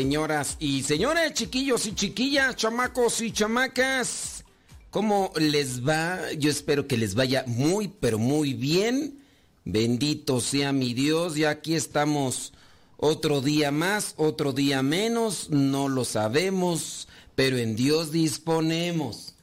Señoras 0.00 0.56
y 0.58 0.82
señores, 0.82 1.34
chiquillos 1.34 1.84
y 1.84 1.94
chiquillas, 1.94 2.56
chamacos 2.56 3.20
y 3.20 3.32
chamacas, 3.32 4.46
¿cómo 4.88 5.30
les 5.36 5.86
va? 5.86 6.32
Yo 6.38 6.48
espero 6.50 6.86
que 6.86 6.96
les 6.96 7.14
vaya 7.14 7.44
muy, 7.46 7.88
pero 7.88 8.18
muy 8.18 8.54
bien. 8.54 9.22
Bendito 9.66 10.40
sea 10.40 10.72
mi 10.72 10.94
Dios, 10.94 11.36
y 11.36 11.44
aquí 11.44 11.74
estamos 11.74 12.54
otro 12.96 13.42
día 13.42 13.72
más, 13.72 14.14
otro 14.16 14.54
día 14.54 14.82
menos, 14.82 15.50
no 15.50 15.90
lo 15.90 16.06
sabemos, 16.06 17.06
pero 17.34 17.58
en 17.58 17.76
Dios 17.76 18.10
disponemos. 18.10 19.34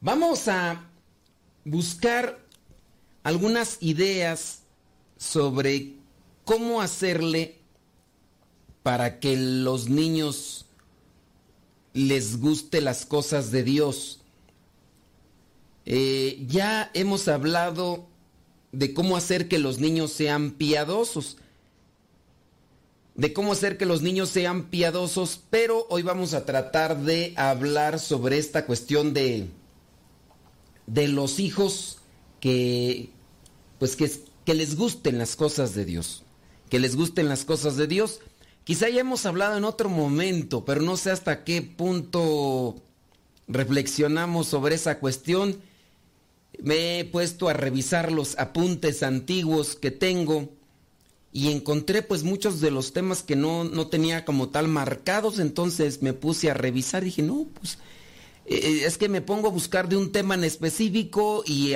Vamos 0.00 0.48
a 0.48 0.82
buscar 1.66 2.42
algunas 3.22 3.76
ideas 3.82 4.60
sobre 5.18 5.96
cómo 6.46 6.80
hacerle 6.80 7.63
para 8.84 9.18
que 9.18 9.34
los 9.34 9.88
niños 9.88 10.66
les 11.94 12.38
guste 12.38 12.82
las 12.82 13.06
cosas 13.06 13.50
de 13.50 13.62
Dios. 13.62 14.20
Eh, 15.86 16.44
ya 16.46 16.90
hemos 16.92 17.26
hablado 17.28 18.06
de 18.72 18.92
cómo 18.92 19.16
hacer 19.16 19.48
que 19.48 19.58
los 19.58 19.78
niños 19.78 20.12
sean 20.12 20.50
piadosos, 20.50 21.38
de 23.14 23.32
cómo 23.32 23.52
hacer 23.52 23.78
que 23.78 23.86
los 23.86 24.02
niños 24.02 24.28
sean 24.28 24.64
piadosos, 24.64 25.40
pero 25.48 25.86
hoy 25.88 26.02
vamos 26.02 26.34
a 26.34 26.44
tratar 26.44 27.00
de 27.00 27.32
hablar 27.38 27.98
sobre 27.98 28.36
esta 28.36 28.66
cuestión 28.66 29.14
de, 29.14 29.48
de 30.86 31.08
los 31.08 31.40
hijos 31.40 32.00
que, 32.38 33.08
pues 33.78 33.96
que, 33.96 34.12
que 34.44 34.52
les 34.52 34.76
gusten 34.76 35.16
las 35.16 35.36
cosas 35.36 35.74
de 35.74 35.86
Dios, 35.86 36.22
que 36.68 36.78
les 36.78 36.96
gusten 36.96 37.30
las 37.30 37.46
cosas 37.46 37.78
de 37.78 37.86
Dios. 37.86 38.20
Quizá 38.64 38.88
ya 38.88 39.02
hemos 39.02 39.26
hablado 39.26 39.58
en 39.58 39.64
otro 39.64 39.90
momento, 39.90 40.64
pero 40.64 40.80
no 40.80 40.96
sé 40.96 41.10
hasta 41.10 41.44
qué 41.44 41.60
punto 41.60 42.76
reflexionamos 43.46 44.46
sobre 44.46 44.74
esa 44.76 44.98
cuestión. 44.98 45.60
Me 46.62 47.00
he 47.00 47.04
puesto 47.04 47.50
a 47.50 47.52
revisar 47.52 48.10
los 48.10 48.38
apuntes 48.38 49.02
antiguos 49.02 49.76
que 49.76 49.90
tengo 49.90 50.48
y 51.30 51.50
encontré 51.50 52.00
pues 52.00 52.22
muchos 52.22 52.60
de 52.60 52.70
los 52.70 52.94
temas 52.94 53.22
que 53.22 53.36
no, 53.36 53.64
no 53.64 53.88
tenía 53.88 54.24
como 54.24 54.48
tal 54.48 54.68
marcados, 54.68 55.40
entonces 55.40 56.00
me 56.00 56.14
puse 56.14 56.50
a 56.50 56.54
revisar 56.54 57.02
y 57.02 57.06
dije, 57.06 57.22
no, 57.22 57.46
pues 57.54 57.76
eh, 58.46 58.84
es 58.86 58.96
que 58.96 59.08
me 59.08 59.20
pongo 59.20 59.48
a 59.48 59.50
buscar 59.50 59.88
de 59.88 59.96
un 59.96 60.12
tema 60.12 60.36
en 60.36 60.44
específico 60.44 61.42
y 61.44 61.74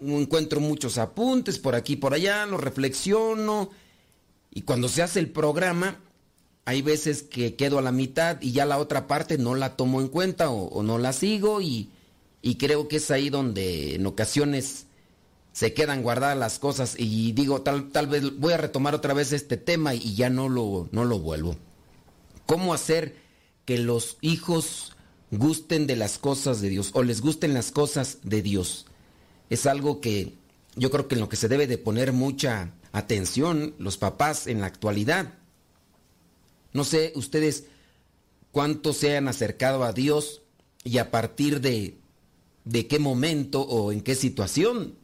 encuentro 0.00 0.60
muchos 0.60 0.98
apuntes 0.98 1.58
por 1.58 1.76
aquí 1.76 1.94
y 1.94 1.96
por 1.96 2.12
allá, 2.12 2.44
los 2.46 2.60
reflexiono 2.60 3.70
y 4.50 4.62
cuando 4.62 4.88
se 4.88 5.02
hace 5.02 5.20
el 5.20 5.30
programa 5.30 6.00
hay 6.66 6.82
veces 6.82 7.22
que 7.22 7.54
quedo 7.54 7.78
a 7.78 7.82
la 7.82 7.92
mitad 7.92 8.38
y 8.42 8.50
ya 8.50 8.66
la 8.66 8.78
otra 8.78 9.06
parte 9.06 9.38
no 9.38 9.54
la 9.54 9.76
tomo 9.76 10.00
en 10.00 10.08
cuenta 10.08 10.50
o, 10.50 10.82
no 10.82 10.98
la 10.98 11.12
sigo 11.12 11.60
y, 11.62 11.90
creo 12.58 12.88
que 12.88 12.96
es 12.96 13.10
ahí 13.10 13.30
donde 13.30 13.94
en 13.94 14.04
ocasiones 14.06 14.86
se 15.52 15.72
quedan 15.72 16.02
guardadas 16.02 16.36
las 16.36 16.58
cosas 16.58 16.96
y 16.98 17.32
digo, 17.32 17.62
tal, 17.62 17.90
tal 17.90 18.08
vez 18.08 18.36
voy 18.38 18.52
a 18.52 18.56
retomar 18.56 18.94
otra 18.96 19.14
vez 19.14 19.32
este 19.32 19.56
tema 19.56 19.94
y 19.94 20.16
ya 20.16 20.28
no 20.28 20.48
lo, 20.48 20.88
no 20.90 21.04
lo 21.04 21.20
vuelvo. 21.20 21.56
¿Cómo 22.46 22.74
hacer 22.74 23.16
que 23.64 23.78
los 23.78 24.18
hijos 24.20 24.96
gusten 25.30 25.86
de 25.86 25.96
las 25.96 26.18
cosas 26.18 26.60
de 26.60 26.68
Dios 26.68 26.90
o 26.94 27.04
les 27.04 27.20
gusten 27.20 27.54
las 27.54 27.70
cosas 27.70 28.18
de 28.24 28.42
Dios? 28.42 28.86
Es 29.50 29.66
algo 29.66 30.00
que 30.00 30.34
yo 30.74 30.90
creo 30.90 31.06
que 31.06 31.14
en 31.14 31.20
lo 31.20 31.28
que 31.28 31.36
se 31.36 31.48
debe 31.48 31.68
de 31.68 31.78
poner 31.78 32.12
mucha 32.12 32.72
atención 32.90 33.74
los 33.78 33.98
papás 33.98 34.48
en 34.48 34.60
la 34.60 34.66
actualidad 34.66 35.32
no 36.76 36.84
sé 36.84 37.12
ustedes 37.16 37.64
cuántos 38.52 38.98
se 38.98 39.16
han 39.16 39.28
acercado 39.28 39.82
a 39.82 39.92
Dios 39.92 40.42
y 40.84 40.98
a 40.98 41.10
partir 41.10 41.60
de, 41.60 41.96
de 42.64 42.86
qué 42.86 42.98
momento 42.98 43.62
o 43.62 43.92
en 43.92 44.02
qué 44.02 44.14
situación. 44.14 44.94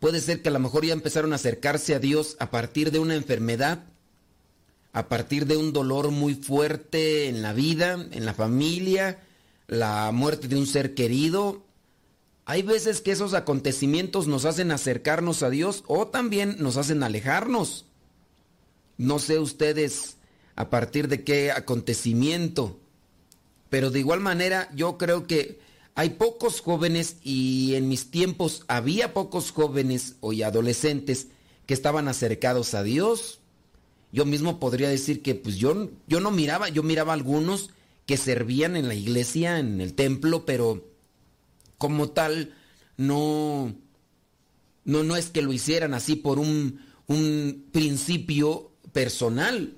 Puede 0.00 0.20
ser 0.20 0.42
que 0.42 0.48
a 0.48 0.52
lo 0.52 0.58
mejor 0.58 0.84
ya 0.84 0.92
empezaron 0.92 1.32
a 1.32 1.36
acercarse 1.36 1.94
a 1.94 1.98
Dios 1.98 2.36
a 2.40 2.50
partir 2.50 2.90
de 2.90 2.98
una 2.98 3.14
enfermedad, 3.14 3.84
a 4.92 5.08
partir 5.08 5.46
de 5.46 5.56
un 5.56 5.72
dolor 5.72 6.10
muy 6.10 6.34
fuerte 6.34 7.28
en 7.28 7.42
la 7.42 7.52
vida, 7.52 7.92
en 8.10 8.24
la 8.24 8.34
familia, 8.34 9.20
la 9.66 10.10
muerte 10.12 10.48
de 10.48 10.56
un 10.56 10.66
ser 10.66 10.94
querido. 10.94 11.64
Hay 12.44 12.62
veces 12.62 13.00
que 13.00 13.12
esos 13.12 13.34
acontecimientos 13.34 14.26
nos 14.26 14.44
hacen 14.44 14.70
acercarnos 14.70 15.42
a 15.42 15.50
Dios 15.50 15.84
o 15.86 16.08
también 16.08 16.56
nos 16.58 16.76
hacen 16.76 17.02
alejarnos. 17.02 17.84
No 18.96 19.18
sé 19.18 19.38
ustedes 19.38 20.17
a 20.58 20.70
partir 20.70 21.06
de 21.06 21.22
qué 21.22 21.52
acontecimiento. 21.52 22.80
Pero 23.70 23.92
de 23.92 24.00
igual 24.00 24.18
manera 24.18 24.68
yo 24.74 24.98
creo 24.98 25.28
que 25.28 25.60
hay 25.94 26.10
pocos 26.10 26.60
jóvenes 26.60 27.18
y 27.22 27.76
en 27.76 27.88
mis 27.88 28.10
tiempos 28.10 28.64
había 28.66 29.14
pocos 29.14 29.52
jóvenes 29.52 30.16
o 30.18 30.32
adolescentes 30.44 31.28
que 31.64 31.74
estaban 31.74 32.08
acercados 32.08 32.74
a 32.74 32.82
Dios. 32.82 33.38
Yo 34.10 34.24
mismo 34.24 34.58
podría 34.58 34.88
decir 34.88 35.22
que 35.22 35.36
pues 35.36 35.58
yo, 35.58 35.90
yo 36.08 36.18
no 36.18 36.32
miraba, 36.32 36.68
yo 36.70 36.82
miraba 36.82 37.12
a 37.12 37.14
algunos 37.14 37.70
que 38.04 38.16
servían 38.16 38.74
en 38.74 38.88
la 38.88 38.94
iglesia, 38.96 39.60
en 39.60 39.80
el 39.80 39.94
templo, 39.94 40.44
pero 40.44 40.88
como 41.76 42.08
tal 42.10 42.52
no, 42.96 43.76
no, 44.84 45.04
no 45.04 45.14
es 45.14 45.26
que 45.28 45.42
lo 45.42 45.52
hicieran 45.52 45.94
así 45.94 46.16
por 46.16 46.40
un, 46.40 46.80
un 47.06 47.68
principio 47.70 48.72
personal. 48.92 49.77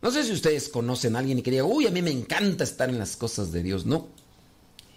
No 0.00 0.10
sé 0.10 0.24
si 0.24 0.32
ustedes 0.32 0.68
conocen 0.68 1.16
a 1.16 1.18
alguien 1.18 1.38
y 1.38 1.42
que 1.42 1.50
diga, 1.50 1.64
uy, 1.64 1.86
a 1.86 1.90
mí 1.90 2.02
me 2.02 2.10
encanta 2.10 2.64
estar 2.64 2.88
en 2.88 2.98
las 2.98 3.16
cosas 3.16 3.50
de 3.50 3.62
Dios. 3.62 3.84
No. 3.84 4.08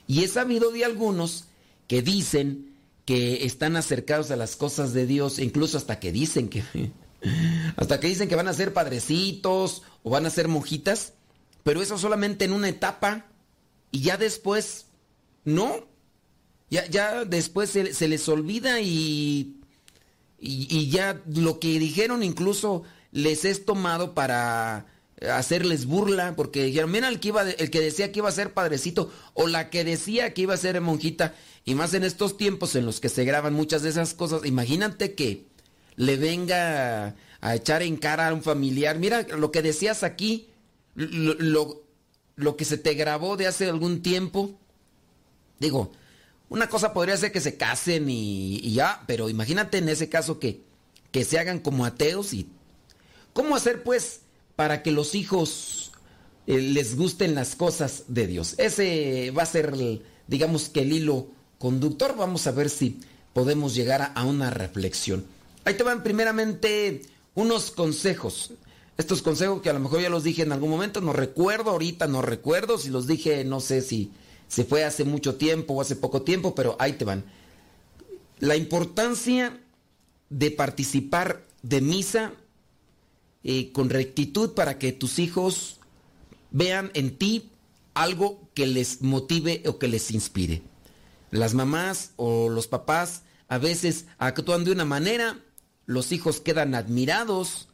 Y 0.08 0.24
he 0.24 0.28
sabido 0.28 0.72
de 0.72 0.86
algunos 0.86 1.46
que 1.88 2.02
dicen 2.02 2.76
que 3.06 3.46
están 3.46 3.76
acercados 3.76 4.30
a 4.32 4.36
las 4.36 4.56
cosas 4.56 4.94
de 4.94 5.08
Dios, 5.08 5.40
incluso 5.40 5.78
hasta 5.78 6.00
que 6.00 6.12
dicen 6.12 6.50
que 6.50 6.64
hasta 7.76 8.00
que 8.00 8.08
dicen 8.08 8.30
que 8.30 8.36
van 8.36 8.48
a 8.48 8.54
ser 8.54 8.74
padrecitos 8.74 9.84
o 10.04 10.10
van 10.10 10.26
a 10.26 10.30
ser 10.30 10.48
monjitas, 10.48 11.14
pero 11.64 11.82
eso 11.82 11.98
solamente 11.98 12.46
en 12.46 12.54
una 12.54 12.70
etapa 12.70 13.26
y 13.92 14.02
ya 14.02 14.18
después 14.18 14.86
no. 15.44 15.90
Ya, 16.70 16.88
ya 16.88 17.26
después 17.26 17.70
se, 17.70 18.08
les 18.08 18.30
olvida 18.30 18.80
y, 18.80 19.58
y, 20.40 20.68
y 20.70 20.90
ya 20.90 21.22
lo 21.26 21.60
que 21.60 21.78
dijeron 21.80 22.24
incluso 22.24 22.84
les 23.12 23.46
es 23.46 23.66
tomado 23.66 24.14
para 24.14 24.86
hacerles 25.30 25.86
burla, 25.86 26.36
porque 26.36 26.64
dijeron, 26.64 26.92
mira 26.92 27.08
el 27.08 27.20
que, 27.20 27.30
iba, 27.30 27.50
el 27.50 27.70
que 27.70 27.80
decía 27.80 28.12
que 28.12 28.20
iba 28.20 28.30
a 28.30 28.34
ser 28.34 28.54
padrecito, 28.54 29.12
o 29.34 29.48
la 29.48 29.70
que 29.70 29.84
decía 29.84 30.34
que 30.34 30.42
iba 30.42 30.54
a 30.54 30.58
ser 30.58 30.80
monjita, 30.82 31.36
y 31.64 31.76
más 31.76 31.94
en 31.94 32.04
estos 32.04 32.38
tiempos 32.38 32.76
en 32.76 32.86
los 32.86 33.00
que 33.00 33.10
se 33.10 33.24
graban 33.24 33.54
muchas 33.54 33.84
de 33.84 33.90
esas 33.90 34.14
cosas, 34.14 34.46
imagínate 34.46 35.14
que 35.14 35.46
le 35.96 36.18
venga 36.18 37.16
a 37.42 37.56
echar 37.56 37.84
en 37.84 37.98
cara 37.98 38.30
a 38.30 38.34
un 38.34 38.42
familiar, 38.42 38.98
mira 38.98 39.28
lo 39.38 39.52
que 39.52 39.62
decías 39.62 40.04
aquí, 40.04 40.50
lo, 40.96 41.84
lo, 42.36 42.56
que 42.56 42.66
se 42.66 42.78
te 42.78 42.96
grabó 42.96 43.38
de 43.38 43.48
hace 43.48 43.70
algún 43.70 44.02
tiempo, 44.02 44.60
digo, 45.60 45.92
una 46.50 46.68
cosa 46.68 46.94
podría 46.94 47.16
ser 47.16 47.32
que 47.32 47.42
se 47.42 47.58
casen 47.58 48.10
y, 48.10 48.58
y 48.58 48.74
ya, 48.74 49.04
pero 49.08 49.30
imagínate 49.30 49.78
en 49.78 49.90
ese 49.90 50.10
caso 50.10 50.40
que, 50.40 50.64
que 51.12 51.24
se 51.24 51.40
hagan 51.40 51.60
como 51.60 51.86
ateos 51.86 52.34
y 52.34 52.50
¿Cómo 53.34 53.56
hacer 53.56 53.84
pues 53.84 54.22
para 54.56 54.84
que 54.84 54.92
los 54.92 55.16
hijos 55.16 55.92
eh, 56.48 56.60
les 56.60 56.96
gusten 56.96 57.36
las 57.36 57.56
cosas 57.56 58.06
de 58.08 58.28
Dios? 58.28 58.56
Ese 58.58 59.32
va 59.32 59.44
a 59.44 59.48
ser, 59.48 59.74
digamos 60.28 60.70
que 60.70 60.82
el 60.82 60.92
hilo 60.92 61.28
conductor. 61.58 62.16
Vamos 62.18 62.48
a 62.48 62.52
ver 62.52 62.70
si 62.70 63.00
podemos 63.34 63.74
llegar 63.74 64.12
a 64.16 64.26
una 64.26 64.50
reflexión. 64.50 65.26
Ahí 65.64 65.76
te 65.76 65.84
van 65.84 66.04
primeramente 66.04 67.04
unos 67.36 67.72
consejos. 67.72 68.52
Estos 68.98 69.22
consejos 69.22 69.62
que 69.62 69.70
a 69.70 69.74
lo 69.74 69.80
mejor 69.80 70.02
ya 70.02 70.10
los 70.10 70.24
dije 70.24 70.42
en 70.42 70.52
algún 70.52 70.70
momento, 70.70 71.02
no 71.02 71.14
recuerdo 71.14 71.72
ahorita, 71.72 72.08
no 72.08 72.22
recuerdo 72.22 72.78
si 72.78 72.90
los 72.90 73.08
dije, 73.08 73.46
no 73.46 73.60
sé 73.60 73.82
si 73.82 74.12
se 74.48 74.66
fue 74.66 74.84
hace 74.84 75.06
mucho 75.06 75.36
tiempo 75.36 75.74
o 75.74 75.82
hace 75.82 75.96
poco 75.96 76.24
tiempo, 76.24 76.54
pero 76.54 76.76
ahí 76.78 76.94
te 76.94 77.06
van. 77.06 77.24
La 78.40 78.58
importancia 78.58 79.58
de 80.30 80.52
participar 80.52 81.46
de 81.64 81.80
misa 81.80 82.34
eh, 83.44 83.72
con 83.72 83.90
rectitud 83.90 84.52
para 84.52 84.78
que 84.78 84.92
tus 84.92 85.20
hijos 85.20 85.80
vean 86.52 86.92
en 86.94 87.18
ti 87.18 87.50
algo 87.94 88.40
que 88.54 88.68
les 88.68 89.02
motive 89.02 89.64
o 89.66 89.80
que 89.80 89.88
les 89.88 90.12
inspire. 90.12 90.62
Las 91.32 91.54
mamás 91.54 92.12
o 92.18 92.50
los 92.50 92.68
papás 92.68 93.24
a 93.48 93.58
veces 93.58 94.06
actúan 94.18 94.64
de 94.64 94.72
una 94.72 94.86
manera, 94.86 95.40
los 95.86 96.12
hijos 96.12 96.40
quedan 96.40 96.76
admirados 96.76 97.68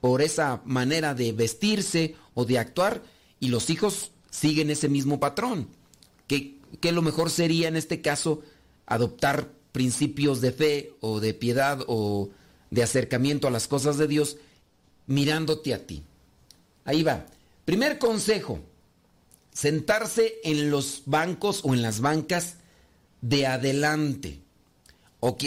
por 0.00 0.22
esa 0.22 0.60
manera 0.64 1.14
de 1.14 1.32
vestirse 1.32 2.14
o 2.34 2.44
de 2.44 2.58
actuar 2.58 3.02
y 3.40 3.48
los 3.48 3.70
hijos 3.70 4.12
siguen 4.30 4.70
ese 4.70 4.88
mismo 4.88 5.18
patrón. 5.18 5.68
Que, 6.26 6.58
que 6.80 6.92
lo 6.92 7.02
mejor 7.02 7.30
sería 7.30 7.68
en 7.68 7.76
este 7.76 8.02
caso 8.02 8.42
adoptar 8.86 9.50
principios 9.72 10.40
de 10.40 10.52
fe 10.52 10.92
o 11.00 11.20
de 11.20 11.34
piedad 11.34 11.80
o 11.86 12.30
de 12.70 12.82
acercamiento 12.82 13.48
a 13.48 13.50
las 13.50 13.68
cosas 13.68 13.96
de 13.98 14.08
Dios 14.08 14.36
mirándote 15.06 15.74
a 15.74 15.86
ti. 15.86 16.02
Ahí 16.84 17.02
va. 17.02 17.26
Primer 17.64 17.98
consejo, 17.98 18.60
sentarse 19.52 20.34
en 20.44 20.70
los 20.70 21.02
bancos 21.06 21.60
o 21.64 21.74
en 21.74 21.82
las 21.82 22.00
bancas 22.00 22.56
de 23.20 23.46
adelante. 23.46 24.40
Ok, 25.20 25.44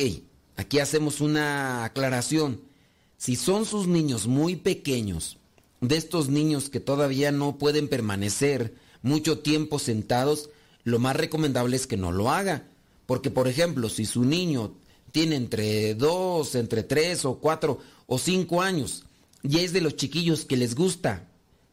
aquí 0.58 0.80
hacemos 0.80 1.22
una 1.22 1.86
aclaración. 1.86 2.62
Si 3.18 3.36
son 3.36 3.66
sus 3.66 3.88
niños 3.88 4.28
muy 4.28 4.56
pequeños, 4.56 5.38
de 5.82 5.96
estos 5.96 6.28
niños 6.28 6.70
que 6.70 6.80
todavía 6.80 7.32
no 7.32 7.58
pueden 7.58 7.88
permanecer 7.88 8.74
mucho 9.02 9.40
tiempo 9.40 9.80
sentados, 9.80 10.50
lo 10.84 11.00
más 11.00 11.16
recomendable 11.16 11.76
es 11.76 11.88
que 11.88 11.98
no 11.98 12.12
lo 12.12 12.32
haga. 12.32 12.68
Porque, 13.06 13.32
por 13.32 13.48
ejemplo, 13.48 13.90
si 13.90 14.06
su 14.06 14.26
niño 14.26 14.74
tiene 15.12 15.36
entre 15.36 15.96
dos, 15.96 16.56
entre 16.56 16.84
tres 16.84 17.26
o 17.26 17.40
cuatro 17.40 17.80
o 18.08 18.20
cinco 18.20 18.62
años 18.62 19.06
y 19.44 19.60
es 19.60 19.74
de 19.74 19.82
los 19.82 19.96
chiquillos 19.96 20.46
que 20.46 20.58
les 20.58 20.76
gusta 20.76 21.28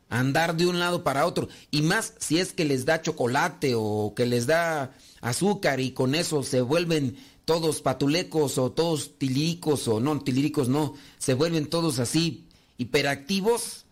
andar 0.09 0.57
de 0.57 0.67
un 0.67 0.79
lado 0.79 1.03
para 1.05 1.27
otro. 1.27 1.49
Y 1.71 1.83
más 1.83 2.15
si 2.19 2.39
es 2.39 2.53
que 2.53 2.65
les 2.65 2.85
da 2.85 3.03
chocolate 3.03 3.75
o 3.77 4.15
que 4.15 4.27
les 4.27 4.47
da 4.47 4.93
azúcar 5.21 5.81
y 5.81 5.93
con 5.93 6.15
eso 6.15 6.43
se 6.43 6.61
vuelven 6.61 7.17
todos 7.45 7.81
patulecos 7.81 8.59
o 8.59 8.73
todos 8.73 9.19
tilíricos 9.19 9.89
o 9.89 10.01
no, 10.01 10.21
tilíricos 10.21 10.69
no, 10.69 10.95
se 11.19 11.35
vuelven 11.35 11.67
todos 11.67 11.99
así 11.99 12.47
hiperactivos, 12.77 13.86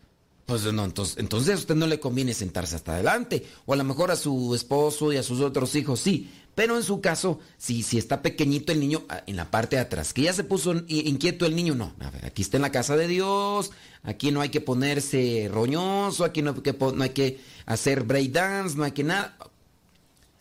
pues 0.46 0.70
no, 0.72 0.84
entonces, 0.84 1.16
entonces 1.18 1.54
a 1.54 1.58
usted 1.58 1.74
no 1.74 1.86
le 1.86 2.00
conviene 2.00 2.34
sentarse 2.34 2.76
hasta 2.76 2.94
adelante. 2.94 3.46
O 3.64 3.72
a 3.72 3.76
lo 3.76 3.84
mejor 3.84 4.10
a 4.10 4.16
su 4.16 4.54
esposo 4.54 5.12
y 5.12 5.16
a 5.16 5.22
sus 5.22 5.40
otros 5.40 5.74
hijos 5.74 6.00
sí. 6.00 6.30
Pero 6.54 6.76
en 6.76 6.84
su 6.84 7.00
caso, 7.00 7.40
si, 7.58 7.80
está 7.96 8.22
pequeñito 8.22 8.70
el 8.70 8.78
niño, 8.78 9.04
ah, 9.08 9.24
en 9.26 9.36
la 9.36 9.50
parte 9.50 9.76
de 9.76 9.82
atrás, 9.82 10.12
que 10.12 10.22
ya 10.22 10.32
se 10.32 10.44
puso 10.44 10.72
inquieto 10.86 11.46
el 11.46 11.56
niño, 11.56 11.74
no. 11.74 11.92
Aquí 12.22 12.42
está 12.42 12.58
en 12.58 12.62
la 12.62 12.70
casa 12.70 12.96
de 12.96 13.08
Dios, 13.08 13.72
aquí 14.04 14.30
no 14.30 14.40
hay 14.40 14.50
que 14.50 14.60
ponerse 14.60 15.50
roñoso, 15.52 16.24
aquí 16.24 16.42
no 16.42 16.54
hay 16.54 16.60
que, 16.60 16.72
no 16.72 17.02
hay 17.02 17.10
que 17.10 17.40
hacer 17.66 18.04
breakdance, 18.04 18.76
no 18.76 18.84
hay 18.84 18.92
que 18.92 19.02
nada. 19.02 19.36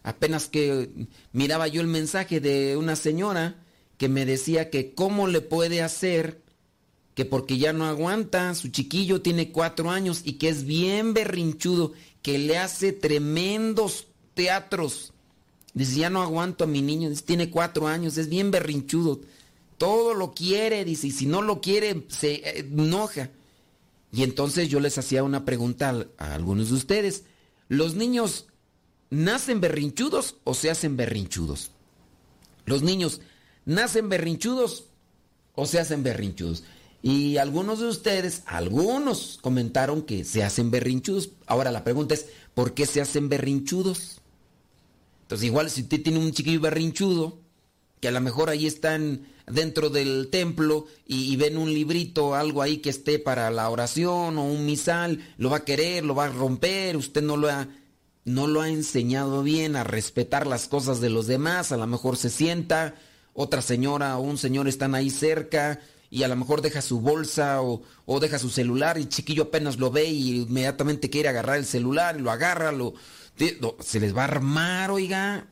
Apenas 0.04 0.48
que 0.48 1.08
miraba 1.32 1.68
yo 1.68 1.82
el 1.82 1.88
mensaje 1.88 2.40
de 2.40 2.78
una 2.78 2.96
señora 2.96 3.56
que 3.98 4.10
me 4.10 4.26
decía 4.26 4.70
que 4.70 4.94
cómo 4.94 5.28
le 5.28 5.42
puede 5.42 5.82
hacer 5.82 6.43
que 7.16 7.26
porque 7.26 7.58
ya 7.58 7.74
no 7.74 7.86
aguanta, 7.86 8.54
su 8.56 8.70
chiquillo 8.70 9.22
tiene 9.22 9.52
cuatro 9.52 9.92
años 9.92 10.22
y 10.24 10.34
que 10.34 10.50
es 10.50 10.66
bien 10.66 11.14
berrinchudo, 11.14 11.94
que 12.22 12.38
le 12.38 12.58
hace 12.58 12.92
tremendos 12.94 14.08
teatros. 14.34 15.14
Dice, 15.74 16.00
ya 16.00 16.10
no 16.10 16.22
aguanto 16.22 16.64
a 16.64 16.68
mi 16.68 16.82
niño, 16.82 17.10
dice, 17.10 17.24
tiene 17.24 17.50
cuatro 17.50 17.88
años, 17.88 18.18
es 18.18 18.30
bien 18.30 18.52
berrinchudo, 18.52 19.22
todo 19.78 20.14
lo 20.14 20.34
quiere, 20.34 20.86
dice, 20.86 21.08
y 21.08 21.12
si 21.12 21.26
no 21.26 21.42
lo 21.42 21.62
quiere, 21.62 22.06
se 22.08 22.36
eh, 22.36 22.60
enoja. 22.60 23.32
Y 24.12 24.24
entonces 24.24 24.70
yo 24.70 24.80
les 24.80 24.98
hacía 24.98 25.24
una 25.24 25.46
pregunta 25.46 26.08
a, 26.18 26.34
algunos 26.34 26.70
de 26.70 26.76
ustedes, 26.76 27.24
¿los 27.68 27.96
niños 27.96 28.46
nacen 29.10 29.60
berrinchudos 29.60 30.36
o 30.44 30.54
se 30.54 30.70
hacen 30.70 30.96
berrinchudos? 30.96 31.72
¿Los 32.66 32.84
niños 32.84 33.22
nacen 33.66 34.10
berrinchudos 34.10 34.86
o 35.56 35.66
se 35.66 35.80
hacen 35.80 36.04
berrinchudos? 36.04 36.64
Y 37.04 37.36
algunos 37.36 37.80
de 37.80 37.88
ustedes, 37.88 38.44
algunos 38.46 39.38
comentaron 39.42 40.04
que 40.04 40.24
se 40.24 40.42
hacen 40.42 40.72
berrinchudos. 40.72 41.32
Ahora 41.46 41.70
la 41.70 41.84
pregunta 41.84 42.14
es, 42.14 42.28
¿por 42.54 42.74
qué 42.74 42.86
se 42.86 43.02
hacen 43.02 43.28
berrinchudos? 43.28 44.22
Entonces 45.24 45.46
igual 45.46 45.70
si 45.70 45.82
usted 45.82 46.02
tiene 46.02 46.20
un 46.20 46.32
chiquillo 46.32 46.62
berrinchudo, 46.62 47.40
que 48.00 48.08
a 48.08 48.12
lo 48.12 48.22
mejor 48.22 48.50
ahí 48.50 48.66
están 48.66 49.28
dentro 49.48 49.90
del 49.90 50.30
templo 50.32 50.88
y, 51.06 51.36
ven 51.36 51.58
un 51.58 51.74
librito, 51.74 52.36
algo 52.36 52.62
ahí 52.62 52.78
que 52.78 52.90
esté 52.90 53.20
para 53.20 53.52
la 53.52 53.70
oración 53.70 54.38
o 54.38 54.46
un 54.46 54.66
misal, 54.66 55.20
lo 55.38 55.50
va 55.50 55.58
a 55.58 55.66
querer, 55.66 56.06
lo 56.06 56.16
va 56.16 56.26
a 56.26 56.30
romper, 56.30 56.96
usted 56.96 57.22
no 57.22 57.36
lo 57.36 57.50
ha, 57.50 57.68
no 58.24 58.48
lo 58.48 58.62
ha 58.62 58.70
enseñado 58.70 59.44
bien 59.44 59.76
a 59.76 59.84
respetar 59.84 60.48
las 60.48 60.70
cosas 60.70 61.02
de 61.02 61.10
los 61.10 61.28
demás, 61.28 61.74
a 61.74 61.78
lo 61.78 61.88
mejor 61.88 62.16
se 62.16 62.30
sienta, 62.30 62.96
otra 63.34 63.62
señora 63.62 64.18
o 64.18 64.22
un 64.22 64.38
señor 64.38 64.68
están 64.70 64.96
ahí 64.96 65.10
cerca, 65.10 65.82
y 66.14 66.22
a 66.22 66.28
lo 66.28 66.36
mejor 66.36 66.62
deja 66.62 66.84
su 66.84 67.02
bolsa 67.02 67.64
o, 67.64 67.82
deja 68.20 68.38
su 68.38 68.52
celular 68.52 69.00
y 69.00 69.08
chiquillo 69.08 69.44
apenas 69.44 69.80
lo 69.80 69.90
ve 69.90 70.06
y 70.06 70.42
inmediatamente 70.42 71.10
quiere 71.10 71.30
agarrar 71.30 71.58
el 71.58 71.66
celular 71.66 72.22
lo 72.22 72.30
agarra, 72.30 72.72
lo, 72.72 72.94
se 73.80 74.00
les 74.00 74.16
va 74.16 74.22
a 74.22 74.26
armar, 74.26 74.92
oiga. 74.92 75.48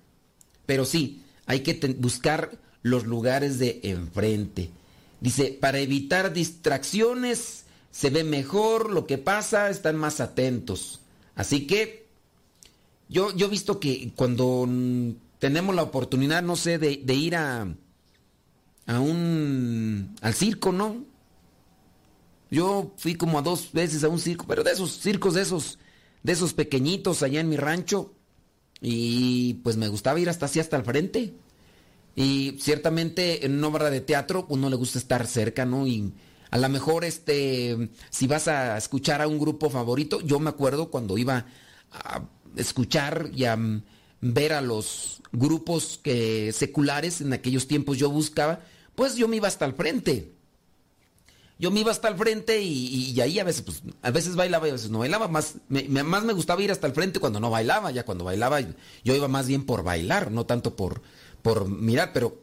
Pero 0.67 0.85
sí, 0.85 1.23
hay 1.47 1.61
que 1.61 1.73
buscar 1.97 2.59
los 2.83 3.07
lugares 3.07 3.57
de 3.57 3.79
enfrente. 3.81 4.69
Dice, 5.19 5.57
para 5.59 5.79
evitar 5.79 6.31
distracciones, 6.31 7.63
se 7.89 8.11
ve 8.11 8.23
mejor 8.23 8.91
lo 8.91 9.07
que 9.07 9.17
pasa, 9.17 9.71
están 9.71 9.95
más 9.95 10.19
atentos. 10.19 10.99
Así 11.33 11.65
que 11.65 12.05
yo, 13.09 13.35
yo 13.35 13.47
he 13.47 13.49
visto 13.49 13.79
que 13.79 14.11
cuando 14.15 14.69
tenemos 15.39 15.73
la 15.73 15.81
oportunidad, 15.81 16.43
no 16.43 16.55
sé, 16.55 16.77
de 16.77 17.13
ir 17.15 17.35
a, 17.35 17.67
a 18.87 18.99
un 18.99 20.15
al 20.21 20.33
circo, 20.33 20.71
¿no? 20.71 21.05
Yo 22.49 22.93
fui 22.97 23.15
como 23.15 23.39
a 23.39 23.41
dos 23.41 23.71
veces 23.71 24.03
a 24.03 24.09
un 24.09 24.19
circo, 24.19 24.45
pero 24.47 24.63
de 24.63 24.71
esos 24.71 24.91
circos 24.99 25.33
de 25.33 25.41
esos 25.41 25.79
de 26.23 26.33
esos 26.33 26.53
pequeñitos 26.53 27.23
allá 27.23 27.39
en 27.39 27.49
mi 27.49 27.57
rancho 27.57 28.13
y 28.81 29.55
pues 29.55 29.77
me 29.77 29.87
gustaba 29.87 30.19
ir 30.19 30.29
hasta 30.29 30.47
así 30.47 30.59
hasta 30.59 30.77
el 30.77 30.83
frente. 30.83 31.33
Y 32.15 32.57
ciertamente 32.59 33.45
en 33.45 33.57
una 33.57 33.67
obra 33.67 33.89
de 33.89 34.01
teatro 34.01 34.45
uno 34.49 34.69
le 34.69 34.75
gusta 34.75 34.99
estar 34.99 35.25
cerca, 35.27 35.65
¿no? 35.65 35.87
Y 35.87 36.13
a 36.49 36.57
lo 36.57 36.67
mejor 36.67 37.05
este 37.05 37.89
si 38.09 38.27
vas 38.27 38.47
a 38.47 38.77
escuchar 38.77 39.21
a 39.21 39.27
un 39.27 39.39
grupo 39.39 39.69
favorito, 39.69 40.19
yo 40.21 40.39
me 40.39 40.49
acuerdo 40.49 40.91
cuando 40.91 41.17
iba 41.17 41.45
a 41.91 42.23
escuchar 42.57 43.29
y 43.33 43.45
a 43.45 43.57
ver 44.21 44.53
a 44.53 44.61
los 44.61 45.21
grupos 45.31 45.99
que 46.01 46.51
seculares 46.53 47.21
en 47.21 47.33
aquellos 47.33 47.67
tiempos 47.67 47.97
yo 47.97 48.09
buscaba, 48.09 48.61
pues 48.95 49.15
yo 49.15 49.27
me 49.27 49.37
iba 49.37 49.47
hasta 49.47 49.65
el 49.65 49.73
frente. 49.73 50.31
Yo 51.57 51.69
me 51.69 51.81
iba 51.81 51.91
hasta 51.91 52.07
el 52.07 52.15
frente 52.15 52.59
y, 52.59 53.19
ahí 53.21 53.37
a 53.37 53.43
veces, 53.43 53.61
pues, 53.61 53.83
a 54.01 54.09
veces 54.09 54.35
bailaba 54.35 54.65
y 54.65 54.71
a 54.71 54.73
veces 54.73 54.89
no 54.89 54.97
bailaba. 54.97 55.27
Más 55.27 55.57
me, 55.69 55.83
más 55.83 56.23
me 56.23 56.33
gustaba 56.33 56.61
ir 56.63 56.71
hasta 56.71 56.87
el 56.87 56.93
frente 56.93 57.19
cuando 57.19 57.39
no 57.39 57.51
bailaba. 57.51 57.91
Ya 57.91 58.03
cuando 58.03 58.23
bailaba, 58.23 58.61
yo 59.03 59.15
iba 59.15 59.27
más 59.27 59.47
bien 59.47 59.67
por 59.67 59.83
bailar, 59.83 60.31
no 60.31 60.47
tanto 60.47 60.75
por, 60.75 61.03
por 61.43 61.69
mirar, 61.69 62.13
pero 62.13 62.41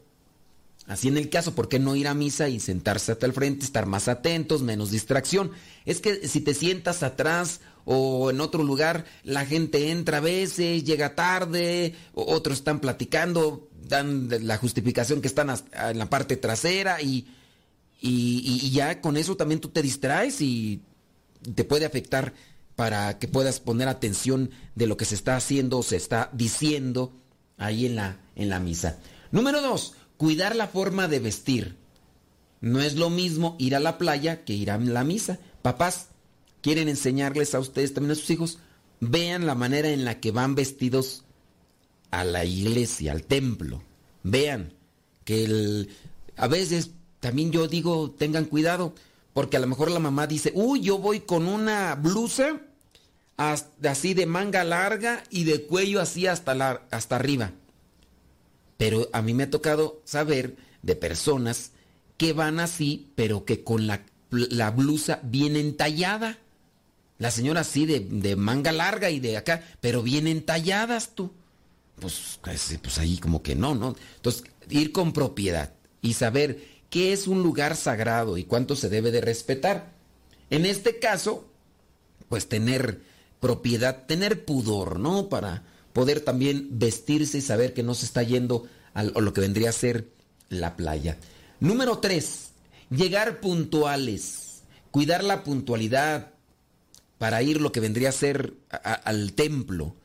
así 0.87 1.09
en 1.09 1.19
el 1.19 1.31
caso, 1.31 1.57
¿por 1.57 1.69
qué 1.69 1.81
no 1.81 1.97
ir 1.97 2.07
a 2.07 2.15
misa 2.15 2.49
y 2.49 2.61
sentarse 2.61 3.11
hasta 3.11 3.27
el 3.27 3.33
frente, 3.33 3.65
estar 3.65 3.87
más 3.87 4.07
atentos, 4.07 4.63
menos 4.63 4.93
distracción? 4.93 5.51
Es 5.85 6.01
que 6.01 6.29
si 6.29 6.41
te 6.41 6.55
sientas 6.55 7.03
atrás 7.03 7.61
o 7.91 8.29
en 8.31 8.43
otro 8.43 8.63
lugar, 8.65 9.07
la 9.25 9.47
gente 9.47 9.91
entra 9.91 10.19
a 10.19 10.21
veces, 10.21 10.85
llega 10.85 11.15
tarde, 11.15 11.95
otros 12.13 12.59
están 12.59 12.81
platicando, 12.81 13.71
dan 13.83 14.29
la 14.43 14.59
justificación 14.59 15.23
que 15.23 15.29
están 15.29 15.49
en 15.73 15.99
la 15.99 16.11
parte 16.11 16.37
trasera 16.37 17.01
y, 17.01 17.27
y, 17.99 18.71
ya 18.73 19.01
con 19.01 19.17
eso 19.17 19.39
también 19.39 19.63
tú 19.63 19.71
te 19.71 19.81
distraes 19.81 20.43
y 20.43 20.83
te 21.55 21.65
puede 21.65 21.87
afectar 21.87 22.35
para 22.77 23.19
que 23.19 23.27
puedas 23.27 23.59
poner 23.59 23.89
atención 23.89 24.51
de 24.75 24.87
lo 24.87 24.99
que 24.99 25.07
se 25.07 25.15
está 25.15 25.35
haciendo 25.37 25.79
o 25.79 25.83
se 25.83 25.97
está 25.97 26.29
diciendo 26.35 27.15
ahí 27.57 27.87
en 27.87 27.97
la, 27.97 28.21
en 28.37 28.51
la 28.51 28.61
misa. 28.61 28.99
Número 29.31 29.63
dos, 29.63 29.95
cuidar 30.19 30.57
la 30.57 30.69
forma 30.69 31.09
de 31.09 31.21
vestir. 31.21 31.77
No 32.61 32.83
es 32.83 32.97
lo 32.97 33.09
mismo 33.09 33.57
ir 33.59 33.75
a 33.75 33.81
la 33.81 33.97
playa 33.97 34.45
que 34.45 34.53
ir 34.53 34.71
a 34.71 34.77
la 34.77 35.05
misa. 35.05 35.39
Papás, 35.63 36.09
quieren 36.63 36.89
enseñarles 36.89 37.55
a 37.55 37.61
ustedes 37.61 37.95
también 37.95 38.13
a 38.13 38.15
sus 38.15 38.31
hijos, 38.31 38.59
vean 39.01 39.47
la 39.47 39.55
manera 39.55 39.89
en 39.89 40.05
la 40.05 40.21
que 40.21 40.33
van 40.33 40.55
vestidos 40.55 41.25
a 42.11 42.25
la 42.25 42.45
iglesia, 42.45 43.13
al 43.13 43.25
templo. 43.25 43.83
Vean 44.23 44.75
que 45.25 45.45
el, 45.45 45.91
a 46.37 46.49
veces 46.49 46.91
también 47.21 47.51
yo 47.51 47.69
digo, 47.69 48.11
tengan 48.11 48.45
cuidado, 48.45 48.95
porque 49.33 49.57
a 49.57 49.61
lo 49.61 49.67
mejor 49.67 49.91
la 49.91 50.01
mamá 50.01 50.27
dice, 50.27 50.53
uy, 50.55 50.81
yo 50.81 50.99
voy 50.99 51.21
con 51.21 51.47
una 51.47 51.95
blusa 51.95 52.61
así 53.37 54.15
de 54.15 54.27
manga 54.27 54.65
larga 54.65 55.23
y 55.31 55.45
de 55.45 55.65
cuello 55.65 56.01
así 56.01 56.27
hasta, 56.27 56.83
hasta 56.91 57.17
arriba. 57.17 57.53
Pero 58.77 59.09
a 59.13 59.23
mí 59.23 59.35
me 59.35 59.45
ha 59.45 59.51
tocado 59.51 60.01
saber 60.05 60.57
de 60.83 60.97
personas 60.97 61.73
que 62.17 62.33
van 62.33 62.59
así, 62.59 63.11
pero 63.15 63.45
que 63.45 63.63
con 63.63 63.87
la, 63.87 64.05
la 64.31 64.71
blusa 64.71 65.21
bien 65.23 65.57
entallada. 65.57 66.39
La 67.19 67.31
señora 67.31 67.61
así 67.61 67.85
de, 67.85 68.01
de, 68.01 68.37
manga 68.37 68.73
larga 68.73 69.11
y 69.11 69.21
de 69.21 69.37
acá, 69.37 69.63
pero 69.81 70.03
bien 70.03 70.27
entalladas 70.27 71.15
tú 71.15 71.33
pues, 72.01 72.39
pues 72.43 72.99
ahí 72.99 73.19
como 73.19 73.43
que 73.43 73.55
no, 73.55 73.75
¿no? 73.75 73.97
Entonces, 74.17 74.45
ir 74.69 74.93
con 74.93 75.13
propiedad 75.13 75.73
y 76.01 76.15
saber 76.15 76.65
qué 76.91 77.13
es 77.13 77.27
un 77.27 77.43
lugar 77.43 77.77
sagrado 77.77 78.39
y 78.39 78.45
cuánto 78.45 78.77
se 78.77 78.89
debe 78.89 79.11
de 79.11 79.21
respetar. 79.21 79.93
En 80.51 80.65
este 80.65 80.99
caso, 80.99 81.49
pues 82.29 82.49
tener 82.49 83.03
propiedad, 83.41 84.07
tener 84.07 84.45
pudor, 84.45 84.99
¿no? 84.99 85.29
Para 85.29 85.65
poder 85.93 86.21
también 86.21 86.69
vestirse 86.73 87.39
y 87.39 87.43
saber 87.43 87.75
que 87.75 87.83
no 87.83 87.95
se 87.95 88.07
está 88.07 88.23
yendo 88.23 88.67
a 88.95 89.03
lo 89.05 89.33
que 89.33 89.41
vendría 89.41 89.71
a 89.71 89.73
ser 89.73 90.09
la 90.49 90.77
playa. 90.77 91.19
Número 91.61 91.99
tres, 91.99 92.51
llegar 92.91 93.41
puntuales, 93.41 94.63
cuidar 94.91 95.25
la 95.25 95.45
puntualidad. 95.45 96.33
Para 97.19 97.43
ir 97.43 97.61
lo 97.61 97.73
que 97.73 97.81
vendría 97.81 98.09
a 98.09 98.13
ser 98.13 98.55
al 98.71 99.33
templo. 99.35 99.97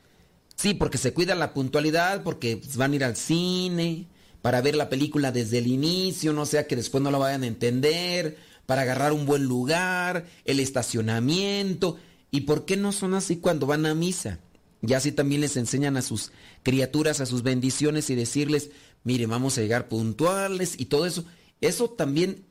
Sí, 0.56 0.74
porque 0.74 0.98
se 0.98 1.14
cuida 1.14 1.36
la 1.36 1.54
puntualidad, 1.54 2.24
porque 2.24 2.62
van 2.76 2.94
a 2.94 2.96
ir 2.96 3.04
al 3.04 3.16
cine, 3.16 4.08
para 4.42 4.62
ver 4.62 4.76
la 4.76 4.90
película 4.90 5.32
desde 5.32 5.60
el 5.60 5.68
inicio, 5.68 6.34
no 6.34 6.46
sea 6.46 6.68
que 6.68 6.76
después 6.76 7.02
no 7.02 7.12
la 7.12 7.18
vayan 7.18 7.44
a 7.44 7.48
entender, 7.48 8.38
para 8.66 8.82
agarrar 8.82 9.14
un 9.14 9.26
buen 9.26 9.44
lugar, 9.44 10.26
el 10.46 10.60
estacionamiento. 10.60 11.98
¿Y 12.32 12.42
por 12.42 12.66
qué 12.66 12.78
no 12.78 12.92
son 12.92 13.14
así 13.14 13.38
cuando 13.38 13.68
van 13.68 13.86
a 13.86 13.96
misa? 13.96 14.40
Y 14.82 14.94
así 14.94 15.12
también 15.12 15.42
les 15.42 15.56
enseñan 15.56 15.96
a 15.98 16.02
sus 16.02 16.32
criaturas, 16.62 17.22
a 17.22 17.26
sus 17.26 17.44
bendiciones 17.44 18.10
y 18.10 18.16
decirles, 18.16 18.70
mire, 19.04 19.28
vamos 19.28 19.58
a 19.58 19.62
llegar 19.62 19.88
puntuales 19.88 20.76
y 20.78 20.86
todo 20.86 21.06
eso. 21.06 21.24
Eso 21.62 21.90
también 21.90 22.46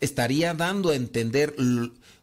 estaría 0.00 0.54
dando 0.54 0.90
a 0.90 0.94
entender 0.94 1.54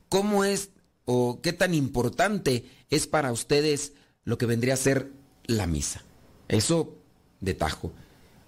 cómo 0.09 0.43
es 0.45 0.69
o 1.05 1.41
qué 1.41 1.53
tan 1.53 1.73
importante 1.73 2.65
es 2.89 3.07
para 3.07 3.31
ustedes 3.31 3.93
lo 4.23 4.37
que 4.37 4.45
vendría 4.45 4.75
a 4.75 4.77
ser 4.77 5.11
la 5.45 5.67
misa. 5.67 6.03
Eso 6.47 6.97
de 7.39 7.53
tajo. 7.53 7.91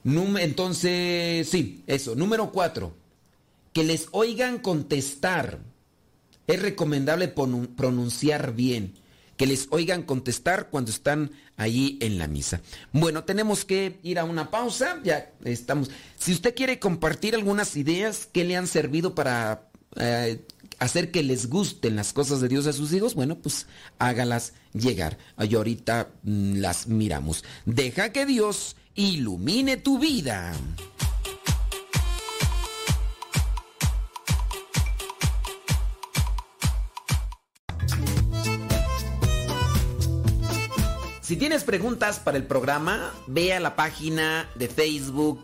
Entonces, 0.06 1.48
sí, 1.48 1.84
eso. 1.88 2.16
Número 2.16 2.52
cuatro, 2.52 2.94
que 3.72 3.84
les 3.84 4.08
oigan 4.12 4.60
contestar. 4.60 5.60
Es 6.46 6.62
recomendable 6.62 7.30
pronunciar 7.30 8.54
bien. 8.54 8.96
Que 9.38 9.48
les 9.48 9.68
oigan 9.72 10.04
contestar 10.04 10.70
cuando 10.70 10.92
están 10.92 11.32
allí 11.56 11.98
en 12.02 12.20
la 12.20 12.28
misa. 12.28 12.62
Bueno, 12.92 13.24
tenemos 13.24 13.66
que 13.66 13.98
ir 14.04 14.20
a 14.20 14.26
una 14.26 14.52
pausa. 14.52 15.00
Ya 15.04 15.32
estamos. 15.46 15.90
Si 16.20 16.34
usted 16.34 16.54
quiere 16.54 16.80
compartir 16.80 17.34
algunas 17.34 17.76
ideas 17.78 18.28
que 18.32 18.44
le 18.44 18.58
han 18.58 18.68
servido 18.68 19.16
para 19.16 19.70
eh, 19.96 20.46
hacer 20.84 21.12
que 21.12 21.24
les 21.24 21.50
gusten 21.50 21.96
las 21.96 22.14
cosas 22.14 22.42
de 22.42 22.50
Dios 22.50 22.68
a 22.68 22.74
sus 22.74 22.92
hijos, 22.94 23.16
bueno, 23.16 23.38
pues 23.38 23.68
hágalas 24.00 24.54
llegar. 24.74 25.18
Y 25.40 25.56
ahorita 25.56 26.10
mm, 26.24 26.56
las 26.56 26.88
miramos. 26.88 27.44
Deja 27.66 28.12
que 28.12 28.26
Dios 28.26 28.76
ilumine 28.96 29.78
tu 29.78 29.98
vida. 29.98 30.54
Si 41.22 41.38
tienes 41.38 41.64
preguntas 41.64 42.20
para 42.20 42.38
el 42.38 42.46
programa, 42.46 43.12
ve 43.28 43.54
a 43.54 43.60
la 43.60 43.76
página 43.76 44.50
de 44.56 44.68
Facebook 44.68 45.44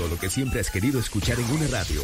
Todo, 0.00 0.08
lo 0.08 0.18
que 0.18 0.30
siempre 0.30 0.60
has 0.60 0.70
querido 0.70 0.98
escuchar 0.98 1.38
en 1.38 1.50
una 1.50 1.66
radio 1.66 2.02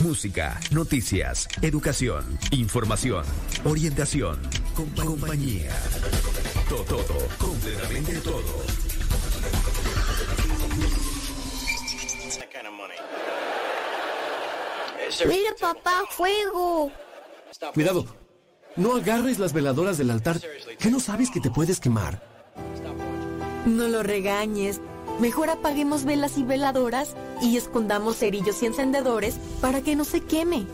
música, 0.00 0.58
noticias, 0.70 1.46
educación, 1.60 2.38
información, 2.52 3.22
orientación, 3.64 4.40
compañía. 4.96 5.70
Todo, 6.66 6.82
todo, 6.84 7.28
completamente 7.36 8.14
todo. 8.20 8.40
Mira 15.26 15.50
papá, 15.60 16.04
fuego. 16.08 16.90
Cuidado, 17.74 18.06
no 18.76 18.96
agarres 18.96 19.38
las 19.38 19.52
veladoras 19.52 19.98
del 19.98 20.10
altar, 20.10 20.40
que 20.78 20.90
no 20.90 21.00
sabes 21.00 21.30
que 21.30 21.40
te 21.40 21.50
puedes 21.50 21.78
quemar. 21.80 22.22
No 23.66 23.88
lo 23.88 24.02
regañes. 24.02 24.80
Mejor 25.20 25.50
apaguemos 25.50 26.04
velas 26.04 26.38
y 26.38 26.44
veladoras 26.44 27.14
y 27.42 27.58
escondamos 27.58 28.16
cerillos 28.16 28.62
y 28.62 28.66
encendedores 28.66 29.36
para 29.60 29.82
que 29.82 29.94
no 29.94 30.04
se 30.04 30.22
queme. 30.22 30.64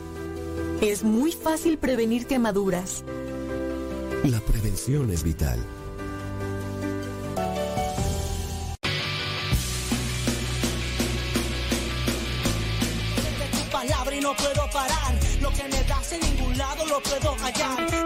Es 0.80 1.02
muy 1.02 1.32
fácil 1.32 1.78
prevenir 1.78 2.26
quemaduras. 2.26 3.02
La 4.24 4.40
prevención 4.40 5.10
es 5.10 5.24
vital. 5.24 5.58
palabra 13.70 14.16
y 14.16 14.20
no 14.20 14.34
puedo 14.34 14.70
parar. 14.72 15.14
Lo 15.40 15.50
que 15.50 15.64
me 15.64 15.82
das 15.84 16.12
en 16.12 16.20
ningún 16.20 16.56
lado 16.56 16.86
lo 16.86 17.00
puedo 17.02 17.34
hallar. 17.36 18.05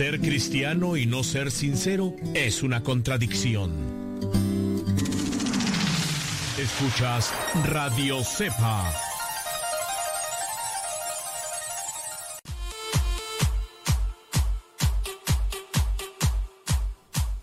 Ser 0.00 0.18
cristiano 0.18 0.96
y 0.96 1.04
no 1.04 1.22
ser 1.22 1.50
sincero 1.50 2.16
es 2.32 2.62
una 2.62 2.82
contradicción. 2.82 3.70
Escuchas 6.58 7.30
Radio 7.66 8.24
Cepa. 8.24 8.94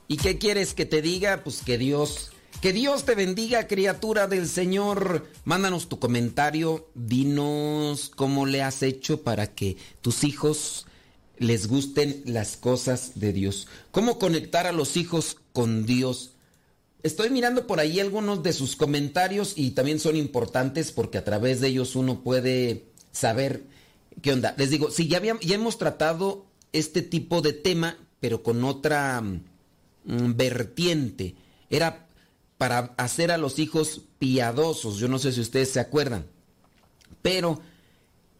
¿Y 0.07 0.17
qué 0.17 0.39
quieres 0.39 0.73
que 0.73 0.87
te 0.87 1.03
diga? 1.03 1.43
Pues 1.43 1.61
que 1.61 1.77
Dios, 1.77 2.31
que 2.59 2.73
Dios 2.73 3.05
te 3.05 3.13
bendiga, 3.13 3.67
criatura 3.67 4.25
del 4.25 4.47
Señor. 4.47 5.29
Mándanos 5.45 5.89
tu 5.89 5.99
comentario, 5.99 6.89
dinos 6.95 8.11
cómo 8.15 8.47
le 8.47 8.63
has 8.63 8.81
hecho 8.81 9.21
para 9.21 9.53
que 9.53 9.77
tus 10.01 10.23
hijos 10.23 10.87
les 11.39 11.67
gusten 11.67 12.21
las 12.25 12.57
cosas 12.57 13.13
de 13.15 13.33
Dios. 13.33 13.67
¿Cómo 13.91 14.19
conectar 14.19 14.67
a 14.67 14.71
los 14.71 14.97
hijos 14.97 15.37
con 15.53 15.85
Dios? 15.85 16.31
Estoy 17.03 17.29
mirando 17.29 17.67
por 17.67 17.79
ahí 17.79 17.99
algunos 17.99 18.43
de 18.43 18.53
sus 18.53 18.75
comentarios 18.75 19.53
y 19.55 19.71
también 19.71 19.99
son 19.99 20.15
importantes 20.15 20.91
porque 20.91 21.17
a 21.17 21.23
través 21.23 21.61
de 21.61 21.67
ellos 21.69 21.95
uno 21.95 22.23
puede 22.23 22.85
saber 23.11 23.63
qué 24.21 24.33
onda. 24.33 24.55
Les 24.57 24.71
digo, 24.71 24.89
sí, 24.89 25.07
ya, 25.07 25.21
hemos 25.41 25.77
tratado 25.77 26.45
este 26.73 27.01
tipo 27.01 27.41
de 27.41 27.53
tema, 27.53 27.97
pero 28.19 28.43
con 28.43 28.63
otra 28.63 29.21
mm, 29.21 29.37
vertiente. 30.35 31.35
Era 31.69 32.07
para 32.57 32.95
hacer 32.97 33.31
a 33.31 33.37
los 33.37 33.59
hijos 33.59 34.01
piadosos. 34.17 34.97
Yo 34.97 35.07
no 35.07 35.19
sé 35.19 35.31
si 35.31 35.41
ustedes 35.41 35.69
se 35.69 35.79
acuerdan. 35.79 36.25
Pero 37.21 37.61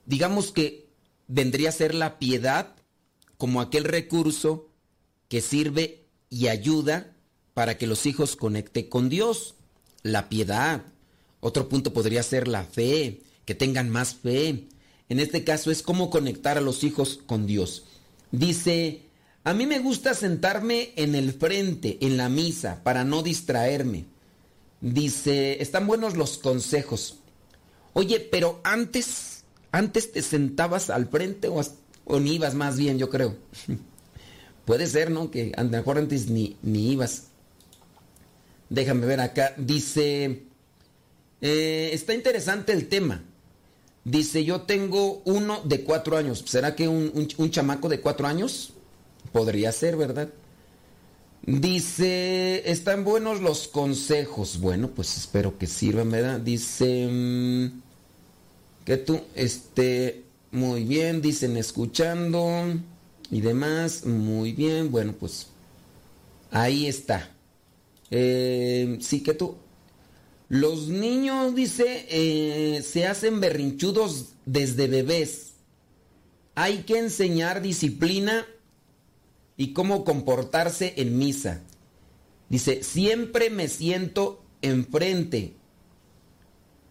digamos 0.06 0.52
que 0.52 0.88
vendría 1.28 1.70
a 1.70 1.74
ser 1.74 1.94
la 1.94 2.18
piedad 2.18 2.77
como 3.38 3.62
aquel 3.62 3.84
recurso 3.84 4.70
que 5.30 5.42
sirve 5.42 6.06
y 6.30 6.48
ayuda 6.48 7.16
para 7.54 7.78
que 7.78 7.88
los 7.88 8.06
hijos 8.06 8.36
conecten 8.36 8.90
con 8.90 9.10
Dios. 9.10 9.56
La 10.04 10.30
piedad. 10.30 10.84
Otro 11.40 11.70
punto 11.70 11.94
podría 11.94 12.24
ser 12.24 12.48
la 12.48 12.64
fe, 12.64 13.22
que 13.46 13.56
tengan 13.56 13.90
más 13.90 14.16
fe. 14.16 14.68
En 15.10 15.20
este 15.20 15.44
caso 15.44 15.72
es 15.72 15.82
cómo 15.82 16.10
conectar 16.10 16.58
a 16.58 16.62
los 16.62 16.84
hijos 16.84 17.20
con 17.26 17.48
Dios. 17.48 17.86
Dice, 18.32 19.04
a 19.44 19.54
mí 19.54 19.66
me 19.66 19.80
gusta 19.80 20.14
sentarme 20.14 20.92
en 20.96 21.16
el 21.16 21.34
frente, 21.34 21.98
en 22.02 22.18
la 22.18 22.30
misa, 22.30 22.84
para 22.84 23.04
no 23.04 23.24
distraerme. 23.24 24.06
Dice, 24.82 25.62
están 25.62 25.88
buenos 25.88 26.18
los 26.18 26.38
consejos. 26.38 27.20
Oye, 27.94 28.20
pero 28.20 28.60
antes, 28.64 29.44
antes 29.72 30.12
te 30.12 30.22
sentabas 30.22 30.90
al 30.90 31.08
frente 31.08 31.48
o, 31.48 31.62
o 32.08 32.20
ni 32.20 32.36
ibas 32.36 32.54
más 32.56 32.78
bien, 32.78 32.98
yo 32.98 33.10
creo. 33.10 33.36
Puede 34.66 34.88
ser, 34.88 35.12
¿no? 35.12 35.32
Que 35.32 35.54
a 35.56 35.64
lo 35.64 35.70
ni, 36.28 36.58
ni 36.62 36.92
ibas. 36.92 37.28
Déjame 38.70 39.06
ver 39.06 39.22
acá. 39.22 39.54
Dice, 39.58 40.44
eh, 41.42 41.90
está 41.94 42.14
interesante 42.14 42.74
el 42.74 42.88
tema. 42.90 43.24
Dice, 44.04 44.44
yo 44.44 44.62
tengo 44.62 45.22
uno 45.26 45.62
de 45.64 45.84
cuatro 45.84 46.18
años. 46.18 46.44
¿Será 46.48 46.76
que 46.76 46.88
un, 46.88 47.12
un- 47.14 47.28
un 47.38 47.52
chamaco 47.52 47.88
de 47.90 48.02
cuatro 48.02 48.28
años? 48.28 48.74
Podría 49.32 49.72
ser, 49.72 49.96
¿verdad? 49.98 50.30
Dice, 51.46 52.70
están 52.70 53.06
buenos 53.06 53.42
los 53.42 53.68
consejos. 53.70 54.60
Bueno, 54.60 54.90
pues 54.90 55.16
espero 55.18 55.58
que 55.58 55.68
sirvan, 55.68 56.12
¿verdad? 56.12 56.40
Dice, 56.42 57.08
mm, 57.10 57.82
que 58.86 58.98
tú, 58.98 59.22
este, 59.36 60.24
muy 60.58 60.84
bien, 60.84 61.22
dicen 61.22 61.56
escuchando 61.56 62.80
y 63.30 63.42
demás, 63.42 64.06
muy 64.06 64.52
bien, 64.54 64.92
bueno, 64.92 65.14
pues 65.14 65.48
ahí 66.52 66.88
está. 66.88 67.30
Eh, 68.10 68.98
sí 69.02 69.22
que 69.22 69.34
tú, 69.34 69.56
los 70.50 70.88
niños, 70.88 71.54
dice, 71.54 72.08
eh, 72.10 72.82
se 72.82 73.06
hacen 73.06 73.40
berrinchudos 73.40 74.30
desde 74.46 74.88
bebés. 74.88 75.54
Hay 76.56 76.80
que 76.80 76.98
enseñar 76.98 77.62
disciplina 77.62 78.46
y 79.58 79.74
cómo 79.74 80.04
comportarse 80.04 80.94
en 80.98 81.18
misa. 81.18 81.62
Dice, 82.50 82.82
siempre 82.84 83.50
me 83.50 83.68
siento 83.68 84.42
enfrente 84.62 85.54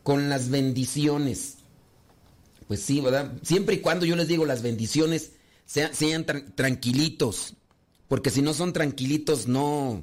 con 0.02 0.29
las 0.29 0.50
bendiciones. 0.50 1.57
Pues 2.68 2.81
sí, 2.81 3.00
¿verdad? 3.00 3.33
Siempre 3.42 3.76
y 3.76 3.81
cuando 3.81 4.07
yo 4.07 4.16
les 4.16 4.29
digo 4.29 4.44
las 4.44 4.62
bendiciones 4.62 5.33
sean, 5.66 5.94
sean 5.94 6.26
tran- 6.26 6.55
tranquilitos. 6.55 7.55
Porque 8.09 8.31
si 8.31 8.42
no 8.42 8.55
son 8.55 8.72
tranquilitos, 8.72 9.46
no. 9.48 10.02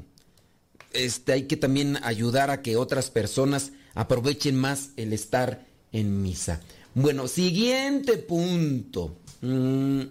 Este, 0.91 1.33
hay 1.33 1.43
que 1.43 1.57
también 1.57 1.97
ayudar 2.03 2.51
a 2.51 2.61
que 2.61 2.75
otras 2.77 3.09
personas 3.09 3.71
aprovechen 3.95 4.55
más 4.55 4.89
el 4.97 5.13
estar 5.13 5.65
en 5.91 6.21
misa. 6.21 6.61
Bueno, 6.95 7.27
siguiente 7.27 8.17
punto. 8.17 9.17
Mm, 9.41 10.01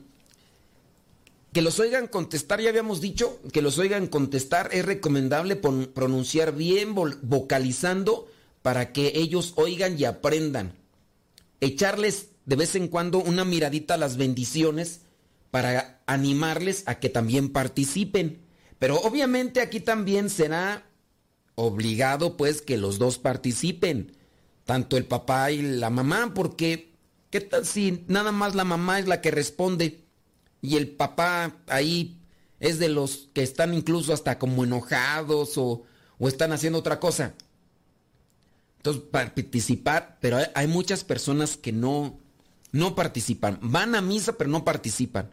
que 1.53 1.63
los 1.63 1.79
oigan 1.81 2.07
contestar, 2.09 2.61
ya 2.61 2.71
habíamos 2.71 3.01
dicho, 3.01 3.39
que 3.53 3.63
los 3.63 3.79
oigan 3.79 4.07
contestar 4.07 4.71
es 4.73 4.85
recomendable 4.85 5.57
pronunciar 5.57 6.55
bien, 6.57 6.95
vocalizando, 6.95 8.27
para 8.63 8.93
que 8.93 9.13
ellos 9.15 9.53
oigan 9.57 9.99
y 9.99 10.05
aprendan. 10.05 10.73
Echarles 11.61 12.29
de 12.45 12.57
vez 12.57 12.75
en 12.75 12.89
cuando 12.89 13.19
una 13.19 13.45
miradita 13.45 13.95
a 13.95 13.99
las 13.99 14.17
bendiciones 14.17 15.03
para 15.51 16.01
animarles 16.07 16.85
a 16.87 16.99
que 16.99 17.09
también 17.09 17.51
participen. 17.51 18.43
Pero 18.79 19.01
obviamente 19.01 19.61
aquí 19.61 19.81
también 19.81 20.31
será 20.31 20.87
obligado 21.55 22.37
pues 22.37 22.63
que 22.63 22.77
los 22.77 22.99
dos 22.99 23.19
participen, 23.19 24.17
tanto 24.65 24.97
el 24.97 25.05
papá 25.05 25.51
y 25.53 25.63
la 25.63 25.91
mamá, 25.91 26.33
porque 26.35 26.95
¿qué 27.31 27.41
tal 27.41 27.67
si 27.67 28.05
nada 28.09 28.33
más 28.33 28.55
la 28.55 28.65
mamá 28.65 28.99
es 28.99 29.07
la 29.07 29.21
que 29.21 29.31
responde 29.31 30.05
y 30.61 30.77
el 30.77 30.89
papá 30.89 31.57
ahí 31.67 32.19
es 32.59 32.79
de 32.79 32.89
los 32.89 33.29
que 33.35 33.43
están 33.43 33.75
incluso 33.75 34.13
hasta 34.13 34.39
como 34.39 34.65
enojados 34.65 35.59
o, 35.59 35.83
o 36.19 36.29
están 36.29 36.53
haciendo 36.53 36.79
otra 36.79 36.99
cosa? 36.99 37.35
Entonces, 38.79 39.03
participar, 39.13 40.19
pero 40.21 40.39
hay, 40.39 40.47
hay 40.55 40.67
muchas 40.67 41.05
personas 41.05 41.57
que 41.57 41.73
no, 41.73 42.19
no 42.73 42.95
participan. 42.95 43.59
Van 43.63 43.95
a 43.95 44.01
misa, 44.01 44.37
pero 44.37 44.51
no 44.51 44.65
participan. 44.65 45.31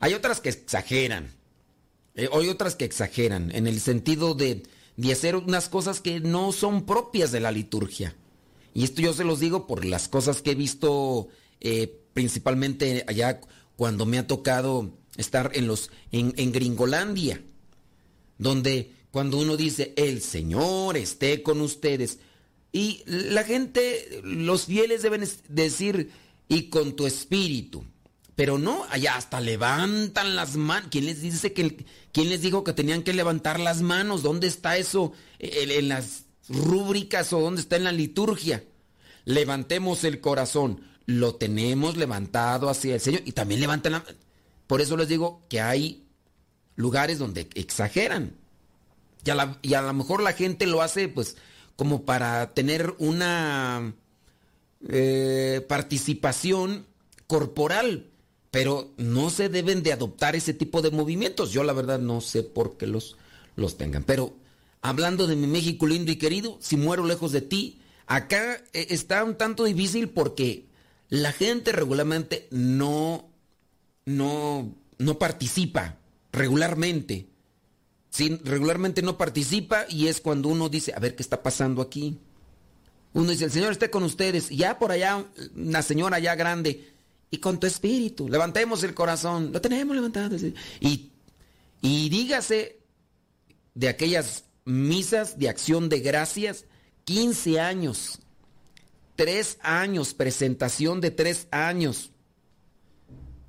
Hay 0.00 0.14
otras 0.14 0.40
que 0.40 0.48
exageran. 0.48 1.34
Eh, 2.14 2.28
hay 2.32 2.48
otras 2.48 2.76
que 2.76 2.84
exageran 2.84 3.50
en 3.54 3.66
el 3.66 3.80
sentido 3.80 4.34
de, 4.34 4.62
de 4.96 5.12
hacer 5.12 5.36
unas 5.36 5.68
cosas 5.68 6.00
que 6.00 6.20
no 6.20 6.52
son 6.52 6.86
propias 6.86 7.32
de 7.32 7.40
la 7.40 7.50
liturgia. 7.50 8.14
Y 8.72 8.84
esto 8.84 9.02
yo 9.02 9.12
se 9.12 9.24
los 9.24 9.40
digo 9.40 9.66
por 9.66 9.84
las 9.84 10.08
cosas 10.08 10.42
que 10.42 10.52
he 10.52 10.54
visto 10.54 11.28
eh, 11.60 12.00
principalmente 12.12 13.04
allá 13.06 13.40
cuando 13.76 14.06
me 14.06 14.18
ha 14.18 14.26
tocado 14.26 14.96
estar 15.16 15.50
en 15.54 15.66
los 15.66 15.90
en, 16.10 16.34
en 16.36 16.52
Gringolandia, 16.52 17.42
donde 18.38 18.92
cuando 19.10 19.38
uno 19.38 19.56
dice 19.56 19.92
el 19.96 20.22
Señor 20.22 20.96
esté 20.96 21.42
con 21.42 21.60
ustedes 21.60 22.18
y 22.74 23.04
la 23.06 23.44
gente, 23.44 24.20
los 24.24 24.66
fieles 24.66 25.02
deben 25.02 25.24
decir 25.48 26.10
y 26.48 26.68
con 26.68 26.96
tu 26.96 27.06
espíritu. 27.06 27.84
Pero 28.36 28.58
no, 28.58 28.84
allá 28.90 29.16
hasta 29.16 29.40
levantan 29.40 30.34
las 30.34 30.56
manos. 30.56 30.88
¿Quién 30.90 31.06
les 31.06 31.22
dice 31.22 31.52
que 31.52 31.86
quién 32.12 32.28
les 32.28 32.42
dijo 32.42 32.64
que 32.64 32.72
tenían 32.72 33.02
que 33.02 33.12
levantar 33.12 33.60
las 33.60 33.80
manos? 33.80 34.22
¿Dónde 34.22 34.48
está 34.48 34.76
eso 34.76 35.12
en, 35.38 35.70
en 35.70 35.88
las 35.88 36.24
rúbricas 36.48 37.32
o 37.32 37.40
dónde 37.40 37.60
está 37.60 37.76
en 37.76 37.84
la 37.84 37.92
liturgia? 37.92 38.64
Levantemos 39.24 40.04
el 40.04 40.20
corazón. 40.20 40.82
Lo 41.06 41.36
tenemos 41.36 41.96
levantado 41.96 42.68
hacia 42.68 42.94
el 42.94 43.00
Señor 43.00 43.22
y 43.24 43.32
también 43.32 43.60
levantan 43.60 43.92
la 43.92 44.04
Por 44.66 44.80
eso 44.80 44.96
les 44.96 45.08
digo 45.08 45.44
que 45.48 45.60
hay 45.60 46.04
lugares 46.76 47.18
donde 47.18 47.48
exageran. 47.54 48.36
Y 49.62 49.74
a 49.74 49.82
lo 49.82 49.92
mejor 49.94 50.22
la 50.22 50.32
gente 50.32 50.66
lo 50.66 50.82
hace 50.82 51.08
pues 51.08 51.36
como 51.76 52.04
para 52.04 52.52
tener 52.52 52.94
una 52.98 53.94
eh, 54.88 55.64
participación 55.68 56.86
corporal, 57.26 58.10
pero 58.50 58.92
no 58.96 59.30
se 59.30 59.48
deben 59.48 59.82
de 59.82 59.92
adoptar 59.92 60.36
ese 60.36 60.54
tipo 60.54 60.82
de 60.82 60.90
movimientos. 60.90 61.52
Yo 61.52 61.64
la 61.64 61.72
verdad 61.72 61.98
no 61.98 62.20
sé 62.20 62.42
por 62.42 62.76
qué 62.76 62.86
los, 62.86 63.16
los 63.56 63.76
tengan. 63.76 64.04
Pero 64.04 64.34
hablando 64.82 65.26
de 65.26 65.36
mi 65.36 65.46
México 65.46 65.86
lindo 65.86 66.12
y 66.12 66.16
querido, 66.16 66.58
si 66.60 66.76
muero 66.76 67.04
lejos 67.04 67.32
de 67.32 67.40
ti, 67.40 67.80
acá 68.06 68.62
eh, 68.72 68.86
está 68.90 69.24
un 69.24 69.36
tanto 69.36 69.64
difícil 69.64 70.10
porque 70.10 70.66
la 71.08 71.32
gente 71.32 71.72
regularmente 71.72 72.46
no, 72.50 73.28
no, 74.04 74.74
no 74.98 75.18
participa 75.18 75.98
regularmente. 76.32 77.28
Regularmente 78.44 79.02
no 79.02 79.18
participa 79.18 79.86
y 79.88 80.06
es 80.06 80.20
cuando 80.20 80.48
uno 80.48 80.68
dice, 80.68 80.92
a 80.94 81.00
ver 81.00 81.16
qué 81.16 81.22
está 81.22 81.42
pasando 81.42 81.82
aquí. 81.82 82.18
Uno 83.14 83.30
dice, 83.30 83.44
el 83.46 83.50
Señor 83.50 83.72
esté 83.72 83.90
con 83.90 84.02
ustedes. 84.02 84.50
Ya 84.50 84.78
por 84.78 84.90
allá, 84.92 85.24
una 85.56 85.82
señora 85.82 86.18
ya 86.18 86.34
grande. 86.34 86.90
Y 87.30 87.38
con 87.38 87.58
tu 87.58 87.66
espíritu, 87.66 88.28
levantemos 88.28 88.82
el 88.84 88.92
corazón. 88.94 89.50
Lo 89.52 89.60
tenemos 89.60 89.94
levantado. 89.96 90.36
Y, 90.80 91.10
y 91.80 92.08
dígase 92.08 92.78
de 93.74 93.88
aquellas 93.88 94.44
misas 94.64 95.38
de 95.38 95.48
acción 95.48 95.88
de 95.88 96.00
gracias, 96.00 96.64
15 97.04 97.60
años, 97.60 98.18
3 99.16 99.58
años, 99.62 100.14
presentación 100.14 101.00
de 101.00 101.10
3 101.10 101.48
años. 101.50 102.10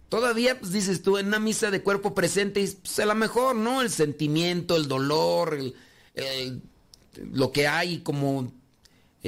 Todavía, 0.09 0.59
pues 0.59 0.71
dices 0.71 1.01
tú, 1.01 1.17
en 1.17 1.27
una 1.27 1.39
misa 1.39 1.71
de 1.71 1.81
cuerpo 1.81 2.13
presente, 2.13 2.67
pues 2.81 2.99
a 2.99 3.05
lo 3.05 3.15
mejor, 3.15 3.55
¿no? 3.55 3.81
El 3.81 3.89
sentimiento, 3.89 4.75
el 4.75 4.87
dolor, 4.87 5.57
el- 6.15 6.61
lo 7.31 7.51
que 7.51 7.67
hay 7.67 7.99
como 7.99 8.51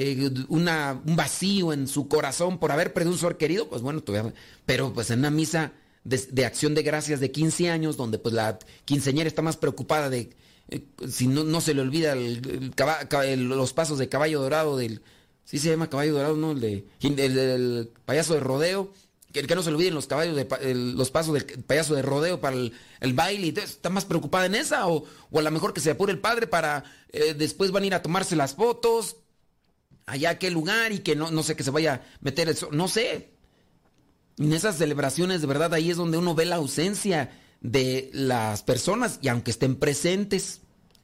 eh, 0.00 0.30
un 0.48 1.16
vacío 1.16 1.72
en 1.72 1.88
su 1.88 2.06
corazón 2.06 2.58
por 2.58 2.70
haber 2.70 2.92
perdido 2.92 3.10
un 3.10 3.18
ser 3.18 3.36
querido, 3.36 3.68
pues 3.68 3.82
bueno, 3.82 4.00
todavía, 4.00 4.32
pero 4.64 4.92
pues 4.92 5.10
en 5.10 5.18
una 5.18 5.30
misa 5.32 5.72
de, 6.04 6.46
acción 6.46 6.76
de 6.76 6.84
gracias 6.84 7.18
de 7.18 7.32
15 7.32 7.68
años, 7.68 7.96
donde 7.96 8.20
pues 8.20 8.32
la 8.32 8.60
quinceañera 8.84 9.26
está 9.26 9.42
más 9.42 9.56
preocupada 9.56 10.08
de 10.08 10.30
eh, 10.68 10.84
si 11.08 11.26
no, 11.26 11.42
no 11.42 11.60
se 11.60 11.74
le 11.74 11.80
olvida 11.82 12.14
los 12.14 13.72
pasos 13.72 13.98
de 13.98 14.08
caballo 14.08 14.40
dorado 14.40 14.76
del... 14.76 15.02
Sí 15.44 15.58
se 15.58 15.70
llama 15.70 15.90
caballo 15.90 16.12
dorado, 16.12 16.36
¿no? 16.36 16.52
El, 16.52 16.60
de, 16.60 16.84
el 17.00 17.90
payaso 18.04 18.34
de 18.34 18.40
rodeo. 18.40 18.92
Que, 19.32 19.42
que 19.42 19.54
no 19.56 19.62
se 19.62 19.70
olviden 19.70 19.94
los 19.94 20.06
caballos 20.06 20.36
de 20.36 20.74
los 20.74 21.10
pasos 21.10 21.34
del 21.34 21.44
payaso 21.44 21.94
de 21.94 22.02
rodeo 22.02 22.40
para 22.40 22.54
el, 22.54 23.14
baile. 23.14 23.48
Entonces, 23.48 23.72
¿Está 23.72 23.90
más 23.90 24.04
preocupada 24.04 24.46
en 24.46 24.54
esa? 24.54 24.86
O, 24.86 25.06
o 25.30 25.38
a 25.38 25.42
lo 25.42 25.50
mejor 25.50 25.72
que 25.72 25.80
se 25.80 25.90
apure 25.90 26.12
el 26.12 26.20
padre 26.20 26.46
para... 26.46 26.84
eh, 27.12 27.34
después 27.34 27.72
van 27.72 27.82
a 27.82 27.86
ir 27.86 27.94
a 27.94 28.02
tomarse 28.02 28.36
las 28.36 28.54
fotos 28.54 29.16
allá 30.08 30.30
a 30.30 30.32
aquel 30.32 30.54
lugar 30.54 30.92
y 30.92 31.00
que 31.00 31.14
no, 31.14 31.30
no 31.30 31.42
sé 31.42 31.56
que 31.56 31.64
se 31.64 31.70
vaya 31.70 31.94
a 31.94 32.02
meter 32.20 32.48
el 32.48 32.56
sol, 32.56 32.70
no 32.72 32.88
sé. 32.88 33.30
En 34.38 34.52
esas 34.52 34.78
celebraciones 34.78 35.40
de 35.40 35.46
verdad 35.46 35.74
ahí 35.74 35.90
es 35.90 35.96
donde 35.96 36.18
uno 36.18 36.34
ve 36.34 36.46
la 36.46 36.56
ausencia 36.56 37.30
de 37.60 38.10
las 38.12 38.62
personas 38.62 39.18
y 39.20 39.28
aunque 39.28 39.50
estén 39.50 39.76
presentes, 39.76 40.60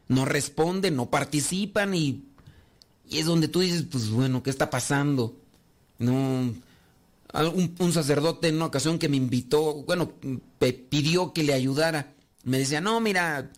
no 0.08 0.24
responden, 0.24 0.96
no 0.96 1.10
participan 1.10 1.94
y, 1.94 2.24
y 3.08 3.18
es 3.18 3.26
donde 3.26 3.48
tú 3.48 3.60
dices, 3.60 3.84
pues 3.90 4.10
bueno, 4.10 4.42
¿qué 4.42 4.50
está 4.50 4.70
pasando? 4.70 5.36
No, 5.98 6.54
un 7.78 7.92
sacerdote 7.92 8.48
en 8.48 8.56
una 8.56 8.66
ocasión 8.66 8.98
que 8.98 9.08
me 9.08 9.16
invitó, 9.16 9.82
bueno, 9.82 10.12
me 10.60 10.72
pidió 10.72 11.32
que 11.32 11.42
le 11.42 11.52
ayudara, 11.52 12.14
me 12.44 12.58
decía, 12.58 12.80
no, 12.80 13.00
mira, 13.00 13.50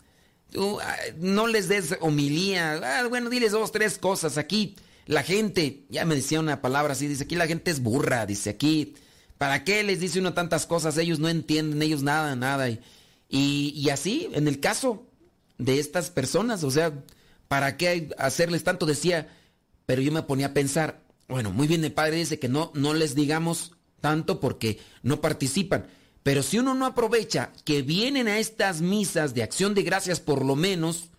tú, 0.51 0.81
ah, 0.81 0.97
no 1.19 1.47
les 1.47 1.69
des 1.69 1.97
homilía, 2.01 2.81
ah, 2.83 3.09
bueno, 3.09 3.29
diles 3.29 3.53
dos, 3.53 3.73
tres 3.73 3.99
cosas 3.99 4.39
aquí. 4.39 4.77
La 5.07 5.23
gente, 5.23 5.85
ya 5.89 6.05
me 6.05 6.17
decía 6.17 6.41
una 6.41 6.61
palabra 6.61 6.93
así, 6.93 7.07
dice, 7.07 7.25
aquí 7.25 7.37
la 7.37 7.47
gente 7.47 7.71
es 7.71 7.81
burra, 7.81 8.27
dice, 8.27 8.51
aquí, 8.51 8.95
¿para 9.39 9.65
qué 9.65 9.83
les 9.83 10.01
dice 10.01 10.19
uno 10.19 10.35
tantas 10.35 10.67
cosas? 10.67 10.99
Ellos 10.99 11.19
no 11.19 11.29
entienden, 11.29 11.81
ellos 11.81 12.03
nada, 12.03 12.37
nada. 12.37 12.69
Y, 12.69 12.81
Y, 13.29 13.73
y 13.77 13.91
así, 13.91 14.29
en 14.33 14.49
el 14.49 14.61
caso 14.61 15.07
de 15.59 15.79
estas 15.79 16.11
personas, 16.11 16.65
o 16.65 16.71
sea, 16.71 16.93
¿para 17.49 17.77
qué 17.77 18.11
hacerles 18.19 18.65
tanto? 18.65 18.87
Decía, 18.87 19.29
pero 19.87 20.03
yo 20.03 20.13
me 20.13 20.23
ponía 20.23 20.47
a 20.47 20.55
pensar, 20.55 21.03
bueno, 21.29 21.51
muy 21.51 21.67
bien, 21.67 21.85
el 21.85 21.93
padre 21.93 22.17
dice 22.17 22.39
que 22.39 22.49
no, 22.49 22.71
no 22.75 22.95
les 22.95 23.15
digamos 23.15 23.73
tanto 24.01 24.41
porque 24.41 24.79
no 25.03 25.21
participan. 25.21 25.87
Pero 26.23 26.43
si 26.43 26.59
uno 26.59 26.75
no 26.75 26.87
aprovecha 26.87 27.53
que 27.65 27.83
vienen 27.83 28.27
a 28.27 28.39
estas 28.39 28.81
misas 28.81 29.35
de 29.35 29.45
acción 29.45 29.75
de 29.75 29.83
gracias 29.83 30.21
por 30.21 30.45
lo 30.45 30.57
menos, 30.57 31.11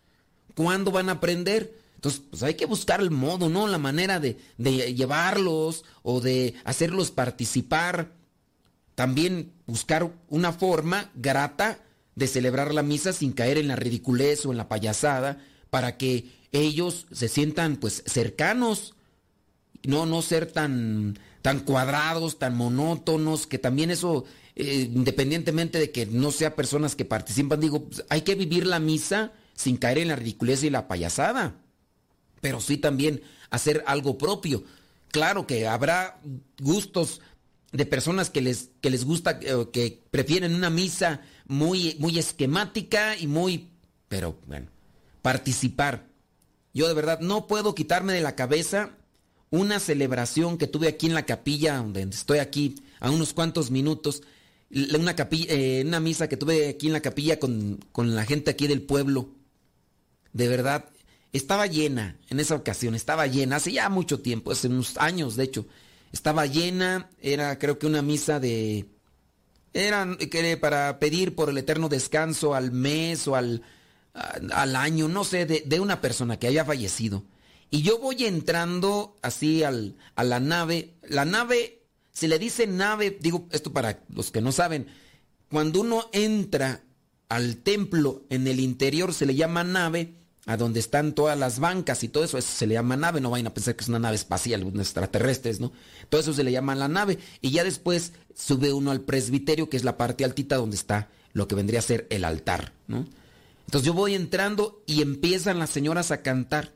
¿cuándo 0.55 0.91
van 0.91 1.09
a 1.09 1.13
aprender? 1.13 1.73
Entonces, 1.97 2.21
pues 2.29 2.43
hay 2.43 2.53
que 2.53 2.67
buscar 2.67 3.01
el 3.01 3.11
modo, 3.11 3.49
¿no? 3.49 3.67
La 3.67 3.79
manera 3.79 4.19
de, 4.19 4.37
de 4.57 4.93
llevarlos 4.93 5.83
o 6.03 6.21
de 6.21 6.53
hacerlos 6.63 7.09
participar. 7.11 8.13
También 8.93 9.51
buscar 9.65 10.13
una 10.29 10.53
forma 10.53 11.11
grata 11.15 11.83
de 12.15 12.27
celebrar 12.27 12.73
la 12.73 12.83
misa 12.83 13.13
sin 13.13 13.31
caer 13.31 13.57
en 13.57 13.67
la 13.67 13.75
ridiculez 13.75 14.45
o 14.45 14.51
en 14.51 14.57
la 14.57 14.69
payasada 14.69 15.39
para 15.69 15.97
que 15.97 16.31
ellos 16.51 17.07
se 17.11 17.27
sientan 17.27 17.77
pues 17.77 18.03
cercanos, 18.05 18.95
no, 19.83 20.05
no 20.05 20.21
ser 20.21 20.51
tan, 20.51 21.19
tan 21.41 21.61
cuadrados, 21.61 22.39
tan 22.39 22.55
monótonos, 22.55 23.47
que 23.47 23.59
también 23.59 23.91
eso, 23.91 24.25
eh, 24.55 24.89
independientemente 24.93 25.79
de 25.79 25.91
que 25.91 26.05
no 26.05 26.31
sea 26.31 26.55
personas 26.55 26.95
que 26.95 27.05
participan, 27.05 27.59
digo, 27.59 27.85
pues, 27.85 28.03
hay 28.09 28.21
que 28.21 28.35
vivir 28.35 28.65
la 28.65 28.79
misa 28.79 29.31
sin 29.53 29.77
caer 29.77 29.97
en 29.97 30.09
la 30.09 30.15
ridiculez 30.15 30.63
y 30.63 30.69
la 30.69 30.87
payasada, 30.87 31.55
pero 32.41 32.61
sí 32.61 32.77
también 32.77 33.21
hacer 33.49 33.83
algo 33.87 34.17
propio. 34.17 34.63
Claro 35.09 35.47
que 35.47 35.67
habrá 35.67 36.19
gustos 36.59 37.21
de 37.71 37.85
personas 37.85 38.29
que 38.29 38.41
les, 38.41 38.69
que 38.81 38.89
les 38.89 39.05
gusta, 39.05 39.39
eh, 39.41 39.67
que 39.71 40.03
prefieren 40.11 40.55
una 40.55 40.69
misa 40.69 41.21
muy, 41.45 41.95
muy 41.99 42.17
esquemática 42.17 43.17
y 43.17 43.27
muy, 43.27 43.69
pero 44.07 44.37
bueno, 44.47 44.67
participar. 45.21 46.07
Yo 46.73 46.87
de 46.87 46.93
verdad 46.93 47.19
no 47.19 47.47
puedo 47.47 47.75
quitarme 47.75 48.13
de 48.13 48.21
la 48.21 48.35
cabeza 48.35 48.91
una 49.49 49.79
celebración 49.79 50.57
que 50.57 50.67
tuve 50.67 50.87
aquí 50.87 51.07
en 51.07 51.13
la 51.13 51.25
capilla, 51.25 51.77
donde 51.77 52.03
estoy 52.03 52.39
aquí 52.39 52.75
a 52.99 53.09
unos 53.11 53.33
cuantos 53.33 53.71
minutos, 53.71 54.23
una, 54.69 55.15
eh, 55.31 55.83
una 55.85 55.99
misa 55.99 56.27
que 56.27 56.37
tuve 56.37 56.69
aquí 56.69 56.87
en 56.87 56.93
la 56.93 57.01
capilla 57.01 57.39
con, 57.39 57.79
con 57.91 58.15
la 58.15 58.25
gente 58.25 58.51
aquí 58.51 58.67
del 58.67 58.81
pueblo. 58.81 59.29
De 60.33 60.47
verdad, 60.49 60.89
estaba 61.37 61.67
llena 61.67 62.17
en 62.29 62.39
esa 62.39 62.55
ocasión, 62.55 62.95
estaba 62.95 63.27
llena, 63.27 63.57
hace 63.57 63.71
ya 63.71 63.89
mucho 63.89 64.19
tiempo, 64.19 64.51
hace 64.51 64.67
unos 64.67 64.97
años 64.97 65.35
de 65.35 65.43
hecho, 65.43 65.67
estaba 66.11 66.45
llena, 66.45 67.09
era 67.19 67.57
creo 67.59 67.79
que 67.79 67.87
una 67.87 68.01
misa 68.01 68.39
de... 68.39 68.85
Era 69.73 70.17
para 70.59 70.97
pedir 70.97 71.35
por 71.35 71.49
el 71.49 71.57
eterno 71.57 71.87
descanso 71.89 72.55
al 72.55 72.71
mes 72.71 73.27
o 73.27 73.35
al, 73.35 73.61
al 74.13 74.75
año, 74.75 75.07
no 75.07 75.23
sé, 75.23 75.45
de, 75.45 75.63
de, 75.65 75.79
una 75.79 76.01
persona 76.01 76.39
que 76.39 76.47
haya 76.47 76.65
fallecido. 76.65 77.25
Y 77.69 77.81
yo 77.83 77.99
voy 77.99 78.25
entrando 78.25 79.17
así 79.21 79.63
al, 79.63 79.95
a 80.15 80.23
la 80.23 80.39
nave. 80.39 80.95
La 81.07 81.25
nave, 81.25 81.83
se 82.11 82.27
le 82.27 82.39
dice 82.39 82.65
nave, 82.65 83.17
digo 83.19 83.47
esto 83.51 83.71
para 83.71 83.99
los 84.09 84.31
que 84.31 84.41
no 84.41 84.51
saben, 84.51 84.87
cuando 85.49 85.81
uno 85.81 86.09
entra 86.11 86.81
al 87.29 87.57
templo 87.57 88.23
en 88.29 88.47
el 88.47 88.59
interior 88.59 89.13
se 89.13 89.25
le 89.25 89.35
llama 89.35 89.63
nave, 89.63 90.15
a 90.47 90.55
donde 90.55 90.79
están 90.79 91.13
todas 91.13 91.37
las 91.37 91.59
bancas 91.59 92.03
y 92.03 92.07
todo 92.07 92.23
eso, 92.23 92.37
eso 92.37 92.51
se 92.51 92.65
le 92.65 92.75
llama 92.75 92.95
nave, 92.95 93.19
no 93.19 93.29
vayan 93.29 93.47
a 93.47 93.53
pensar 93.53 93.75
que 93.75 93.83
es 93.83 93.89
una 93.89 93.99
nave 93.99 94.15
espacial, 94.15 94.63
unos 94.63 94.87
extraterrestres, 94.87 95.59
¿no? 95.59 95.73
Todo 96.09 96.21
eso 96.21 96.33
se 96.33 96.45
le 96.45 96.53
llama 96.53 96.73
la 96.73 96.87
nave. 96.87 97.19
Y 97.41 97.51
ya 97.51 97.65
después 97.65 98.13
sube 98.33 98.71
uno 98.71 98.91
al 98.91 99.01
presbiterio, 99.01 99.69
que 99.69 99.75
es 99.75 99.83
la 99.83 99.97
parte 99.97 100.23
altita 100.23 100.55
donde 100.55 100.77
está 100.77 101.09
lo 101.33 101.49
que 101.49 101.55
vendría 101.55 101.79
a 101.79 101.83
ser 101.83 102.07
el 102.09 102.23
altar, 102.23 102.71
¿no? 102.87 103.05
Entonces 103.65 103.85
yo 103.85 103.93
voy 103.93 104.15
entrando 104.15 104.81
y 104.87 105.01
empiezan 105.01 105.59
las 105.59 105.69
señoras 105.69 106.11
a 106.11 106.21
cantar. 106.21 106.71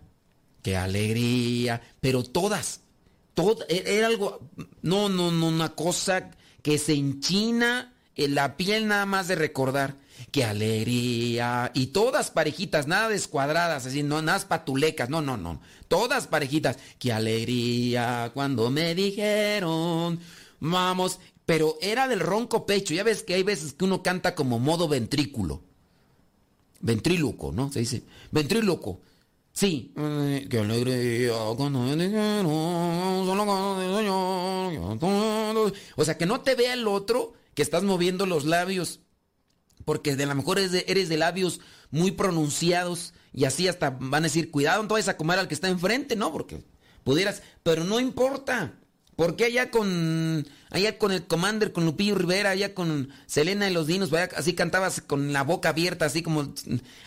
¡Qué 0.62 0.76
alegría! 0.76 1.82
Pero 2.02 2.24
todas, 2.24 2.82
todo, 3.34 3.66
era 3.70 4.08
algo, 4.08 4.42
no, 4.82 5.08
no, 5.08 5.32
no, 5.32 5.48
una 5.48 5.70
cosa 5.70 6.32
que 6.62 6.78
se 6.78 6.94
enchina 6.94 7.94
en 8.18 8.36
la 8.36 8.58
piel 8.58 8.90
nada 8.90 9.06
más 9.06 9.30
de 9.30 9.36
recordar. 9.36 9.96
¡Qué 10.32 10.44
alegría! 10.44 11.72
Y 11.74 11.88
todas 11.88 12.32
parejitas, 12.32 12.88
nada 12.88 13.10
descuadradas, 13.10 13.86
así, 13.86 14.04
no, 14.04 14.22
nada 14.22 14.48
patulecas, 14.48 15.10
no, 15.10 15.22
no, 15.22 15.38
no. 15.38 15.62
Todas 15.88 16.28
parejitas. 16.28 16.78
¡Qué 17.00 17.12
alegría! 17.12 18.32
Cuando 18.34 18.70
me 18.70 18.96
dijeron, 18.96 20.20
vamos. 20.60 21.20
Pero 21.46 21.78
era 21.82 22.08
del 22.08 22.20
ronco 22.20 22.66
pecho. 22.66 22.94
Ya 22.94 23.04
ves 23.04 23.24
que 23.24 23.34
hay 23.34 23.44
veces 23.44 23.74
que 23.74 23.86
uno 23.86 24.04
canta 24.04 24.36
como 24.36 24.60
modo 24.60 24.88
ventrículo 24.88 25.64
ventríloco, 26.82 27.52
¿no? 27.52 27.72
Se 27.72 27.80
dice 27.80 28.04
ventríloco. 28.32 29.02
Sí. 29.54 29.92
Qué 29.96 30.60
alegría 30.60 31.36
O 35.96 36.06
sea, 36.06 36.18
que 36.18 36.26
no 36.26 36.42
te 36.42 36.56
vea 36.56 36.74
el 36.74 36.88
otro 36.88 37.34
que 37.54 37.62
estás 37.62 37.84
moviendo 37.84 38.26
los 38.26 38.46
labios. 38.46 39.02
Porque 39.86 40.16
de 40.16 40.26
lo 40.26 40.36
mejor 40.36 40.60
eres 40.60 41.10
de, 41.10 41.18
labios 41.18 41.60
muy 41.90 42.12
pronunciados 42.12 43.14
y 43.34 43.46
así 43.46 43.68
hasta 43.68 43.92
van 43.92 44.24
a 44.24 44.28
decir, 44.28 44.52
cuidado, 44.52 44.84
no 44.84 44.90
vayas 44.90 45.10
a 45.10 45.18
comer 45.18 45.40
al 45.40 45.48
que 45.48 45.54
está 45.54 45.68
enfrente, 45.68 46.16
¿no? 46.16 46.32
Porque 46.32 46.64
pudieras, 47.04 47.42
pero 47.64 47.84
no 47.84 48.00
importa. 48.00 48.74
Porque 49.16 49.46
allá 49.46 49.70
con 49.70 50.48
allá 50.72 50.98
con 50.98 51.12
el 51.12 51.28
Commander, 51.28 51.74
con 51.74 51.86
Lupillo 51.86 52.16
Rivera, 52.16 52.52
allá 52.52 52.74
con 52.74 53.10
Selena 53.28 53.70
y 53.70 53.74
los 53.74 53.88
Dinos, 53.88 54.12
así 54.14 54.54
cantabas 54.54 55.02
con 55.02 55.34
la 55.34 55.44
boca 55.44 55.70
abierta, 55.70 56.06
así 56.06 56.24
como, 56.24 56.54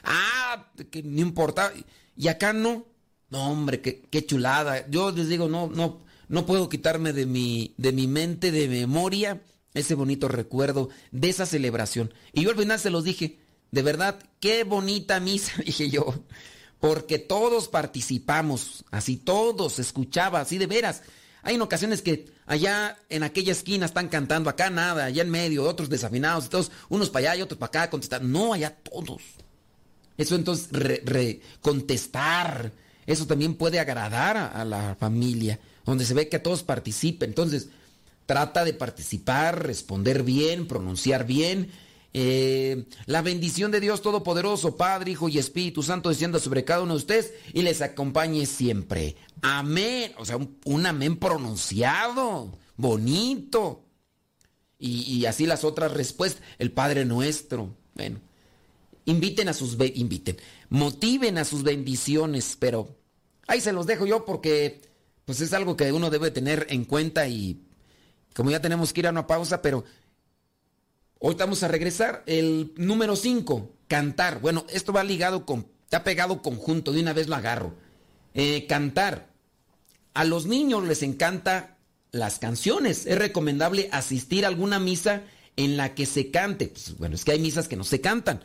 ah, 0.05 0.71
que 0.91 1.03
no 1.03 1.21
importaba. 1.23 1.73
Y 2.17 2.29
acá 2.29 2.53
no. 2.53 2.87
No, 3.31 3.51
hombre, 3.51 3.81
qué, 3.81 4.03
qué, 4.11 4.25
chulada. 4.25 4.89
Yo 4.89 5.11
les 5.11 5.29
digo, 5.29 5.49
no, 5.49 5.67
no, 5.67 6.05
no 6.29 6.47
puedo 6.47 6.69
quitarme 6.69 7.13
de 7.13 7.27
mi, 7.27 7.75
de 7.79 7.91
mi 7.91 8.07
mente, 8.07 8.53
de 8.53 8.69
memoria, 8.69 9.43
ese 9.75 9.95
bonito 9.95 10.29
recuerdo 10.29 10.89
de 11.11 11.29
esa 11.29 11.47
celebración. 11.47 12.15
Y 12.33 12.43
yo 12.43 12.51
al 12.51 12.57
final 12.57 12.79
se 12.79 12.91
los 12.91 13.05
dije, 13.05 13.39
de 13.73 13.83
verdad, 13.83 14.19
qué 14.41 14.65
bonita 14.65 15.21
misa, 15.21 15.53
dije 15.67 15.91
yo. 15.91 16.15
Porque 16.79 17.19
todos 17.19 17.69
participamos, 17.69 18.85
así 18.91 19.17
todos, 19.17 19.79
escuchaba, 19.79 20.41
así 20.41 20.59
de 20.59 20.67
veras. 20.67 21.03
Hay 21.43 21.57
en 21.57 21.63
ocasiones 21.63 22.01
que 22.01 22.27
allá 22.47 22.99
en 23.09 23.23
aquella 23.23 23.53
esquina 23.53 23.87
están 23.87 24.09
cantando, 24.09 24.49
acá 24.49 24.71
nada, 24.71 25.07
allá 25.07 25.23
en 25.23 25.31
medio, 25.31 25.65
otros 25.65 25.89
desafinados, 25.89 26.49
todos, 26.49 26.71
unos 26.89 27.11
para 27.11 27.33
allá 27.33 27.41
y 27.41 27.43
otros 27.43 27.59
para 27.59 27.69
acá, 27.69 27.91
contestar. 27.91 28.23
No, 28.23 28.53
allá 28.53 28.77
todos. 28.77 29.23
Eso 30.17 30.37
entonces, 30.37 30.69
re, 30.71 31.41
contestar, 31.61 32.73
eso 33.07 33.27
también 33.27 33.55
puede 33.55 33.81
agradar 33.81 34.37
a, 34.37 34.47
a 34.47 34.65
la 34.65 34.95
familia, 34.95 35.59
donde 35.85 36.05
se 36.05 36.15
ve 36.15 36.29
que 36.29 36.39
todos 36.39 36.63
participen. 36.63 37.31
Entonces, 37.31 37.69
trata 38.27 38.65
de 38.65 38.75
participar, 38.75 39.67
responder 39.67 40.23
bien, 40.23 40.67
pronunciar 40.67 41.27
bien 41.27 41.71
eh, 42.17 42.87
la 43.07 43.23
bendición 43.23 43.73
de 43.73 43.81
Dios 43.81 44.01
Todopoderoso, 44.01 44.77
Padre, 44.77 45.11
Hijo 45.11 45.29
y 45.29 45.39
Espíritu 45.39 45.83
Santo 45.83 46.09
descienda 46.11 46.39
sobre 46.39 46.65
cada 46.65 46.83
uno 46.83 46.95
de 46.95 46.99
ustedes 46.99 47.35
y 47.53 47.63
les 47.63 47.83
acompañe 47.83 48.47
siempre. 48.47 49.17
Amén. 49.43 50.13
O 50.17 50.25
sea, 50.25 50.37
un, 50.37 50.87
amén 50.87 51.17
pronunciado, 51.17 52.57
bonito. 52.77 53.85
Y, 54.79 55.25
así 55.25 55.45
las 55.45 55.65
otras 55.65 55.93
respuestas. 55.93 56.43
El 56.59 56.71
Padre 56.71 57.05
Nuestro. 57.05 57.75
Bueno, 57.95 58.21
inviten 59.07 59.49
a 59.49 59.53
sus, 59.53 59.77
inviten, 59.95 60.37
motiven 60.69 61.37
a 61.39 61.45
sus 61.45 61.65
bendiciones, 61.65 62.57
pero 62.61 62.97
ahí 63.49 63.61
se 63.61 63.73
los 63.73 63.87
dejo 63.87 64.07
yo 64.07 64.25
porque 64.25 64.83
pues 65.25 65.41
es 65.41 65.53
algo 65.53 65.77
que 65.77 65.91
uno 65.91 66.11
debe 66.11 66.31
tener 66.31 66.67
en 66.71 66.85
cuenta 66.85 67.27
y 67.27 67.65
como 68.35 68.51
ya 68.51 68.61
tenemos 68.61 68.93
que 68.93 69.01
ir 69.01 69.07
a 69.07 69.11
una 69.11 69.27
pausa, 69.27 69.63
pero 69.63 69.85
Hoy 71.27 71.37
vamos 71.37 71.63
a 71.63 71.69
regresar. 71.69 72.23
El 72.27 72.75
número 72.77 73.17
5, 73.17 73.71
cantar. 73.89 74.43
Bueno, 74.43 74.67
esto 74.69 74.93
va 74.93 75.03
ligado 75.03 75.47
con, 75.47 75.67
está 75.85 76.05
pegado 76.05 76.43
conjunto, 76.43 76.93
de 76.93 77.01
una 77.01 77.15
vez 77.15 77.29
lo 77.29 77.35
agarro. 77.35 77.73
Eh, 78.35 78.67
cantar. 78.67 79.31
A 80.13 80.25
los 80.25 80.45
niños 80.45 80.85
les 80.85 81.03
encanta 81.03 81.79
las 82.11 82.39
canciones. 82.39 83.07
Es 83.07 83.17
recomendable 83.17 83.89
asistir 83.91 84.45
a 84.45 84.49
alguna 84.49 84.79
misa 84.79 85.23
en 85.57 85.79
la 85.79 85.95
que 85.95 86.05
se 86.05 86.31
cante. 86.31 86.69
Pues, 86.69 86.95
bueno, 86.99 87.15
es 87.15 87.25
que 87.25 87.33
hay 87.33 87.39
misas 87.39 87.69
que 87.69 87.77
no 87.77 87.85
se 87.85 88.03
cantan. 88.03 88.43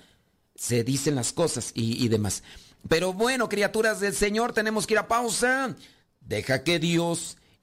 Se 0.55 0.85
dicen 0.85 1.15
las 1.15 1.33
cosas 1.33 1.73
y, 1.73 2.01
y 2.01 2.07
demás. 2.07 2.43
Pero 2.87 3.11
bueno, 3.11 3.49
criaturas 3.49 3.99
del 3.99 4.13
Señor, 4.15 4.53
tenemos 4.53 4.87
que 4.87 4.93
ir 4.93 4.99
a 4.99 5.09
pausa. 5.09 5.75
Deja 6.21 6.63
que 6.63 6.79
Dios 6.79 7.35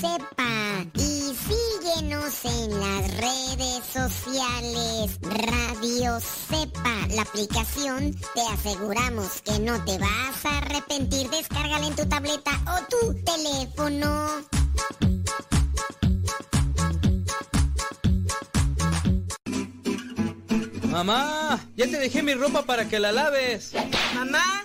Cepa 0.00 0.84
y 0.94 1.34
síguenos 1.34 2.44
en 2.44 2.80
las 2.80 3.16
redes 3.16 3.84
sociales. 3.92 5.18
Radio 5.22 6.18
Cepa, 6.20 7.06
la 7.10 7.22
aplicación, 7.22 8.14
te 8.34 8.40
aseguramos 8.52 9.42
que 9.42 9.58
no 9.60 9.84
te 9.84 9.98
vas 9.98 10.46
a 10.46 10.58
arrepentir. 10.58 11.28
Descárgala 11.30 11.86
en 11.86 11.94
tu 11.94 12.06
tableta 12.06 12.50
o 12.66 12.86
tu 12.88 13.14
teléfono. 13.22 14.28
Mamá, 20.90 21.58
ya 21.76 21.86
te 21.86 21.98
dejé 21.98 22.22
mi 22.22 22.34
ropa 22.34 22.62
para 22.62 22.88
que 22.88 22.98
la 22.98 23.12
laves. 23.12 23.72
Mamá, 24.14 24.64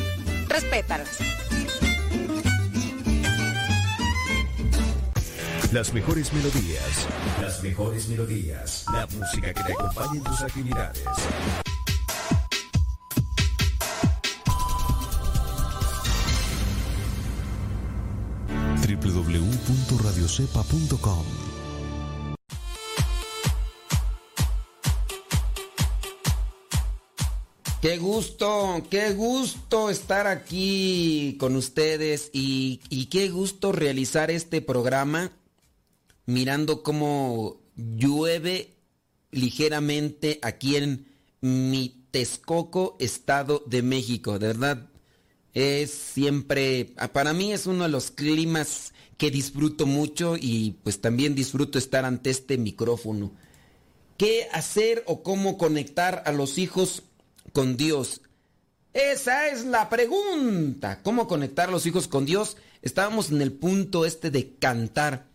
Respétalas. 0.51 1.17
Las 5.71 5.93
mejores 5.93 6.33
melodías. 6.33 7.07
Las 7.41 7.63
mejores 7.63 8.09
melodías. 8.09 8.83
La 8.91 9.07
música 9.07 9.53
que 9.53 9.63
te 9.63 9.71
acompañe 9.71 10.17
en 10.17 10.23
tus 10.23 10.41
actividades. 10.41 11.05
www.radiocepa.com 19.01 21.60
Qué 27.81 27.97
gusto, 27.97 28.83
qué 28.91 29.11
gusto 29.13 29.89
estar 29.89 30.27
aquí 30.27 31.35
con 31.39 31.55
ustedes 31.55 32.29
y, 32.31 32.79
y, 32.91 33.07
qué 33.07 33.29
gusto 33.29 33.71
realizar 33.71 34.29
este 34.29 34.61
programa 34.61 35.31
mirando 36.27 36.83
cómo 36.83 37.59
llueve 37.75 38.75
ligeramente 39.31 40.37
aquí 40.43 40.75
en 40.75 41.07
mi 41.41 42.05
Texcoco, 42.11 42.97
Estado 42.99 43.63
de 43.65 43.81
México. 43.81 44.37
De 44.37 44.45
verdad, 44.45 44.87
es 45.55 45.89
siempre, 45.89 46.93
para 47.13 47.33
mí 47.33 47.51
es 47.51 47.65
uno 47.65 47.85
de 47.85 47.89
los 47.89 48.11
climas 48.11 48.93
que 49.17 49.31
disfruto 49.31 49.87
mucho 49.87 50.35
y 50.39 50.77
pues 50.83 51.01
también 51.01 51.33
disfruto 51.33 51.79
estar 51.79 52.05
ante 52.05 52.29
este 52.29 52.59
micrófono. 52.59 53.31
¿Qué 54.19 54.47
hacer 54.53 55.03
o 55.07 55.23
cómo 55.23 55.57
conectar 55.57 56.21
a 56.27 56.31
los 56.31 56.59
hijos 56.59 57.01
con 57.51 57.77
Dios? 57.77 58.21
Esa 58.93 59.47
es 59.47 59.65
la 59.65 59.89
pregunta. 59.89 61.01
¿Cómo 61.03 61.27
conectar 61.27 61.69
a 61.69 61.71
los 61.71 61.85
hijos 61.85 62.07
con 62.07 62.25
Dios? 62.25 62.57
Estábamos 62.81 63.31
en 63.31 63.41
el 63.41 63.51
punto 63.53 64.05
este 64.05 64.31
de 64.31 64.55
cantar. 64.55 65.25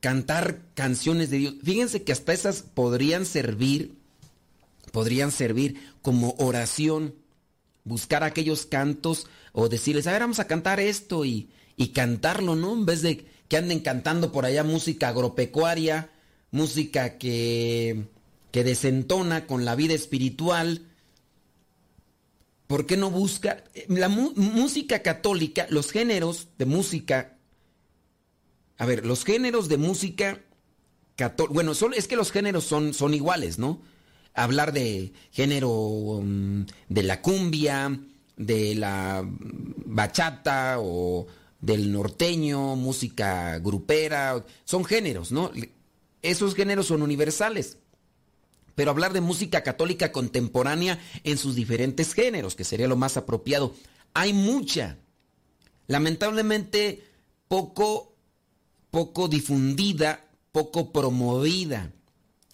Cantar 0.00 0.60
canciones 0.74 1.30
de 1.30 1.38
Dios. 1.38 1.54
Fíjense 1.62 2.02
que 2.04 2.12
hasta 2.12 2.32
esas 2.32 2.62
podrían 2.62 3.26
servir, 3.26 3.96
podrían 4.92 5.32
servir 5.32 5.80
como 6.02 6.34
oración. 6.38 7.14
Buscar 7.84 8.22
aquellos 8.22 8.66
cantos 8.66 9.26
o 9.52 9.68
decirles, 9.68 10.06
a 10.06 10.12
ver, 10.12 10.20
vamos 10.20 10.38
a 10.38 10.46
cantar 10.46 10.80
esto 10.80 11.24
y, 11.24 11.50
y 11.76 11.88
cantarlo, 11.88 12.54
¿no? 12.54 12.72
En 12.72 12.86
vez 12.86 13.02
de 13.02 13.24
que 13.48 13.56
anden 13.56 13.80
cantando 13.80 14.30
por 14.30 14.44
allá 14.44 14.62
música 14.62 15.08
agropecuaria, 15.08 16.10
música 16.52 17.18
que, 17.18 18.04
que 18.52 18.64
desentona 18.64 19.46
con 19.46 19.64
la 19.64 19.74
vida 19.74 19.94
espiritual. 19.94 20.82
¿Por 22.70 22.86
qué 22.86 22.96
no 22.96 23.10
busca 23.10 23.64
la 23.88 24.08
música 24.08 25.02
católica, 25.02 25.66
los 25.70 25.90
géneros 25.90 26.50
de 26.56 26.66
música? 26.66 27.36
A 28.78 28.86
ver, 28.86 29.04
los 29.04 29.24
géneros 29.24 29.68
de 29.68 29.76
música 29.76 30.40
católica, 31.16 31.52
bueno, 31.52 31.72
es 31.72 32.06
que 32.06 32.14
los 32.14 32.30
géneros 32.30 32.62
son, 32.62 32.94
son 32.94 33.12
iguales, 33.12 33.58
¿no? 33.58 33.82
Hablar 34.34 34.72
de 34.72 35.12
género 35.32 35.68
um, 35.68 36.64
de 36.88 37.02
la 37.02 37.20
cumbia, 37.22 38.00
de 38.36 38.76
la 38.76 39.28
bachata 39.86 40.76
o 40.78 41.26
del 41.60 41.90
norteño, 41.90 42.76
música 42.76 43.58
grupera, 43.58 44.46
son 44.64 44.84
géneros, 44.84 45.32
¿no? 45.32 45.50
Esos 46.22 46.54
géneros 46.54 46.86
son 46.86 47.02
universales. 47.02 47.78
Pero 48.80 48.92
hablar 48.92 49.12
de 49.12 49.20
música 49.20 49.62
católica 49.62 50.10
contemporánea 50.10 50.98
en 51.22 51.36
sus 51.36 51.54
diferentes 51.54 52.14
géneros, 52.14 52.54
que 52.54 52.64
sería 52.64 52.88
lo 52.88 52.96
más 52.96 53.18
apropiado. 53.18 53.74
Hay 54.14 54.32
mucha. 54.32 54.96
Lamentablemente 55.86 57.04
poco 57.46 58.14
poco 58.90 59.28
difundida, 59.28 60.24
poco 60.50 60.92
promovida. 60.92 61.92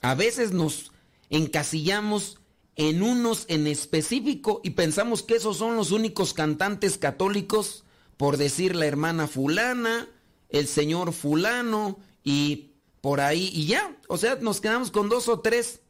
A 0.03 0.17
veces 0.17 0.51
nos 0.51 0.91
encasillamos 1.31 2.41
en 2.75 3.05
unos 3.05 3.45
en 3.47 3.69
específico 3.69 4.61
y 4.65 4.71
pensamos 4.71 5.23
que 5.23 5.37
esos 5.37 5.59
son 5.59 5.77
los 5.77 5.93
únicos 5.93 6.35
cantantes 6.35 6.99
católicos, 6.99 7.85
por 8.17 8.37
decir 8.37 8.75
la 8.75 8.87
hermana 8.87 9.29
fulana, 9.29 10.09
el 10.49 10.67
señor 10.67 11.13
fulano 11.13 12.01
y 12.25 12.73
por 13.01 13.21
ahí 13.21 13.49
y 13.53 13.67
ya. 13.67 13.97
O 14.09 14.19
sea, 14.19 14.35
nos 14.35 14.61
quedamos 14.61 14.91
con 14.91 15.09
dos 15.09 15.29
o 15.29 15.39
tres. 15.39 15.83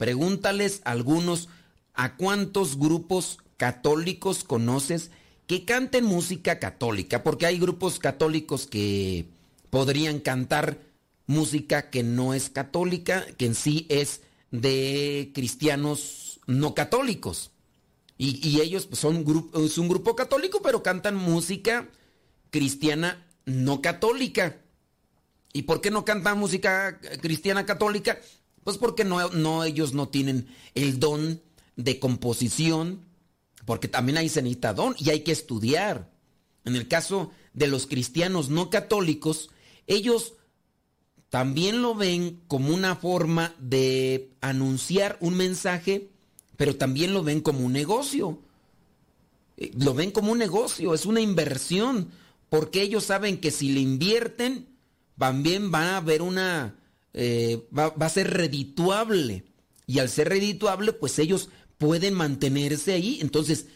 Pregúntales 0.00 0.80
a 0.86 0.92
algunos 0.92 1.50
a 1.92 2.16
cuántos 2.16 2.78
grupos 2.78 3.36
católicos 3.58 4.44
conoces 4.44 5.10
que 5.46 5.66
canten 5.66 6.06
música 6.06 6.58
católica, 6.58 7.22
porque 7.22 7.44
hay 7.44 7.58
grupos 7.58 7.98
católicos 7.98 8.66
que 8.66 9.26
podrían 9.68 10.20
cantar 10.20 10.78
música 11.26 11.90
que 11.90 12.02
no 12.02 12.32
es 12.32 12.48
católica, 12.48 13.26
que 13.36 13.44
en 13.44 13.54
sí 13.54 13.84
es 13.90 14.22
de 14.50 15.32
cristianos 15.34 16.40
no 16.46 16.74
católicos. 16.74 17.50
Y, 18.16 18.58
ellos 18.62 18.88
son 18.92 19.16
un 19.16 19.88
grupo 19.88 20.16
católico, 20.16 20.62
pero 20.62 20.82
cantan 20.82 21.14
música 21.14 21.90
cristiana 22.48 23.26
no 23.44 23.82
católica. 23.82 24.56
¿Y 25.52 25.64
por 25.64 25.82
qué 25.82 25.90
no 25.90 26.06
cantan 26.06 26.38
música 26.38 26.98
cristiana 27.20 27.66
católica? 27.66 28.18
Pues 28.64 28.78
porque 28.78 29.04
no, 29.04 29.30
no, 29.30 29.64
ellos 29.64 29.94
no 29.94 30.08
tienen 30.08 30.48
el 30.74 31.00
don 31.00 31.40
de 31.76 31.98
composición, 31.98 33.00
porque 33.64 33.88
también 33.88 34.18
hay 34.18 34.28
se 34.28 34.42
necesita 34.42 34.74
don 34.74 34.94
y 34.98 35.10
hay 35.10 35.20
que 35.20 35.32
estudiar. 35.32 36.10
En 36.64 36.76
el 36.76 36.88
caso 36.88 37.30
de 37.54 37.68
los 37.68 37.86
cristianos 37.86 38.48
no 38.50 38.70
católicos, 38.70 39.50
ellos 39.86 40.34
también 41.30 41.80
lo 41.80 41.94
ven 41.94 42.40
como 42.48 42.74
una 42.74 42.96
forma 42.96 43.54
de 43.58 44.32
anunciar 44.40 45.16
un 45.20 45.36
mensaje, 45.36 46.10
pero 46.56 46.76
también 46.76 47.14
lo 47.14 47.22
ven 47.22 47.40
como 47.40 47.60
un 47.60 47.72
negocio. 47.72 48.40
Eh, 49.56 49.70
lo 49.78 49.94
ven 49.94 50.10
como 50.10 50.32
un 50.32 50.38
negocio, 50.38 50.92
es 50.92 51.06
una 51.06 51.20
inversión, 51.20 52.10
porque 52.48 52.82
ellos 52.82 53.04
saben 53.04 53.40
que 53.40 53.52
si 53.52 53.70
le 53.70 53.80
invierten, 53.80 54.66
también 55.16 55.70
van 55.70 55.88
a 55.88 56.00
ver 56.00 56.20
una, 56.20 56.74
eh, 57.14 57.66
va, 57.76 57.90
va, 57.90 58.06
a 58.06 58.10
ser 58.10 58.30
redituable. 58.30 59.44
Y 59.86 59.98
al 59.98 60.08
ser 60.08 60.28
redituable, 60.28 60.92
pues 60.92 61.18
ellos 61.18 61.48
pueden 61.78 62.14
mantenerse 62.14 62.92
ahí. 62.92 63.18
Entonces, 63.20 63.66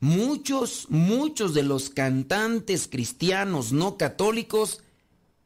muchos, 0.00 0.86
muchos 0.88 1.54
de 1.54 1.62
los 1.62 1.90
cantantes 1.90 2.88
cristianos 2.88 3.72
no 3.72 3.96
católicos 3.96 4.80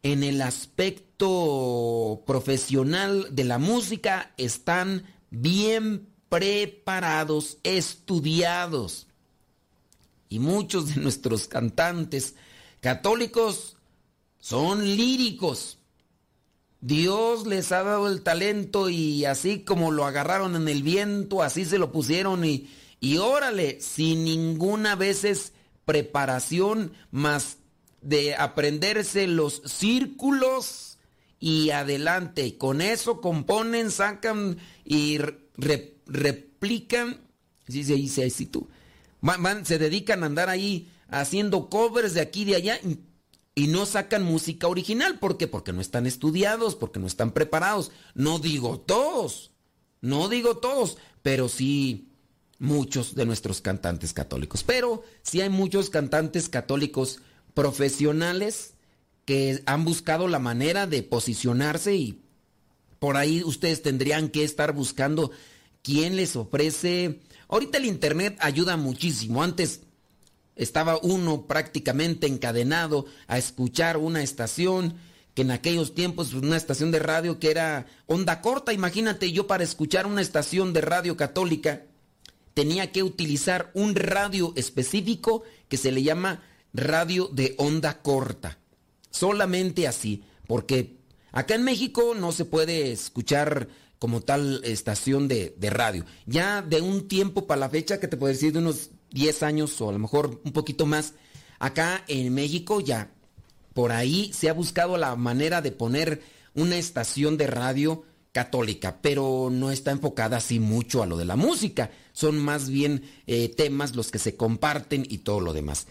en 0.03 0.23
el 0.23 0.41
aspecto 0.43 2.23
profesional 2.27 3.29
de 3.33 3.45
la 3.45 3.59
música 3.59 4.33
están 4.37 5.05
bien 5.31 6.07
preparados, 6.29 7.59
estudiados. 7.63 9.07
Y 10.29 10.39
muchos 10.39 10.95
de 10.95 11.01
nuestros 11.01 11.49
cantantes 11.49 12.35
católicos 12.81 13.77
son 14.39 14.85
líricos. 14.97 15.79
Dios 16.81 17.47
les 17.47 17.73
ha 17.73 17.83
dado 17.83 18.09
el 18.09 18.23
talento 18.23 18.89
y 18.89 19.25
así 19.25 19.61
como 19.65 19.91
lo 19.91 20.05
agarraron 20.05 20.57
en 20.57 20.69
el 20.69 20.83
viento, 20.83 21.43
así 21.43 21.65
se 21.65 21.79
lo 21.79 21.91
pusieron 21.91 22.45
y, 22.45 22.71
y 23.01 23.17
órale, 23.17 23.81
sin 23.81 24.25
ninguna 24.25 24.95
veces 24.95 25.53
preparación 25.85 26.93
más 27.11 27.59
de 28.03 28.35
aprenderse 28.35 29.27
los 29.27 29.63
círculos 29.65 30.99
y 31.41 31.71
adelante. 31.71 32.57
Con 32.57 32.81
eso 32.81 33.21
componen, 33.21 33.91
sacan 33.91 34.59
y 34.85 35.19
re- 35.57 35.97
replican. 36.07 37.21
Si 37.69 37.85
se 37.85 37.95
dice 37.95 38.25
así 38.27 38.47
tú. 38.47 38.69
Se 39.65 39.79
dedican 39.79 40.23
a 40.23 40.27
andar 40.27 40.49
ahí 40.49 40.89
haciendo 41.09 41.69
covers 41.69 42.15
de 42.15 42.21
aquí 42.21 42.43
y 42.43 42.45
de 42.47 42.57
allá 42.57 42.81
y, 43.57 43.67
no 43.67 43.87
sacan 43.87 44.23
música 44.23 44.69
original. 44.69 45.19
¿Por 45.19 45.37
qué? 45.39 45.49
Porque 45.49 45.73
no 45.73 45.81
están 45.81 46.07
estudiados, 46.07 46.77
porque 46.77 47.01
no 47.01 47.07
están 47.07 47.33
preparados. 47.33 47.91
No 48.15 48.39
digo 48.39 48.79
todos, 48.79 49.51
no 50.01 50.29
digo 50.29 50.59
todos, 50.59 50.99
pero 51.23 51.49
sí 51.49 52.13
muchos 52.59 53.15
de 53.15 53.27
nuestros 53.27 53.61
cantantes 53.61 54.13
católicos. 54.13 54.63
Pero 54.63 55.03
sí 55.23 55.41
hay 55.41 55.49
muchos 55.49 55.91
cantantes 55.91 56.49
católicos 56.49 57.21
profesionales 57.55 58.75
que 59.25 59.63
han 59.67 59.85
buscado 59.85 60.29
la 60.29 60.39
manera 60.39 60.87
de 60.87 61.03
posicionarse 61.03 61.97
y 61.97 62.23
por 62.99 63.17
ahí 63.17 63.43
ustedes 63.45 63.83
tendrían 63.83 64.29
que 64.29 64.45
estar 64.45 64.73
buscando 64.73 65.31
quién 65.83 66.17
les 66.17 66.37
ofrece. 66.37 67.21
Ahorita 67.49 67.79
el 67.79 67.87
internet 67.87 68.37
ayuda 68.41 68.77
muchísimo. 68.77 69.43
Antes 69.43 69.81
estaba 70.57 70.99
uno 71.03 71.47
prácticamente 71.47 72.27
encadenado 72.27 73.07
a 73.29 73.39
escuchar 73.39 73.99
una 73.99 74.23
estación 74.23 74.97
que 75.35 75.43
en 75.43 75.51
aquellos 75.51 75.95
tiempos 75.95 76.31
pues, 76.33 76.43
una 76.43 76.57
estación 76.57 76.91
de 76.91 76.99
radio 76.99 77.39
que 77.39 77.51
era 77.51 77.87
onda 78.07 78.41
corta, 78.41 78.73
imagínate 78.73 79.31
yo 79.33 79.47
para 79.47 79.65
escuchar 79.65 80.07
una 80.07 80.23
estación 80.23 80.73
de 80.73 80.81
radio 80.81 81.17
católica 81.17 81.83
tenía 82.55 82.91
que 82.91 83.03
utilizar 83.03 83.71
un 83.75 83.95
radio 83.95 84.55
específico 84.57 85.43
que 85.69 85.77
se 85.77 85.93
le 85.93 86.03
llama 86.03 86.43
radio 86.73 87.29
de 87.31 87.55
onda 87.59 88.01
corta. 88.01 88.59
Solamente 89.11 89.87
así, 89.87 90.25
porque 90.47 90.97
acá 91.33 91.55
en 91.55 91.65
México 91.65 92.15
no 92.19 92.33
se 92.33 92.47
puede 92.47 92.93
escuchar 92.93 93.69
como 93.99 94.23
tal 94.23 94.63
estación 94.65 95.29
de, 95.29 95.55
de 95.59 95.69
radio. 95.69 96.07
Ya 96.25 96.63
de 96.63 96.81
un 96.81 97.09
tiempo 97.09 97.47
para 97.47 97.61
la 97.61 97.69
fecha, 97.69 98.01
que 98.01 98.09
te 98.09 98.17
puedo 98.17 98.33
decir 98.33 98.55
de 98.55 98.61
unos 98.61 98.91
10 99.17 99.43
años 99.43 99.81
o 99.81 99.89
a 99.89 99.93
lo 99.93 99.99
mejor 99.99 100.41
un 100.45 100.53
poquito 100.53 100.85
más, 100.85 101.15
acá 101.59 102.05
en 102.07 102.33
México 102.35 102.81
ya 102.81 103.11
por 103.73 103.91
ahí 103.91 104.31
se 104.35 104.51
ha 104.51 104.53
buscado 104.53 104.99
la 104.99 105.17
manera 105.17 105.63
de 105.63 105.73
poner 105.73 106.23
una 106.55 106.77
estación 106.77 107.39
de 107.39 107.47
radio 107.47 108.05
católica, 108.33 108.99
pero 109.01 109.49
no 109.51 109.71
está 109.71 109.91
enfocada 109.91 110.37
así 110.37 110.61
mucho 110.61 111.03
a 111.03 111.07
lo 111.07 111.17
de 111.17 111.25
la 111.25 111.37
música. 111.37 111.91
Son 112.13 112.39
más 112.39 112.69
bien 112.69 113.03
eh, 113.27 113.49
temas 113.49 113.97
los 113.97 114.11
que 114.11 114.19
se 114.19 114.37
comparten 114.37 115.07
y 115.09 115.19
todo 115.19 115.41
lo 115.41 115.55
demás. 115.55 115.87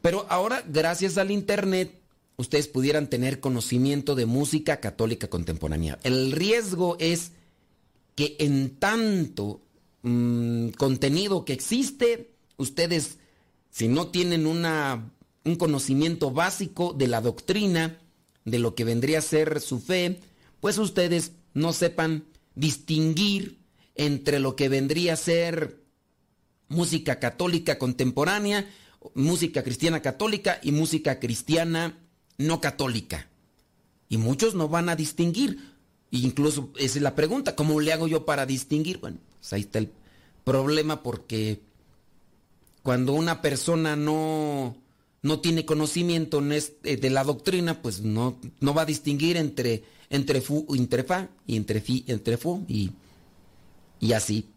Pero 0.00 0.26
ahora, 0.30 0.64
gracias 0.66 1.18
al 1.18 1.30
Internet, 1.30 2.00
ustedes 2.36 2.68
pudieran 2.68 3.08
tener 3.08 3.40
conocimiento 3.40 4.14
de 4.14 4.24
música 4.24 4.80
católica 4.80 5.28
contemporánea. 5.28 5.98
El 6.02 6.32
riesgo 6.32 6.96
es 6.98 7.32
que 8.14 8.36
en 8.38 8.76
tanto 8.76 9.60
mm, 10.04 10.68
contenido 10.78 11.44
que 11.44 11.52
existe, 11.52 12.34
ustedes, 12.56 13.18
si 13.70 13.88
no 13.88 14.08
tienen 14.08 14.46
una, 14.46 15.12
un 15.44 15.56
conocimiento 15.56 16.30
básico 16.30 16.92
de 16.92 17.08
la 17.08 17.20
doctrina, 17.20 17.98
de 18.44 18.58
lo 18.58 18.74
que 18.74 18.84
vendría 18.84 19.18
a 19.18 19.22
ser 19.22 19.60
su 19.60 19.80
fe, 19.80 20.20
pues 20.60 20.78
ustedes 20.78 21.32
no 21.54 21.72
sepan 21.72 22.24
distinguir 22.54 23.58
entre 23.94 24.38
lo 24.38 24.54
que 24.56 24.68
vendría 24.68 25.14
a 25.14 25.16
ser 25.16 25.82
música 26.68 27.18
católica 27.18 27.78
contemporánea, 27.78 28.68
música 29.14 29.62
cristiana 29.62 30.00
católica 30.00 30.60
y 30.62 30.72
música 30.72 31.20
cristiana 31.20 31.98
no 32.38 32.60
católica. 32.60 33.28
Y 34.08 34.18
muchos 34.18 34.54
no 34.54 34.68
van 34.68 34.88
a 34.88 34.96
distinguir. 34.96 35.74
Incluso 36.10 36.70
esa 36.76 36.98
es 36.98 37.02
la 37.02 37.14
pregunta, 37.14 37.56
¿cómo 37.56 37.80
le 37.80 37.92
hago 37.92 38.06
yo 38.06 38.24
para 38.24 38.46
distinguir? 38.46 38.98
Bueno, 38.98 39.18
pues 39.44 39.52
ahí 39.52 39.60
está 39.60 39.78
el 39.78 39.90
problema 40.42 41.02
porque 41.02 41.60
cuando 42.82 43.12
una 43.12 43.42
persona 43.42 43.94
no, 43.94 44.74
no 45.20 45.40
tiene 45.40 45.66
conocimiento 45.66 46.40
de 46.40 47.10
la 47.10 47.24
doctrina, 47.24 47.82
pues 47.82 48.00
no, 48.00 48.38
no 48.60 48.72
va 48.72 48.82
a 48.82 48.86
distinguir 48.86 49.36
entre, 49.36 49.84
entre, 50.08 50.40
fu, 50.40 50.66
entre 50.74 51.04
fa 51.04 51.28
y 51.46 51.56
entre, 51.56 51.82
fi, 51.82 52.06
entre 52.06 52.38
fu 52.38 52.64
y, 52.68 52.92
y 54.00 54.14
así. 54.14 54.48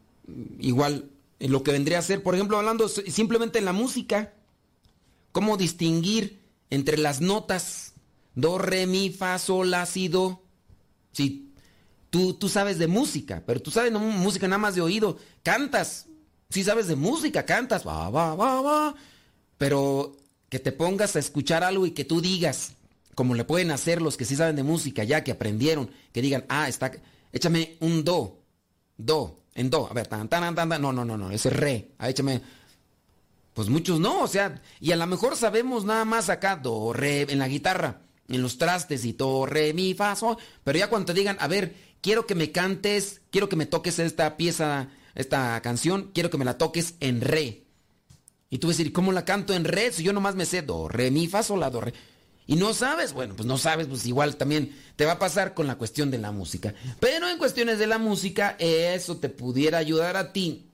Igual, 0.62 1.10
lo 1.40 1.64
que 1.64 1.74
vendría 1.74 2.00
a 2.00 2.02
ser, 2.02 2.24
por 2.24 2.36
ejemplo, 2.36 2.58
hablando 2.58 2.88
simplemente 2.88 3.60
en 3.60 3.66
la 3.66 3.74
música, 3.74 4.36
cómo 5.34 5.58
distinguir 5.58 6.40
entre 6.70 6.98
las 6.98 7.20
notas 7.20 7.92
do, 8.36 8.58
re, 8.58 8.88
mi, 8.88 9.10
fa, 9.10 9.38
sol, 9.38 9.70
la, 9.70 9.86
si, 9.86 10.08
do. 10.08 10.42
Si 11.12 11.47
tú, 12.10 12.34
tú 12.34 12.50
sabes 12.50 12.78
de 12.78 12.88
música, 12.88 13.44
pero 13.46 13.62
tú 13.62 13.72
sabes 13.72 13.92
música 13.92 14.48
nada 14.48 14.60
más 14.60 14.76
de 14.76 14.82
oído, 14.82 15.18
cantas, 15.44 16.08
si 16.50 16.64
sabes 16.64 16.88
de 16.88 16.96
música, 16.96 17.46
cantas, 17.46 17.86
va, 17.86 18.10
va, 18.10 18.36
va, 18.36 18.62
va, 18.62 18.96
pero 19.58 20.16
que 20.50 20.60
te 20.60 20.72
pongas 20.72 21.16
a 21.16 21.20
escuchar 21.20 21.64
algo 21.64 21.86
y 21.86 21.92
que 21.92 22.06
tú 22.06 22.22
digas, 22.22 22.74
como 23.16 23.36
le 23.36 23.44
pueden 23.44 23.72
hacer 23.72 24.02
los 24.02 24.16
que 24.16 24.26
sí 24.26 24.36
saben 24.36 24.56
de 24.56 24.64
música, 24.64 25.04
ya 25.04 25.24
que 25.24 25.32
aprendieron, 25.32 25.90
que 26.14 26.22
digan, 26.22 26.46
ah, 26.50 26.70
está, 26.70 26.92
échame 27.32 27.78
un 27.80 28.04
do, 28.04 28.40
do, 28.96 29.40
en 29.56 29.70
do, 29.70 29.88
a 29.90 29.94
ver, 29.94 30.08
tan, 30.08 30.30
tan, 30.30 30.56
tan, 30.56 30.70
tan, 30.70 30.82
no, 30.82 30.94
no, 30.94 31.04
no, 31.04 31.18
no, 31.18 31.32
ese 31.32 31.50
es 31.50 31.56
re, 31.56 31.92
ah, 31.98 32.10
échame, 32.10 32.42
pues 33.54 33.70
muchos 33.70 34.00
no, 34.00 34.22
o 34.22 34.28
sea, 34.28 34.62
y 34.80 34.92
a 34.92 34.96
lo 34.96 35.08
mejor 35.08 35.36
sabemos 35.36 35.84
nada 35.84 36.06
más 36.06 36.30
acá, 36.30 36.56
do, 36.56 36.94
re, 36.94 37.24
en 37.24 37.40
la 37.40 37.48
guitarra, 37.48 38.02
en 38.30 38.42
los 38.42 38.58
trastes 38.58 39.04
y 39.04 39.14
do, 39.14 39.46
re, 39.46 39.74
mi, 39.74 39.94
fa, 39.94 40.16
sol, 40.16 40.38
pero 40.64 40.78
ya 40.78 40.88
cuando 40.88 41.08
te 41.08 41.20
digan, 41.20 41.38
a 41.40 41.48
ver, 41.48 41.87
quiero 42.08 42.26
que 42.26 42.36
me 42.36 42.54
cantes, 42.54 43.20
quiero 43.32 43.50
que 43.50 43.58
me 43.58 43.66
toques 43.66 44.00
esta 44.00 44.38
pieza, 44.38 44.88
esta 45.14 45.62
canción, 45.62 46.12
quiero 46.14 46.30
que 46.30 46.38
me 46.38 46.46
la 46.46 46.58
toques 46.58 46.94
en 47.02 47.20
re. 47.20 47.66
Y 48.50 48.60
tú 48.60 48.68
vas 48.68 48.78
a 48.78 48.78
decir, 48.78 48.94
¿cómo 48.94 49.12
la 49.12 49.26
canto 49.26 49.54
en 49.54 49.66
re? 49.66 49.92
Si 49.92 50.04
yo 50.04 50.14
nomás 50.14 50.34
me 50.34 50.46
sé 50.46 50.62
do, 50.62 50.88
re, 50.88 51.12
mi, 51.12 51.28
fa, 51.28 51.44
sol, 51.44 51.60
la, 51.60 51.70
do, 51.70 51.82
re. 51.82 51.94
Y 52.46 52.56
no 52.56 52.74
sabes, 52.74 53.12
bueno, 53.12 53.36
pues 53.36 53.46
no 53.46 53.58
sabes, 53.58 53.88
pues 53.88 54.06
igual 54.06 54.38
también 54.38 54.74
te 54.96 55.04
va 55.04 55.12
a 55.12 55.20
pasar 55.20 55.54
con 55.54 55.68
la 55.68 55.78
cuestión 55.78 56.10
de 56.10 56.18
la 56.18 56.32
música. 56.32 56.74
Pero 57.02 57.28
en 57.28 57.38
cuestiones 57.38 57.78
de 57.78 57.88
la 57.88 57.98
música, 57.98 58.56
eso 58.58 59.18
te 59.18 59.28
pudiera 59.28 59.78
ayudar 59.78 60.16
a 60.16 60.32
ti 60.32 60.70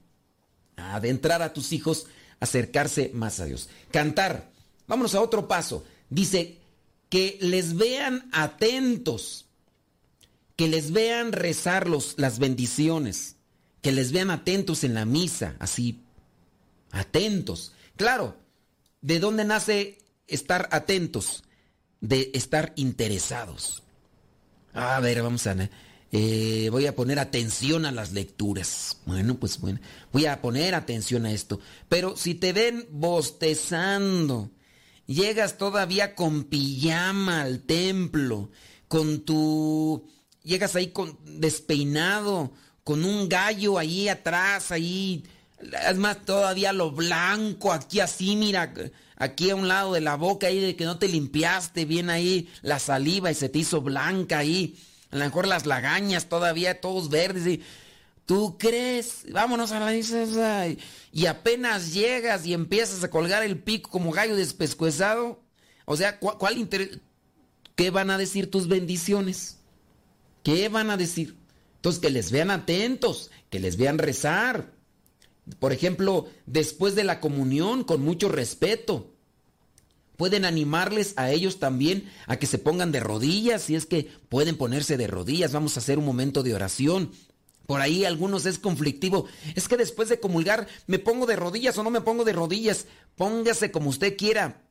a 0.76 0.94
adentrar 0.94 1.42
a 1.42 1.52
tus 1.52 1.72
hijos, 1.72 2.06
acercarse 2.38 3.10
más 3.12 3.40
a 3.40 3.46
Dios. 3.46 3.68
Cantar. 3.90 4.52
Vámonos 4.86 5.16
a 5.16 5.20
otro 5.20 5.48
paso. 5.48 5.84
Dice, 6.08 6.60
que 7.14 7.38
les 7.40 7.76
vean 7.76 8.28
atentos, 8.32 9.43
que 10.56 10.68
les 10.68 10.92
vean 10.92 11.32
rezar 11.32 11.88
los, 11.88 12.14
las 12.16 12.38
bendiciones, 12.38 13.36
que 13.80 13.92
les 13.92 14.12
vean 14.12 14.30
atentos 14.30 14.84
en 14.84 14.94
la 14.94 15.04
misa, 15.04 15.56
así, 15.58 16.02
atentos. 16.90 17.72
Claro, 17.96 18.36
¿de 19.00 19.20
dónde 19.20 19.44
nace 19.44 19.98
estar 20.26 20.68
atentos? 20.72 21.44
De 22.00 22.30
estar 22.34 22.72
interesados. 22.76 23.82
A 24.72 25.00
ver, 25.00 25.22
vamos 25.22 25.46
a... 25.46 25.70
Eh, 26.16 26.68
voy 26.70 26.86
a 26.86 26.94
poner 26.94 27.18
atención 27.18 27.84
a 27.86 27.90
las 27.90 28.12
lecturas. 28.12 28.98
Bueno, 29.04 29.34
pues 29.34 29.58
bueno, 29.58 29.80
voy 30.12 30.26
a 30.26 30.40
poner 30.40 30.76
atención 30.76 31.26
a 31.26 31.32
esto. 31.32 31.58
Pero 31.88 32.16
si 32.16 32.36
te 32.36 32.52
ven 32.52 32.86
bostezando, 32.92 34.52
llegas 35.06 35.58
todavía 35.58 36.14
con 36.14 36.44
pijama 36.44 37.42
al 37.42 37.62
templo, 37.62 38.50
con 38.86 39.24
tu... 39.24 40.08
Llegas 40.44 40.76
ahí 40.76 40.88
con 40.88 41.18
despeinado, 41.24 42.52
con 42.84 43.04
un 43.04 43.28
gallo 43.28 43.78
ahí 43.78 44.08
atrás, 44.08 44.70
ahí... 44.70 45.24
Es 45.88 45.96
más, 45.96 46.24
todavía 46.24 46.72
lo 46.72 46.90
blanco, 46.90 47.72
aquí 47.72 48.00
así, 48.00 48.36
mira, 48.36 48.74
aquí 49.16 49.50
a 49.50 49.56
un 49.56 49.66
lado 49.66 49.94
de 49.94 50.02
la 50.02 50.16
boca, 50.16 50.46
ahí 50.46 50.60
de 50.60 50.76
que 50.76 50.84
no 50.84 50.98
te 50.98 51.08
limpiaste 51.08 51.86
bien 51.86 52.10
ahí 52.10 52.50
la 52.60 52.78
saliva 52.78 53.30
y 53.30 53.34
se 53.34 53.48
te 53.48 53.60
hizo 53.60 53.80
blanca 53.80 54.38
ahí. 54.38 54.78
A 55.10 55.16
lo 55.16 55.24
mejor 55.24 55.46
las 55.46 55.64
lagañas 55.64 56.28
todavía, 56.28 56.80
todos 56.80 57.08
verdes. 57.08 57.46
Y 57.46 57.62
¿Tú 58.26 58.56
crees? 58.58 59.26
Vámonos 59.30 59.72
a 59.72 59.80
la 59.80 59.90
misa. 59.90 60.66
Y 61.12 61.26
apenas 61.26 61.92
llegas 61.92 62.46
y 62.46 62.54
empiezas 62.54 63.04
a 63.04 63.10
colgar 63.10 63.42
el 63.42 63.58
pico 63.58 63.90
como 63.90 64.12
gallo 64.12 64.34
despescuezado. 64.34 65.42
O 65.84 65.96
sea, 65.96 66.18
¿cuál, 66.18 66.38
cuál 66.38 66.58
interés? 66.58 66.98
¿Qué 67.76 67.90
van 67.90 68.10
a 68.10 68.18
decir 68.18 68.50
tus 68.50 68.66
bendiciones? 68.66 69.58
¿Qué 70.44 70.68
van 70.68 70.90
a 70.90 70.96
decir? 70.96 71.36
Entonces, 71.76 72.00
que 72.00 72.10
les 72.10 72.30
vean 72.30 72.50
atentos, 72.50 73.30
que 73.50 73.58
les 73.58 73.76
vean 73.76 73.98
rezar. 73.98 74.72
Por 75.58 75.72
ejemplo, 75.72 76.28
después 76.46 76.94
de 76.94 77.02
la 77.02 77.18
comunión, 77.18 77.82
con 77.82 78.02
mucho 78.02 78.28
respeto. 78.28 79.10
Pueden 80.16 80.44
animarles 80.44 81.14
a 81.16 81.32
ellos 81.32 81.58
también 81.58 82.08
a 82.26 82.36
que 82.36 82.46
se 82.46 82.58
pongan 82.58 82.92
de 82.92 83.00
rodillas, 83.00 83.62
si 83.62 83.74
es 83.74 83.84
que 83.86 84.08
pueden 84.28 84.56
ponerse 84.56 84.96
de 84.96 85.08
rodillas. 85.08 85.52
Vamos 85.52 85.76
a 85.76 85.80
hacer 85.80 85.98
un 85.98 86.04
momento 86.04 86.42
de 86.42 86.54
oración. 86.54 87.10
Por 87.66 87.80
ahí 87.80 88.04
algunos 88.04 88.46
es 88.46 88.58
conflictivo. 88.58 89.26
Es 89.54 89.66
que 89.66 89.76
después 89.76 90.08
de 90.08 90.20
comulgar, 90.20 90.68
¿me 90.86 90.98
pongo 90.98 91.26
de 91.26 91.36
rodillas 91.36 91.76
o 91.78 91.82
no 91.82 91.90
me 91.90 92.02
pongo 92.02 92.24
de 92.24 92.34
rodillas? 92.34 92.86
Póngase 93.16 93.72
como 93.72 93.90
usted 93.90 94.16
quiera. 94.16 94.62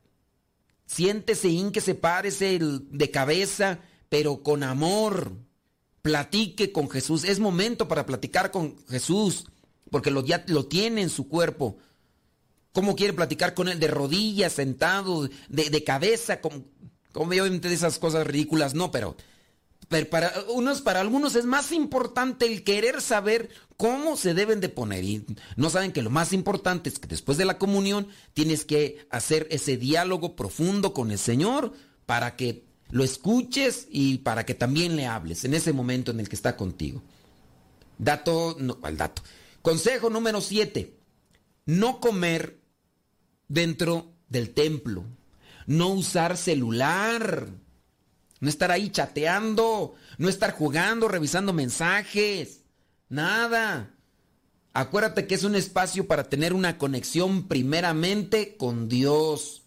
Siéntese, 0.86 1.48
ínquese, 1.48 1.94
párese 1.94 2.58
de 2.60 3.10
cabeza, 3.10 3.80
pero 4.08 4.42
con 4.42 4.62
amor. 4.62 5.32
Platique 6.04 6.70
con 6.70 6.90
Jesús. 6.90 7.24
Es 7.24 7.40
momento 7.40 7.88
para 7.88 8.04
platicar 8.04 8.50
con 8.50 8.76
Jesús, 8.88 9.46
porque 9.90 10.10
lo, 10.10 10.22
ya 10.22 10.44
lo 10.48 10.66
tiene 10.66 11.00
en 11.00 11.08
su 11.08 11.28
cuerpo. 11.28 11.78
¿Cómo 12.72 12.94
quiere 12.94 13.14
platicar 13.14 13.54
con 13.54 13.68
él? 13.68 13.80
De 13.80 13.86
rodillas, 13.86 14.52
sentado, 14.52 15.30
de, 15.48 15.82
cabeza, 15.82 16.42
como, 16.42 16.66
como 17.10 17.30
obviamente 17.30 17.70
de 17.70 17.74
esas 17.74 17.98
cosas 17.98 18.26
ridículas, 18.26 18.74
no, 18.74 18.90
pero, 18.90 19.16
pero 19.88 20.10
para 20.10 20.30
unos, 20.50 20.82
para 20.82 21.00
algunos 21.00 21.36
es 21.36 21.46
más 21.46 21.72
importante 21.72 22.44
el 22.44 22.64
querer 22.64 23.00
saber 23.00 23.48
cómo 23.78 24.18
se 24.18 24.34
deben 24.34 24.60
de 24.60 24.68
poner. 24.68 25.04
Y 25.04 25.24
no 25.56 25.70
saben 25.70 25.90
que 25.90 26.02
lo 26.02 26.10
más 26.10 26.34
importante 26.34 26.90
es 26.90 26.98
que 26.98 27.08
después 27.08 27.38
de 27.38 27.46
la 27.46 27.56
comunión 27.56 28.08
tienes 28.34 28.66
que 28.66 29.06
hacer 29.08 29.48
ese 29.50 29.78
diálogo 29.78 30.36
profundo 30.36 30.92
con 30.92 31.10
el 31.10 31.18
Señor 31.18 31.72
para 32.04 32.36
que 32.36 32.73
lo 32.94 33.02
escuches 33.02 33.88
y 33.90 34.18
para 34.18 34.46
que 34.46 34.54
también 34.54 34.94
le 34.94 35.06
hables 35.06 35.44
en 35.44 35.52
ese 35.54 35.72
momento 35.72 36.12
en 36.12 36.20
el 36.20 36.28
que 36.28 36.36
está 36.36 36.56
contigo. 36.56 37.02
Dato, 37.98 38.56
no, 38.60 38.78
al 38.84 38.96
dato. 38.96 39.20
Consejo 39.62 40.10
número 40.10 40.40
7. 40.40 40.96
No 41.66 41.98
comer 41.98 42.60
dentro 43.48 44.12
del 44.28 44.54
templo. 44.54 45.04
No 45.66 45.88
usar 45.88 46.36
celular. 46.36 47.48
No 48.38 48.48
estar 48.48 48.70
ahí 48.70 48.90
chateando. 48.90 49.96
No 50.16 50.28
estar 50.28 50.52
jugando, 50.52 51.08
revisando 51.08 51.52
mensajes. 51.52 52.60
Nada. 53.08 53.92
Acuérdate 54.72 55.26
que 55.26 55.34
es 55.34 55.42
un 55.42 55.56
espacio 55.56 56.06
para 56.06 56.28
tener 56.28 56.52
una 56.52 56.78
conexión 56.78 57.48
primeramente 57.48 58.56
con 58.56 58.88
Dios. 58.88 59.63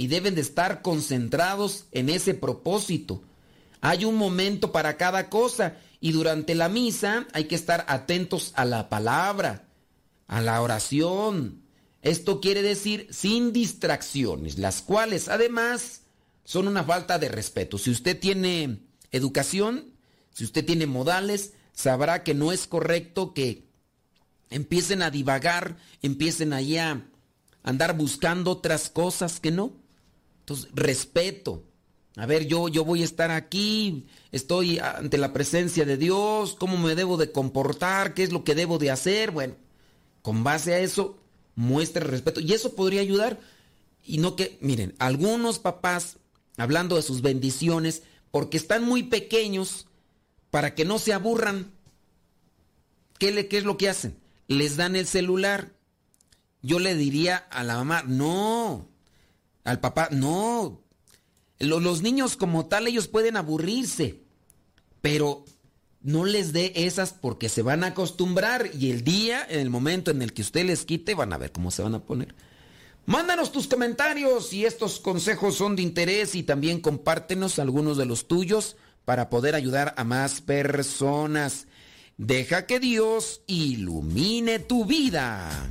Y 0.00 0.06
deben 0.06 0.34
de 0.34 0.40
estar 0.40 0.80
concentrados 0.80 1.84
en 1.92 2.08
ese 2.08 2.32
propósito. 2.32 3.22
Hay 3.82 4.06
un 4.06 4.16
momento 4.16 4.72
para 4.72 4.96
cada 4.96 5.28
cosa 5.28 5.76
y 6.00 6.12
durante 6.12 6.54
la 6.54 6.70
misa 6.70 7.26
hay 7.34 7.44
que 7.44 7.54
estar 7.54 7.84
atentos 7.86 8.52
a 8.56 8.64
la 8.64 8.88
palabra, 8.88 9.68
a 10.26 10.40
la 10.40 10.62
oración, 10.62 11.60
esto 12.02 12.40
quiere 12.40 12.62
decir 12.62 13.08
sin 13.10 13.52
distracciones, 13.52 14.58
las 14.58 14.80
cuales 14.80 15.28
además 15.28 16.02
son 16.44 16.66
una 16.66 16.82
falta 16.82 17.18
de 17.18 17.28
respeto. 17.28 17.76
Si 17.76 17.90
usted 17.90 18.18
tiene 18.18 18.80
educación, 19.12 19.92
si 20.32 20.44
usted 20.44 20.64
tiene 20.64 20.86
modales, 20.86 21.52
sabrá 21.74 22.24
que 22.24 22.32
no 22.32 22.52
es 22.52 22.66
correcto 22.66 23.34
que 23.34 23.68
empiecen 24.48 25.02
a 25.02 25.10
divagar, 25.10 25.76
empiecen 26.00 26.54
allá 26.54 26.92
a 26.92 27.02
andar 27.68 27.96
buscando 27.96 28.50
otras 28.52 28.88
cosas 28.88 29.38
que 29.38 29.50
no. 29.50 29.79
Entonces, 30.50 30.68
respeto. 30.74 31.62
A 32.16 32.26
ver, 32.26 32.48
yo, 32.48 32.66
yo 32.66 32.84
voy 32.84 33.02
a 33.02 33.04
estar 33.04 33.30
aquí, 33.30 34.08
estoy 34.32 34.80
ante 34.80 35.16
la 35.16 35.32
presencia 35.32 35.84
de 35.84 35.96
Dios, 35.96 36.56
cómo 36.58 36.76
me 36.76 36.96
debo 36.96 37.16
de 37.16 37.30
comportar, 37.30 38.14
qué 38.14 38.24
es 38.24 38.32
lo 38.32 38.42
que 38.42 38.56
debo 38.56 38.78
de 38.78 38.90
hacer. 38.90 39.30
Bueno, 39.30 39.54
con 40.22 40.42
base 40.42 40.74
a 40.74 40.80
eso, 40.80 41.18
muestre 41.54 42.04
respeto. 42.04 42.40
Y 42.40 42.52
eso 42.52 42.74
podría 42.74 43.00
ayudar. 43.00 43.38
Y 44.04 44.18
no 44.18 44.34
que, 44.34 44.58
miren, 44.60 44.96
algunos 44.98 45.60
papás, 45.60 46.16
hablando 46.56 46.96
de 46.96 47.02
sus 47.02 47.22
bendiciones, 47.22 48.02
porque 48.32 48.56
están 48.56 48.82
muy 48.82 49.04
pequeños, 49.04 49.86
para 50.50 50.74
que 50.74 50.84
no 50.84 50.98
se 50.98 51.12
aburran, 51.12 51.70
¿qué, 53.18 53.30
le, 53.30 53.46
qué 53.46 53.58
es 53.58 53.64
lo 53.64 53.76
que 53.76 53.88
hacen? 53.88 54.18
Les 54.48 54.76
dan 54.76 54.96
el 54.96 55.06
celular. 55.06 55.70
Yo 56.60 56.80
le 56.80 56.96
diría 56.96 57.36
a 57.36 57.62
la 57.62 57.76
mamá, 57.76 58.02
no, 58.02 58.90
al 59.64 59.80
papá, 59.80 60.08
no. 60.10 60.82
Los 61.58 62.02
niños 62.02 62.36
como 62.36 62.66
tal, 62.66 62.86
ellos 62.86 63.08
pueden 63.08 63.36
aburrirse, 63.36 64.22
pero 65.00 65.44
no 66.02 66.24
les 66.24 66.52
dé 66.52 66.72
esas 66.74 67.12
porque 67.12 67.48
se 67.48 67.62
van 67.62 67.84
a 67.84 67.88
acostumbrar 67.88 68.70
y 68.74 68.90
el 68.90 69.04
día, 69.04 69.46
en 69.48 69.60
el 69.60 69.70
momento 69.70 70.10
en 70.10 70.22
el 70.22 70.32
que 70.32 70.42
usted 70.42 70.64
les 70.64 70.84
quite, 70.84 71.14
van 71.14 71.32
a 71.32 71.38
ver 71.38 71.52
cómo 71.52 71.70
se 71.70 71.82
van 71.82 71.94
a 71.94 72.02
poner. 72.02 72.34
Mándanos 73.06 73.52
tus 73.52 73.66
comentarios 73.66 74.48
si 74.48 74.64
estos 74.64 75.00
consejos 75.00 75.56
son 75.56 75.76
de 75.76 75.82
interés 75.82 76.34
y 76.34 76.42
también 76.42 76.80
compártenos 76.80 77.58
algunos 77.58 77.96
de 77.96 78.06
los 78.06 78.28
tuyos 78.28 78.76
para 79.04 79.28
poder 79.28 79.54
ayudar 79.54 79.94
a 79.96 80.04
más 80.04 80.40
personas. 80.40 81.66
Deja 82.16 82.66
que 82.66 82.80
Dios 82.80 83.42
ilumine 83.46 84.58
tu 84.58 84.84
vida. 84.84 85.70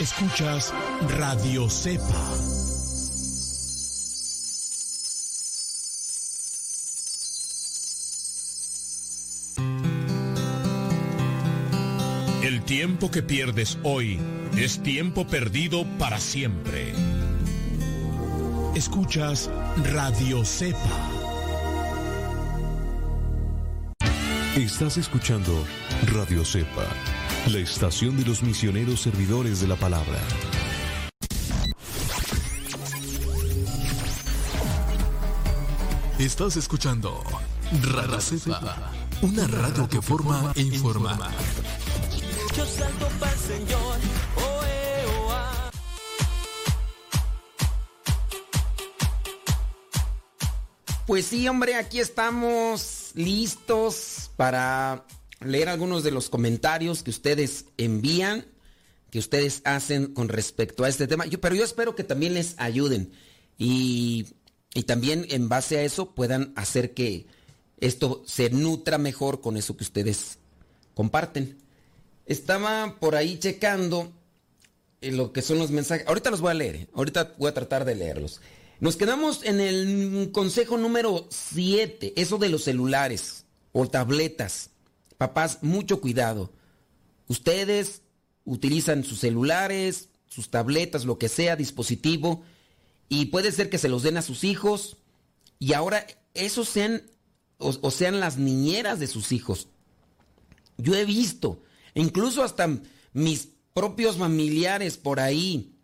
Escuchas 0.00 0.72
Radio 1.18 1.68
Cepa. 1.68 2.04
El 12.44 12.62
tiempo 12.62 13.10
que 13.10 13.24
pierdes 13.24 13.76
hoy 13.82 14.20
es 14.56 14.80
tiempo 14.84 15.26
perdido 15.26 15.84
para 15.98 16.20
siempre. 16.20 16.92
Escuchas 18.76 19.50
Radio 19.92 20.44
Cepa. 20.44 20.78
Estás 24.54 24.96
escuchando 24.96 25.64
Radio 26.12 26.44
Cepa, 26.44 26.86
la 27.50 27.58
estación 27.58 28.16
de 28.16 28.26
los 28.26 28.42
misioneros 28.42 29.00
servidores 29.00 29.60
de 29.60 29.68
la 29.68 29.76
palabra. 29.76 30.18
Estás 36.18 36.56
escuchando 36.56 37.22
Radio 37.82 38.20
Cepa, 38.20 38.92
una 39.22 39.46
radio 39.46 39.88
que 39.88 40.02
forma 40.02 40.52
e 40.56 40.62
informa. 40.62 41.18
Yo 42.56 42.66
salto 42.66 43.08
para 43.18 43.32
el 43.32 43.38
Señor. 43.38 43.98
Pues 51.06 51.24
sí, 51.24 51.48
hombre, 51.48 51.74
aquí 51.74 52.00
estamos 52.00 53.12
listos 53.14 54.30
para 54.36 55.06
leer 55.40 55.68
algunos 55.68 56.02
de 56.02 56.10
los 56.10 56.28
comentarios 56.30 57.02
que 57.02 57.10
ustedes 57.10 57.66
envían, 57.76 58.46
que 59.10 59.18
ustedes 59.18 59.62
hacen 59.64 60.14
con 60.14 60.28
respecto 60.28 60.84
a 60.84 60.88
este 60.88 61.06
tema. 61.06 61.24
Pero 61.40 61.54
yo 61.54 61.64
espero 61.64 61.94
que 61.94 62.04
también 62.04 62.34
les 62.34 62.54
ayuden 62.58 63.12
y, 63.56 64.26
y 64.74 64.82
también 64.84 65.26
en 65.30 65.48
base 65.48 65.78
a 65.78 65.82
eso 65.82 66.14
puedan 66.14 66.52
hacer 66.56 66.94
que 66.94 67.26
esto 67.80 68.22
se 68.26 68.50
nutra 68.50 68.98
mejor 68.98 69.40
con 69.40 69.56
eso 69.56 69.76
que 69.76 69.84
ustedes 69.84 70.38
comparten. 70.94 71.58
Estaba 72.26 72.96
por 72.98 73.14
ahí 73.16 73.38
checando 73.38 74.12
eh, 75.00 75.12
lo 75.12 75.32
que 75.32 75.42
son 75.42 75.58
los 75.58 75.70
mensajes. 75.70 76.06
Ahorita 76.06 76.30
los 76.30 76.40
voy 76.40 76.50
a 76.50 76.54
leer, 76.54 76.76
¿eh? 76.76 76.88
ahorita 76.92 77.34
voy 77.38 77.48
a 77.48 77.54
tratar 77.54 77.84
de 77.84 77.94
leerlos. 77.94 78.40
Nos 78.80 78.96
quedamos 78.96 79.44
en 79.44 79.60
el 79.60 80.30
consejo 80.32 80.76
número 80.76 81.26
7, 81.30 82.14
eso 82.16 82.38
de 82.38 82.48
los 82.48 82.64
celulares 82.64 83.44
o 83.72 83.88
tabletas. 83.88 84.70
Papás, 85.18 85.58
mucho 85.62 86.00
cuidado. 86.00 86.52
Ustedes 87.26 88.02
utilizan 88.44 89.04
sus 89.04 89.18
celulares, 89.18 90.08
sus 90.28 90.48
tabletas, 90.48 91.04
lo 91.04 91.18
que 91.18 91.28
sea, 91.28 91.56
dispositivo, 91.56 92.44
y 93.08 93.26
puede 93.26 93.50
ser 93.52 93.68
que 93.68 93.78
se 93.78 93.88
los 93.88 94.04
den 94.04 94.16
a 94.16 94.22
sus 94.22 94.44
hijos, 94.44 94.96
y 95.58 95.72
ahora 95.72 96.06
esos 96.34 96.68
sean, 96.68 97.02
o, 97.58 97.90
sean 97.90 98.20
las 98.20 98.38
niñeras 98.38 99.00
de 99.00 99.08
sus 99.08 99.32
hijos. 99.32 99.68
Yo 100.76 100.94
he 100.94 101.04
visto, 101.04 101.62
incluso 101.94 102.44
hasta 102.44 102.68
mis 103.12 103.48
propios 103.74 104.18
familiares 104.18 104.96
por 104.96 105.18
ahí, 105.18 105.74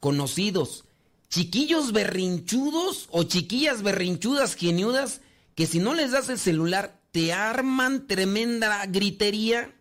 conocidos, 0.00 0.84
chiquillos 1.28 1.92
berrinchudos 1.92 3.08
o 3.10 3.22
chiquillas 3.22 3.82
berrinchudas, 3.82 4.56
geniudas, 4.56 5.20
que 5.54 5.68
si 5.68 5.78
no 5.78 5.94
les 5.94 6.10
das 6.10 6.28
el 6.28 6.38
celular 6.38 7.01
te 7.12 7.32
arman 7.32 8.08
tremenda 8.08 8.84
gritería. 8.86 9.72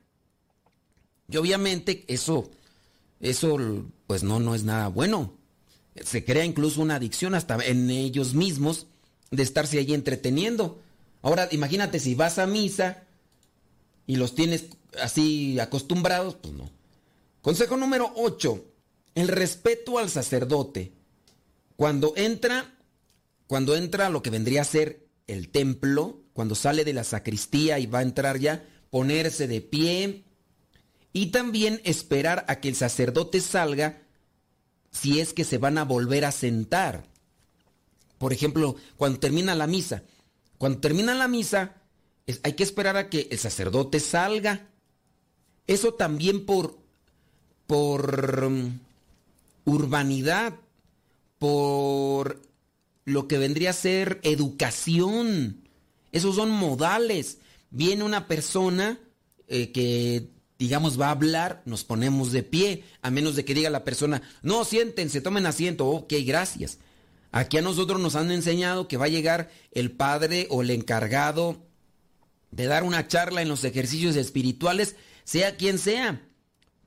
Y 1.29 1.37
obviamente 1.37 2.03
eso, 2.07 2.51
eso 3.19 3.57
pues 4.05 4.21
no, 4.23 4.39
no 4.39 4.53
es 4.53 4.63
nada 4.63 4.89
bueno. 4.89 5.33
Se 5.95 6.23
crea 6.23 6.45
incluso 6.45 6.81
una 6.81 6.95
adicción 6.95 7.33
hasta 7.33 7.55
en 7.65 7.89
ellos 7.89 8.33
mismos 8.33 8.87
de 9.31 9.43
estarse 9.43 9.79
allí 9.79 9.93
entreteniendo. 9.93 10.81
Ahora 11.21 11.47
imagínate 11.51 11.99
si 11.99 12.15
vas 12.15 12.37
a 12.37 12.47
misa 12.47 13.03
y 14.05 14.17
los 14.17 14.35
tienes 14.35 14.65
así 15.01 15.59
acostumbrados, 15.59 16.35
pues 16.35 16.53
no. 16.53 16.69
Consejo 17.41 17.77
número 17.77 18.11
8. 18.15 18.65
El 19.15 19.29
respeto 19.29 19.97
al 19.97 20.09
sacerdote. 20.09 20.91
Cuando 21.77 22.13
entra, 22.17 22.77
cuando 23.47 23.75
entra 23.75 24.09
lo 24.09 24.21
que 24.21 24.29
vendría 24.29 24.61
a 24.61 24.65
ser 24.65 25.07
el 25.27 25.49
templo, 25.49 26.20
cuando 26.33 26.55
sale 26.55 26.83
de 26.85 26.93
la 26.93 27.03
sacristía 27.03 27.79
y 27.79 27.85
va 27.85 27.99
a 27.99 28.03
entrar 28.03 28.39
ya, 28.39 28.65
ponerse 28.89 29.47
de 29.47 29.61
pie 29.61 30.23
y 31.13 31.27
también 31.27 31.81
esperar 31.83 32.45
a 32.47 32.59
que 32.59 32.69
el 32.69 32.75
sacerdote 32.75 33.41
salga 33.41 34.01
si 34.91 35.19
es 35.19 35.33
que 35.33 35.43
se 35.43 35.57
van 35.57 35.77
a 35.77 35.85
volver 35.85 36.25
a 36.25 36.31
sentar. 36.31 37.05
Por 38.17 38.33
ejemplo, 38.33 38.75
cuando 38.97 39.19
termina 39.19 39.55
la 39.55 39.67
misa. 39.67 40.03
Cuando 40.57 40.79
termina 40.79 41.15
la 41.15 41.27
misa, 41.27 41.75
hay 42.43 42.53
que 42.53 42.63
esperar 42.63 42.97
a 42.97 43.09
que 43.09 43.27
el 43.31 43.39
sacerdote 43.39 43.99
salga. 43.99 44.67
Eso 45.65 45.93
también 45.93 46.45
por, 46.45 46.77
por 47.65 48.43
um, 48.43 48.79
urbanidad, 49.65 50.53
por 51.39 52.41
lo 53.05 53.27
que 53.27 53.37
vendría 53.37 53.71
a 53.71 53.73
ser 53.73 54.19
educación. 54.23 55.60
Esos 56.11 56.35
son 56.35 56.51
modales. 56.51 57.39
Viene 57.69 58.03
una 58.03 58.27
persona 58.27 58.99
eh, 59.47 59.71
que, 59.71 60.29
digamos, 60.59 60.99
va 60.99 61.07
a 61.07 61.11
hablar, 61.11 61.61
nos 61.65 61.83
ponemos 61.83 62.31
de 62.31 62.43
pie, 62.43 62.83
a 63.01 63.11
menos 63.11 63.35
de 63.35 63.45
que 63.45 63.53
diga 63.53 63.69
la 63.69 63.83
persona, 63.83 64.21
no, 64.41 64.65
siéntense, 64.65 65.21
tomen 65.21 65.45
asiento, 65.45 65.87
ok, 65.87 66.13
gracias. 66.25 66.79
Aquí 67.31 67.57
a 67.57 67.61
nosotros 67.61 68.01
nos 68.01 68.15
han 68.15 68.31
enseñado 68.31 68.87
que 68.87 68.97
va 68.97 69.05
a 69.05 69.09
llegar 69.09 69.49
el 69.71 69.91
padre 69.91 70.47
o 70.49 70.61
el 70.61 70.69
encargado 70.69 71.65
de 72.51 72.65
dar 72.65 72.83
una 72.83 73.07
charla 73.07 73.41
en 73.41 73.47
los 73.47 73.63
ejercicios 73.63 74.17
espirituales, 74.17 74.95
sea 75.23 75.55
quien 75.55 75.79
sea. 75.79 76.27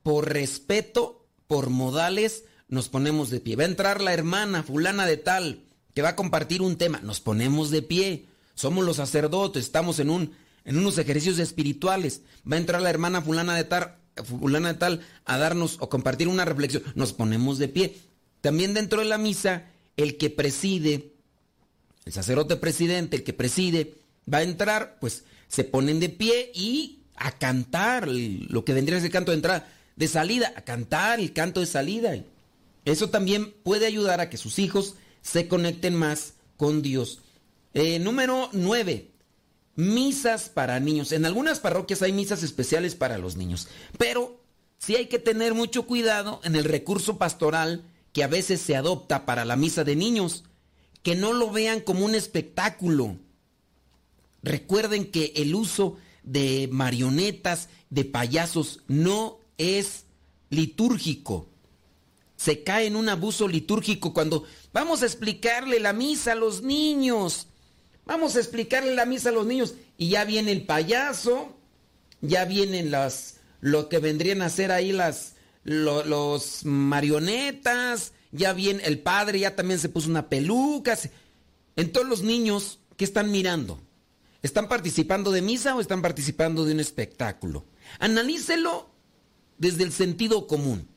Por 0.02 0.30
respeto, 0.30 1.26
por 1.46 1.70
modales, 1.70 2.44
nos 2.68 2.90
ponemos 2.90 3.30
de 3.30 3.40
pie. 3.40 3.56
Va 3.56 3.62
a 3.62 3.68
entrar 3.68 4.02
la 4.02 4.12
hermana 4.12 4.62
fulana 4.62 5.06
de 5.06 5.16
tal 5.16 5.64
que 5.94 6.02
va 6.02 6.10
a 6.10 6.16
compartir 6.16 6.60
un 6.60 6.76
tema, 6.76 7.00
nos 7.02 7.20
ponemos 7.20 7.70
de 7.70 7.82
pie. 7.82 8.26
Somos 8.54 8.84
los 8.84 8.96
sacerdotes, 8.96 9.64
estamos 9.64 9.98
en 9.98 10.10
un 10.10 10.32
en 10.64 10.78
unos 10.78 10.98
ejercicios 10.98 11.38
espirituales. 11.38 12.22
Va 12.50 12.56
a 12.56 12.60
entrar 12.60 12.82
la 12.82 12.90
hermana 12.90 13.22
fulana 13.22 13.54
de 13.54 13.64
tal, 13.64 13.96
fulana 14.24 14.72
de 14.72 14.78
tal 14.78 15.00
a 15.24 15.38
darnos 15.38 15.76
o 15.80 15.88
compartir 15.88 16.28
una 16.28 16.44
reflexión, 16.44 16.82
nos 16.94 17.12
ponemos 17.12 17.58
de 17.58 17.68
pie. 17.68 17.98
También 18.40 18.74
dentro 18.74 19.00
de 19.00 19.06
la 19.06 19.18
misa, 19.18 19.66
el 19.96 20.16
que 20.16 20.30
preside, 20.30 21.12
el 22.04 22.12
sacerdote 22.12 22.56
presidente, 22.56 23.16
el 23.16 23.24
que 23.24 23.32
preside, 23.32 23.94
va 24.32 24.38
a 24.38 24.42
entrar, 24.42 24.98
pues 25.00 25.24
se 25.48 25.64
ponen 25.64 26.00
de 26.00 26.08
pie 26.08 26.50
y 26.54 27.00
a 27.16 27.32
cantar 27.32 28.08
lo 28.08 28.64
que 28.64 28.74
vendría 28.74 28.96
a 28.96 29.00
ser 29.00 29.06
el 29.06 29.12
canto 29.12 29.30
de 29.30 29.36
entrada, 29.36 29.68
de 29.96 30.08
salida, 30.08 30.52
a 30.56 30.62
cantar 30.62 31.20
el 31.20 31.32
canto 31.32 31.60
de 31.60 31.66
salida. 31.66 32.16
Eso 32.84 33.08
también 33.08 33.52
puede 33.62 33.86
ayudar 33.86 34.20
a 34.20 34.28
que 34.28 34.36
sus 34.36 34.58
hijos 34.58 34.96
se 35.22 35.48
conecten 35.48 35.94
más 35.94 36.34
con 36.56 36.82
Dios. 36.82 37.20
Eh, 37.74 37.98
número 37.98 38.48
9. 38.52 39.10
Misas 39.74 40.48
para 40.48 40.78
niños. 40.78 41.10
En 41.10 41.24
algunas 41.24 41.58
parroquias 41.58 42.02
hay 42.02 42.12
misas 42.12 42.44
especiales 42.44 42.94
para 42.94 43.18
los 43.18 43.36
niños, 43.36 43.66
pero 43.98 44.40
sí 44.78 44.94
hay 44.94 45.06
que 45.06 45.18
tener 45.18 45.54
mucho 45.54 45.84
cuidado 45.84 46.40
en 46.44 46.54
el 46.54 46.64
recurso 46.64 47.18
pastoral 47.18 47.84
que 48.12 48.22
a 48.22 48.28
veces 48.28 48.60
se 48.60 48.76
adopta 48.76 49.26
para 49.26 49.44
la 49.44 49.56
misa 49.56 49.82
de 49.82 49.96
niños, 49.96 50.44
que 51.02 51.16
no 51.16 51.32
lo 51.32 51.50
vean 51.50 51.80
como 51.80 52.04
un 52.04 52.14
espectáculo. 52.14 53.16
Recuerden 54.44 55.10
que 55.10 55.32
el 55.34 55.56
uso 55.56 55.96
de 56.22 56.68
marionetas, 56.70 57.68
de 57.90 58.04
payasos, 58.04 58.82
no 58.86 59.40
es 59.58 60.04
litúrgico. 60.48 61.48
Se 62.36 62.62
cae 62.62 62.86
en 62.86 62.94
un 62.94 63.08
abuso 63.08 63.48
litúrgico 63.48 64.14
cuando 64.14 64.44
vamos 64.72 65.02
a 65.02 65.06
explicarle 65.06 65.80
la 65.80 65.92
misa 65.92 66.32
a 66.32 66.36
los 66.36 66.62
niños. 66.62 67.48
Vamos 68.06 68.36
a 68.36 68.40
explicarle 68.40 68.94
la 68.94 69.06
misa 69.06 69.30
a 69.30 69.32
los 69.32 69.46
niños. 69.46 69.74
Y 69.96 70.10
ya 70.10 70.24
viene 70.24 70.52
el 70.52 70.66
payaso, 70.66 71.56
ya 72.20 72.44
vienen 72.44 72.90
las, 72.90 73.40
lo 73.60 73.88
que 73.88 73.98
vendrían 73.98 74.42
a 74.42 74.48
ser 74.48 74.72
ahí 74.72 74.92
las, 74.92 75.34
los 75.64 76.64
marionetas, 76.64 78.12
ya 78.32 78.52
viene 78.52 78.82
el 78.84 78.98
padre, 78.98 79.40
ya 79.40 79.56
también 79.56 79.80
se 79.80 79.88
puso 79.88 80.10
una 80.10 80.28
peluca. 80.28 80.98
En 81.76 81.92
todos 81.92 82.06
los 82.06 82.22
niños, 82.22 82.80
¿qué 82.96 83.04
están 83.04 83.30
mirando? 83.30 83.80
¿Están 84.42 84.68
participando 84.68 85.32
de 85.32 85.40
misa 85.40 85.74
o 85.74 85.80
están 85.80 86.02
participando 86.02 86.64
de 86.64 86.74
un 86.74 86.80
espectáculo? 86.80 87.64
Analícelo 87.98 88.90
desde 89.56 89.84
el 89.84 89.92
sentido 89.92 90.46
común. 90.46 90.88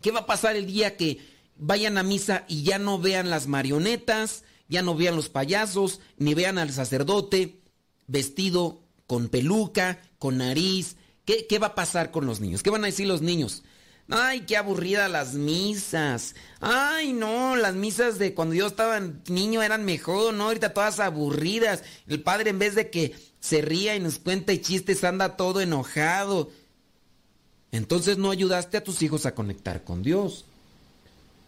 ¿Qué 0.00 0.10
va 0.10 0.20
a 0.20 0.26
pasar 0.26 0.56
el 0.56 0.66
día 0.66 0.96
que 0.96 1.18
vayan 1.56 1.98
a 1.98 2.02
misa 2.02 2.44
y 2.48 2.64
ya 2.64 2.78
no 2.78 2.98
vean 2.98 3.30
las 3.30 3.46
marionetas, 3.46 4.42
ya 4.68 4.82
no 4.82 4.94
vean 4.94 5.16
los 5.16 5.28
payasos, 5.28 6.00
ni 6.16 6.34
vean 6.34 6.58
al 6.58 6.72
sacerdote 6.72 7.60
vestido 8.06 8.82
con 9.06 9.28
peluca, 9.28 10.00
con 10.18 10.38
nariz? 10.38 10.96
¿Qué, 11.24 11.46
qué 11.46 11.58
va 11.58 11.68
a 11.68 11.74
pasar 11.74 12.10
con 12.10 12.26
los 12.26 12.40
niños? 12.40 12.62
¿Qué 12.62 12.70
van 12.70 12.84
a 12.84 12.88
decir 12.88 13.06
los 13.06 13.22
niños? 13.22 13.62
Ay, 14.10 14.40
qué 14.40 14.56
aburrida 14.56 15.08
las 15.08 15.34
misas. 15.34 16.34
Ay, 16.60 17.12
no, 17.12 17.56
las 17.56 17.74
misas 17.74 18.18
de 18.18 18.34
cuando 18.34 18.54
yo 18.54 18.66
estaba 18.66 19.00
niño 19.28 19.62
eran 19.62 19.84
mejor, 19.84 20.34
¿no? 20.34 20.44
Ahorita 20.44 20.74
todas 20.74 21.00
aburridas. 21.00 21.82
El 22.06 22.22
padre 22.22 22.50
en 22.50 22.58
vez 22.58 22.74
de 22.74 22.90
que 22.90 23.14
se 23.40 23.62
ría 23.62 23.96
y 23.96 24.00
nos 24.00 24.18
cuenta 24.18 24.58
chistes 24.60 25.04
anda 25.04 25.36
todo 25.36 25.60
enojado. 25.60 26.50
Entonces 27.72 28.18
no 28.18 28.30
ayudaste 28.30 28.76
a 28.76 28.84
tus 28.84 29.02
hijos 29.02 29.24
a 29.26 29.34
conectar 29.34 29.84
con 29.84 30.02
Dios. 30.02 30.44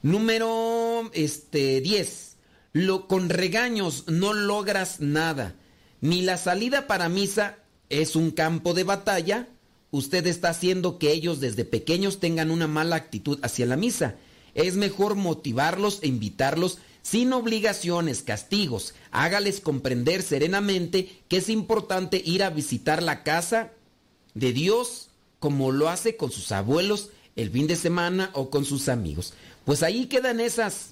Número 0.03 1.11
este 1.12 1.81
10. 1.83 2.36
Lo, 2.77 3.09
con 3.09 3.31
regaños 3.31 4.05
no 4.07 4.35
logras 4.35 5.01
nada. 5.01 5.55
Ni 6.03 6.20
la 6.20 6.37
salida 6.37 6.87
para 6.87 7.09
misa 7.09 7.57
es 7.89 8.16
un 8.16 8.31
campo 8.31 8.74
de 8.74 8.85
batalla, 8.85 9.49
usted 9.91 10.27
está 10.27 10.51
haciendo 10.51 10.99
que 10.99 11.11
ellos 11.11 11.41
desde 11.41 11.64
pequeños 11.64 12.20
tengan 12.20 12.51
una 12.51 12.66
mala 12.66 12.97
actitud 12.97 13.39
hacia 13.43 13.64
la 13.64 13.79
misa. 13.79 14.16
Es 14.53 14.74
mejor 14.74 15.14
motivarlos 15.14 16.01
e 16.03 16.09
invitarlos 16.09 16.77
sin 17.01 17.33
obligaciones, 17.33 18.22
castigos. 18.22 18.93
Hágales 19.11 19.61
comprender 19.61 20.22
serenamente 20.22 21.22
que 21.29 21.39
es 21.39 21.49
importante 21.49 22.20
ir 22.22 22.43
a 22.43 22.51
visitar 22.51 23.03
la 23.03 23.22
casa 23.22 23.72
de 24.35 24.53
Dios 24.53 25.09
como 25.39 25.72
lo 25.72 25.89
hace 25.89 26.18
con 26.18 26.31
sus 26.31 26.53
abuelos 26.53 27.09
el 27.37 27.51
fin 27.51 27.68
de 27.68 27.77
semana 27.77 28.29
o 28.35 28.51
con 28.51 28.66
sus 28.66 28.91
amigos. 28.91 29.33
Pues 29.64 29.83
ahí 29.83 30.09
quedan 30.09 30.41
esas, 30.41 30.91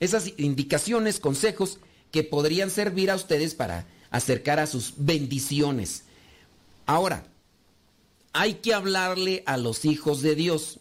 esas 0.00 0.32
indicaciones, 0.38 1.20
consejos 1.20 1.78
que 2.10 2.24
podrían 2.24 2.70
servir 2.70 3.10
a 3.10 3.16
ustedes 3.16 3.54
para 3.54 3.86
acercar 4.10 4.58
a 4.58 4.66
sus 4.66 4.94
bendiciones. 4.96 6.04
Ahora, 6.86 7.24
hay 8.32 8.54
que 8.54 8.74
hablarle 8.74 9.42
a 9.46 9.56
los 9.56 9.84
hijos 9.84 10.22
de 10.22 10.34
Dios. 10.34 10.80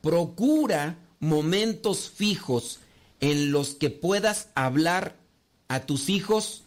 Procura 0.00 0.98
momentos 1.18 2.10
fijos 2.10 2.80
en 3.20 3.50
los 3.50 3.74
que 3.74 3.90
puedas 3.90 4.48
hablar 4.54 5.16
a 5.68 5.80
tus 5.80 6.08
hijos 6.08 6.64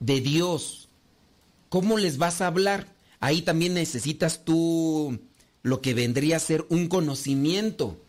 de 0.00 0.20
Dios. 0.20 0.88
¿Cómo 1.68 1.98
les 1.98 2.18
vas 2.18 2.40
a 2.40 2.46
hablar? 2.46 2.88
Ahí 3.20 3.42
también 3.42 3.74
necesitas 3.74 4.44
tú 4.44 5.20
lo 5.62 5.82
que 5.82 5.94
vendría 5.94 6.36
a 6.36 6.40
ser 6.40 6.66
un 6.70 6.88
conocimiento. 6.88 8.00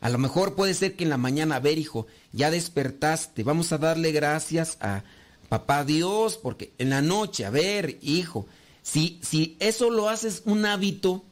A 0.00 0.08
lo 0.08 0.18
mejor 0.18 0.54
puede 0.54 0.74
ser 0.74 0.96
que 0.96 1.04
en 1.04 1.10
la 1.10 1.16
mañana, 1.16 1.56
a 1.56 1.60
ver 1.60 1.78
hijo, 1.78 2.06
ya 2.32 2.50
despertaste, 2.50 3.42
vamos 3.42 3.72
a 3.72 3.78
darle 3.78 4.12
gracias 4.12 4.78
a 4.80 5.04
papá 5.48 5.84
Dios, 5.84 6.38
porque 6.38 6.72
en 6.78 6.90
la 6.90 7.02
noche, 7.02 7.44
a 7.44 7.50
ver 7.50 7.98
hijo, 8.00 8.46
si, 8.82 9.18
si 9.22 9.56
eso 9.60 9.90
lo 9.90 10.08
haces 10.08 10.42
un 10.46 10.64
hábito, 10.64 11.24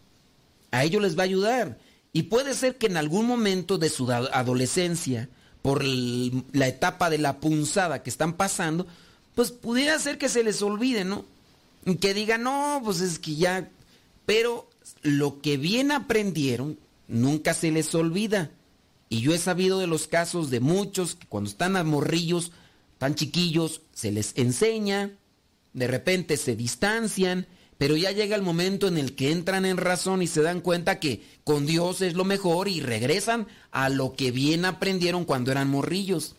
a 0.70 0.84
ellos 0.84 1.00
les 1.00 1.16
va 1.16 1.22
a 1.22 1.26
ayudar. 1.26 1.78
Y 2.12 2.24
puede 2.24 2.54
ser 2.54 2.76
que 2.76 2.86
en 2.86 2.96
algún 2.96 3.26
momento 3.26 3.78
de 3.78 3.88
su 3.88 4.10
adolescencia, 4.10 5.28
por 5.62 5.84
la 5.84 6.66
etapa 6.66 7.10
de 7.10 7.18
la 7.18 7.40
punzada 7.40 8.02
que 8.02 8.10
están 8.10 8.34
pasando, 8.34 8.86
pues 9.34 9.50
pudiera 9.50 9.98
ser 9.98 10.18
que 10.18 10.28
se 10.28 10.42
les 10.42 10.62
olvide, 10.62 11.04
¿no? 11.04 11.24
Que 12.00 12.14
digan, 12.14 12.42
no, 12.42 12.80
pues 12.84 13.00
es 13.00 13.18
que 13.18 13.36
ya... 13.36 13.70
Pero 14.26 14.68
lo 15.02 15.40
que 15.40 15.56
bien 15.56 15.90
aprendieron, 15.90 16.78
nunca 17.06 17.54
se 17.54 17.70
les 17.70 17.94
olvida. 17.94 18.50
Y 19.08 19.20
yo 19.20 19.34
he 19.34 19.38
sabido 19.38 19.78
de 19.78 19.86
los 19.86 20.06
casos 20.06 20.50
de 20.50 20.60
muchos 20.60 21.14
que 21.14 21.26
cuando 21.26 21.48
están 21.50 21.76
a 21.76 21.84
morrillos, 21.84 22.52
tan 22.98 23.14
chiquillos, 23.14 23.82
se 23.92 24.12
les 24.12 24.32
enseña, 24.36 25.12
de 25.72 25.86
repente 25.86 26.36
se 26.36 26.56
distancian, 26.56 27.46
pero 27.78 27.96
ya 27.96 28.10
llega 28.10 28.34
el 28.34 28.42
momento 28.42 28.88
en 28.88 28.98
el 28.98 29.14
que 29.14 29.30
entran 29.30 29.64
en 29.64 29.76
razón 29.76 30.20
y 30.20 30.26
se 30.26 30.42
dan 30.42 30.60
cuenta 30.60 30.98
que 30.98 31.22
con 31.44 31.64
Dios 31.64 32.02
es 32.02 32.14
lo 32.14 32.24
mejor 32.24 32.68
y 32.68 32.80
regresan 32.80 33.46
a 33.70 33.88
lo 33.88 34.14
que 34.14 34.32
bien 34.32 34.64
aprendieron 34.64 35.24
cuando 35.24 35.52
eran 35.52 35.68
morrillos. 35.68 36.34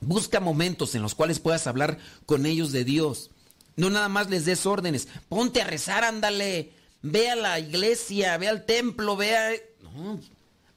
Busca 0.00 0.40
momentos 0.40 0.96
en 0.96 1.02
los 1.02 1.14
cuales 1.14 1.38
puedas 1.38 1.68
hablar 1.68 1.98
con 2.26 2.44
ellos 2.44 2.72
de 2.72 2.84
Dios. 2.84 3.30
No 3.76 3.88
nada 3.88 4.08
más 4.08 4.28
les 4.28 4.44
des 4.44 4.66
órdenes. 4.66 5.06
Ponte 5.28 5.62
a 5.62 5.66
rezar, 5.66 6.02
ándale. 6.02 6.72
Ve 7.02 7.30
a 7.30 7.36
la 7.36 7.60
iglesia, 7.60 8.36
ve 8.36 8.48
al 8.48 8.66
templo, 8.66 9.16
ve 9.16 9.36
a... 9.36 9.50
No, 9.82 10.20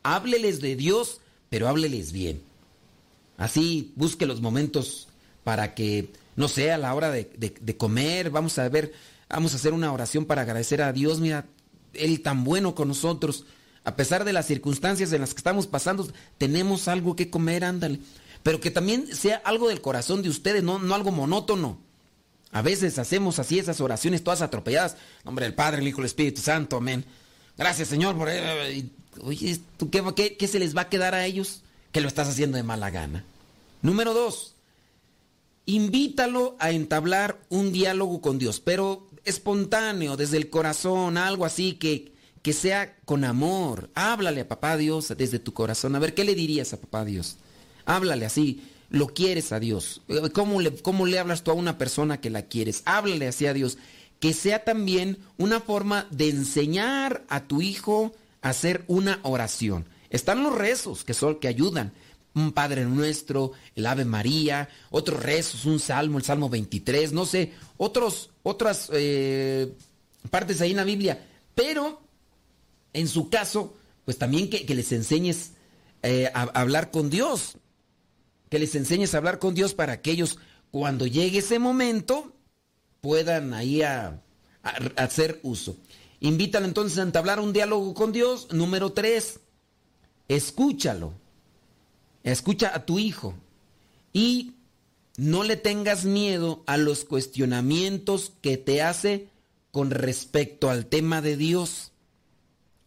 hábleles 0.05 0.61
de 0.61 0.75
Dios, 0.75 1.19
pero 1.49 1.67
hábleles 1.67 2.11
bien. 2.11 2.41
Así 3.37 3.91
busque 3.95 4.27
los 4.27 4.39
momentos 4.39 5.07
para 5.43 5.73
que, 5.73 6.13
no 6.35 6.47
sé, 6.47 6.71
a 6.71 6.77
la 6.77 6.93
hora 6.93 7.09
de, 7.09 7.75
comer, 7.77 8.29
vamos 8.29 8.57
a 8.59 8.69
ver, 8.69 8.93
vamos 9.27 9.53
a 9.53 9.55
hacer 9.55 9.73
una 9.73 9.91
oración 9.91 10.25
para 10.25 10.43
agradecer 10.43 10.81
a 10.83 10.93
Dios, 10.93 11.19
mira, 11.19 11.47
Él 11.93 12.21
tan 12.21 12.43
bueno 12.43 12.75
con 12.75 12.87
nosotros. 12.87 13.45
A 13.83 13.95
pesar 13.95 14.25
de 14.25 14.33
las 14.33 14.45
circunstancias 14.45 15.11
en 15.11 15.21
las 15.21 15.33
que 15.33 15.39
estamos 15.39 15.65
pasando, 15.65 16.07
tenemos 16.37 16.87
algo 16.87 17.15
que 17.15 17.31
comer, 17.31 17.65
ándale. 17.65 17.99
Pero 18.43 18.59
que 18.59 18.69
también 18.69 19.07
sea 19.07 19.41
algo 19.43 19.69
del 19.69 19.81
corazón 19.81 20.21
de 20.21 20.29
ustedes, 20.29 20.63
no, 20.63 20.77
no 20.77 20.93
algo 20.93 21.11
monótono. 21.11 21.79
A 22.51 22.61
veces 22.61 22.99
hacemos 22.99 23.39
así 23.39 23.57
esas 23.57 23.81
oraciones 23.81 24.23
todas 24.23 24.41
atropelladas. 24.41 24.97
Nombre 25.23 25.45
del 25.45 25.55
Padre, 25.55 25.81
el 25.81 25.87
Hijo, 25.87 26.01
el 26.01 26.05
Espíritu 26.05 26.41
Santo, 26.41 26.77
amén. 26.77 27.05
Gracias, 27.57 27.87
Señor, 27.87 28.17
por... 28.17 28.29
Oye, 29.21 29.59
¿qué, 30.15 30.37
¿qué, 30.37 30.47
se 30.47 30.59
les 30.59 30.75
va 30.75 30.81
a 30.81 30.89
quedar 30.89 31.15
a 31.15 31.25
ellos? 31.25 31.61
Que 31.91 32.01
lo 32.01 32.07
estás 32.07 32.27
haciendo 32.27 32.57
de 32.57 32.63
mala 32.63 32.89
gana. 32.89 33.23
Número 33.81 34.13
dos, 34.13 34.55
invítalo 35.65 36.55
a 36.59 36.71
entablar 36.71 37.39
un 37.49 37.71
diálogo 37.71 38.19
con 38.19 38.39
Dios, 38.39 38.59
pero 38.59 39.09
espontáneo, 39.23 40.17
desde 40.17 40.37
el 40.37 40.49
corazón, 40.49 41.17
algo 41.17 41.45
así 41.45 41.73
que, 41.73 42.13
que 42.41 42.53
sea 42.53 42.95
con 43.05 43.23
amor. 43.23 43.89
Háblale 43.95 44.41
a 44.41 44.47
papá 44.47 44.77
Dios 44.77 45.13
desde 45.17 45.39
tu 45.39 45.53
corazón. 45.53 45.95
A 45.95 45.99
ver, 45.99 46.13
¿qué 46.13 46.23
le 46.23 46.35
dirías 46.35 46.73
a 46.73 46.81
papá 46.81 47.05
Dios? 47.05 47.37
Háblale 47.85 48.25
así. 48.25 48.63
Lo 48.89 49.07
quieres 49.07 49.51
a 49.51 49.59
Dios. 49.59 50.01
¿Cómo 50.33 50.61
le, 50.61 50.71
¿Cómo 50.71 51.05
le 51.05 51.19
hablas 51.19 51.43
tú 51.43 51.51
a 51.51 51.55
una 51.55 51.77
persona 51.77 52.21
que 52.21 52.29
la 52.29 52.43
quieres? 52.43 52.83
Háblale 52.85 53.27
así 53.27 53.47
a 53.47 53.53
Dios. 53.53 53.77
Que 54.19 54.33
sea 54.33 54.63
también 54.63 55.17
una 55.37 55.59
forma 55.59 56.07
de 56.11 56.29
enseñar 56.29 57.25
a 57.29 57.45
tu 57.47 57.61
hijo 57.61 58.13
hacer 58.41 58.83
una 58.87 59.19
oración. 59.23 59.85
Están 60.09 60.43
los 60.43 60.55
rezos 60.55 61.03
que 61.03 61.13
son 61.13 61.39
que 61.39 61.47
ayudan. 61.47 61.91
Un 62.35 62.51
Padre 62.51 62.85
Nuestro, 62.85 63.53
el 63.75 63.85
Ave 63.85 64.05
María, 64.05 64.69
otros 64.91 65.23
rezos, 65.23 65.65
un 65.65 65.79
salmo, 65.79 66.17
el 66.17 66.23
Salmo 66.25 66.49
23, 66.49 67.13
no 67.13 67.25
sé, 67.25 67.53
otros, 67.77 68.29
otras 68.43 68.89
eh, 68.91 69.73
partes 70.29 70.59
ahí 70.59 70.71
en 70.71 70.77
la 70.77 70.83
Biblia. 70.83 71.25
Pero, 71.55 72.01
en 72.91 73.07
su 73.07 73.29
caso, 73.29 73.77
pues 74.03 74.17
también 74.17 74.49
que, 74.49 74.75
les 74.75 74.91
enseñes 74.91 75.53
eh, 76.03 76.29
a, 76.33 76.43
hablar 76.59 76.91
con 76.91 77.09
Dios. 77.09 77.57
Que 78.49 78.59
les 78.59 78.75
enseñes 78.75 79.13
a 79.13 79.17
hablar 79.17 79.39
con 79.39 79.55
Dios 79.55 79.73
para 79.73 80.01
que 80.01 80.11
ellos, 80.11 80.37
cuando 80.71 81.07
llegue 81.07 81.39
ese 81.39 81.57
momento, 81.57 82.34
puedan 83.05 83.53
ahí 83.53 83.83
a 83.83 84.19
hacer 84.95 85.39
uso. 85.43 85.77
Invítalo 86.21 86.65
entonces 86.65 86.97
a 86.97 87.03
entablar 87.03 87.39
un 87.39 87.53
diálogo 87.53 87.93
con 87.93 88.11
Dios. 88.11 88.47
Número 88.51 88.93
tres, 88.93 89.41
escúchalo. 90.27 91.13
Escucha 92.23 92.71
a 92.73 92.83
tu 92.83 92.97
hijo. 92.97 93.35
Y 94.11 94.53
no 95.17 95.43
le 95.43 95.55
tengas 95.55 96.05
miedo 96.05 96.63
a 96.65 96.77
los 96.77 97.05
cuestionamientos 97.05 98.33
que 98.41 98.57
te 98.57 98.81
hace 98.81 99.29
con 99.69 99.91
respecto 99.91 100.71
al 100.71 100.87
tema 100.87 101.21
de 101.21 101.37
Dios. 101.37 101.91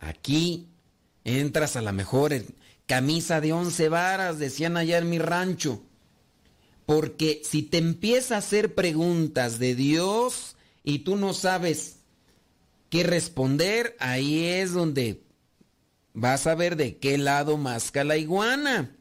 Aquí 0.01 0.67
entras 1.23 1.77
a 1.77 1.83
la 1.83 1.93
mejor 1.93 2.33
en 2.33 2.57
camisa 2.87 3.41
de 3.41 3.53
once 3.53 3.89
varas, 3.89 4.41
decían 4.41 4.77
allá 4.77 4.99
en 4.99 5.11
mi 5.11 5.21
rancho. 5.21 5.81
Porque 6.89 7.43
si 7.45 7.61
te 7.61 7.77
empieza 7.77 8.35
a 8.35 8.39
hacer 8.39 8.75
preguntas 8.75 9.59
de 9.59 9.75
Dios 9.75 10.57
y 10.83 11.01
tú 11.01 11.17
no 11.17 11.35
sabes 11.35 11.97
que 12.89 13.03
responder, 13.03 13.95
ahí 14.01 14.47
es 14.47 14.73
donde 14.73 15.23
vas 16.15 16.47
a 16.47 16.55
ver 16.55 16.77
de 16.77 16.97
qué 16.97 17.19
lado 17.19 17.59
masca 17.59 18.05
la 18.05 18.17
iguana. 18.17 18.97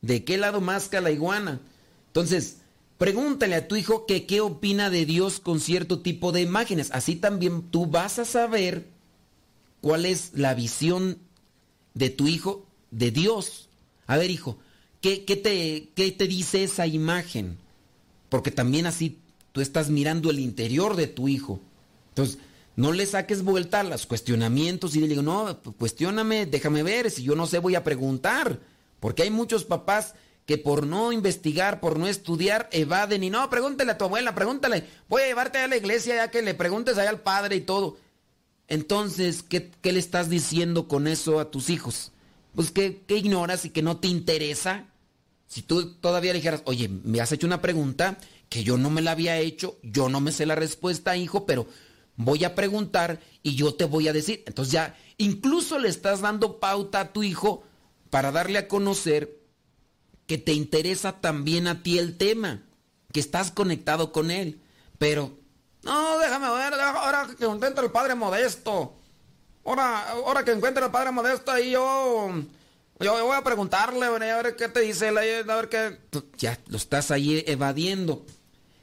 ¿De 0.00 0.22
qué 0.22 0.38
lado 0.38 0.60
masca 0.60 1.00
la 1.00 1.10
iguana? 1.10 1.60
Entonces, 2.06 2.58
pregúntale 2.98 3.56
a 3.56 3.66
tu 3.66 3.74
hijo 3.74 4.06
que 4.06 4.24
qué 4.24 4.40
opina 4.40 4.88
de 4.88 5.06
Dios 5.06 5.40
con 5.40 5.58
cierto 5.58 6.02
tipo 6.02 6.30
de 6.30 6.42
imágenes. 6.42 6.92
Así 6.92 7.16
también 7.16 7.62
tú 7.62 7.86
vas 7.86 8.20
a 8.20 8.24
saber 8.24 8.86
cuál 9.80 10.06
es 10.06 10.30
la 10.34 10.54
visión 10.54 11.18
de 11.94 12.10
tu 12.10 12.28
hijo 12.28 12.64
de 12.92 13.10
Dios. 13.10 13.70
A 14.06 14.16
ver, 14.18 14.30
hijo, 14.30 14.60
¿qué, 15.06 15.24
qué 15.24 15.36
te, 15.36 15.90
qué 15.94 16.10
te 16.10 16.26
dice 16.26 16.64
esa 16.64 16.84
imagen? 16.84 17.58
Porque 18.28 18.50
también 18.50 18.86
así 18.86 19.20
tú 19.52 19.60
estás 19.60 19.88
mirando 19.88 20.30
el 20.30 20.40
interior 20.40 20.96
de 20.96 21.06
tu 21.06 21.28
hijo. 21.28 21.60
Entonces, 22.08 22.38
no 22.74 22.90
le 22.90 23.06
saques 23.06 23.44
vuelta 23.44 23.78
a 23.80 23.84
los 23.84 24.04
cuestionamientos 24.04 24.96
y 24.96 25.00
le 25.00 25.06
digo, 25.06 25.22
no, 25.22 25.62
cuestióname, 25.78 26.46
déjame 26.46 26.82
ver, 26.82 27.12
si 27.12 27.22
yo 27.22 27.36
no 27.36 27.46
sé 27.46 27.60
voy 27.60 27.76
a 27.76 27.84
preguntar. 27.84 28.58
Porque 28.98 29.22
hay 29.22 29.30
muchos 29.30 29.62
papás 29.62 30.14
que 30.44 30.58
por 30.58 30.84
no 30.84 31.12
investigar, 31.12 31.78
por 31.78 32.00
no 32.00 32.08
estudiar, 32.08 32.68
evaden 32.72 33.22
y 33.22 33.30
no, 33.30 33.48
pregúntale 33.48 33.92
a 33.92 33.98
tu 33.98 34.06
abuela, 34.06 34.34
pregúntale, 34.34 34.88
voy 35.08 35.22
a 35.22 35.26
llevarte 35.26 35.58
a 35.58 35.68
la 35.68 35.76
iglesia 35.76 36.16
ya 36.16 36.32
que 36.32 36.42
le 36.42 36.54
preguntes 36.54 36.98
allá 36.98 37.10
al 37.10 37.20
padre 37.20 37.54
y 37.54 37.60
todo. 37.60 37.96
Entonces, 38.66 39.44
¿qué, 39.44 39.70
le 39.84 40.00
estás 40.00 40.28
diciendo 40.28 40.88
con 40.88 41.06
eso 41.06 41.38
a 41.38 41.52
tus 41.52 41.70
hijos? 41.70 42.10
Pues 42.56 42.72
que, 42.72 43.02
que 43.06 43.16
ignoras 43.16 43.64
y 43.64 43.70
que 43.70 43.82
no 43.82 43.98
te 43.98 44.08
interesa. 44.08 44.86
Si 45.46 45.62
tú 45.62 45.94
todavía 45.94 46.32
le 46.32 46.38
dijeras, 46.38 46.62
oye, 46.64 46.88
me 46.88 47.20
has 47.20 47.32
hecho 47.32 47.46
una 47.46 47.62
pregunta 47.62 48.18
que 48.48 48.64
yo 48.64 48.76
no 48.78 48.90
me 48.90 49.02
la 49.02 49.12
había 49.12 49.38
hecho, 49.38 49.78
yo 49.82 50.08
no 50.08 50.20
me 50.20 50.32
sé 50.32 50.46
la 50.46 50.54
respuesta, 50.54 51.16
hijo, 51.16 51.46
pero 51.46 51.66
voy 52.16 52.44
a 52.44 52.54
preguntar 52.54 53.20
y 53.42 53.54
yo 53.54 53.74
te 53.74 53.84
voy 53.84 54.08
a 54.08 54.12
decir. 54.12 54.42
Entonces 54.46 54.72
ya 54.72 54.96
incluso 55.18 55.78
le 55.78 55.88
estás 55.88 56.20
dando 56.20 56.58
pauta 56.58 57.00
a 57.00 57.12
tu 57.12 57.22
hijo 57.22 57.64
para 58.10 58.32
darle 58.32 58.58
a 58.58 58.68
conocer 58.68 59.40
que 60.26 60.38
te 60.38 60.52
interesa 60.52 61.20
también 61.20 61.68
a 61.68 61.82
ti 61.82 61.98
el 61.98 62.16
tema, 62.16 62.62
que 63.12 63.20
estás 63.20 63.50
conectado 63.50 64.12
con 64.12 64.30
él. 64.30 64.60
Pero, 64.98 65.38
no, 65.82 66.18
déjame 66.18 66.50
ver, 66.50 66.74
ahora 66.74 67.28
que 67.38 67.44
encuentre 67.44 67.84
el 67.84 67.92
Padre 67.92 68.14
Modesto. 68.14 68.94
Ahora, 69.64 70.10
ahora 70.10 70.44
que 70.44 70.52
encuentre 70.52 70.84
el 70.84 70.90
Padre 70.90 71.12
Modesto 71.12 71.50
ahí 71.52 71.70
yo... 71.70 72.30
Yo 72.98 73.26
voy 73.26 73.36
a 73.36 73.44
preguntarle, 73.44 74.06
a 74.06 74.42
ver 74.42 74.56
qué 74.56 74.68
te 74.68 74.80
dice, 74.80 75.08
a 75.08 75.12
ver 75.12 75.68
qué... 75.68 75.98
Ya, 76.38 76.58
lo 76.68 76.78
estás 76.78 77.10
ahí 77.10 77.44
evadiendo. 77.46 78.24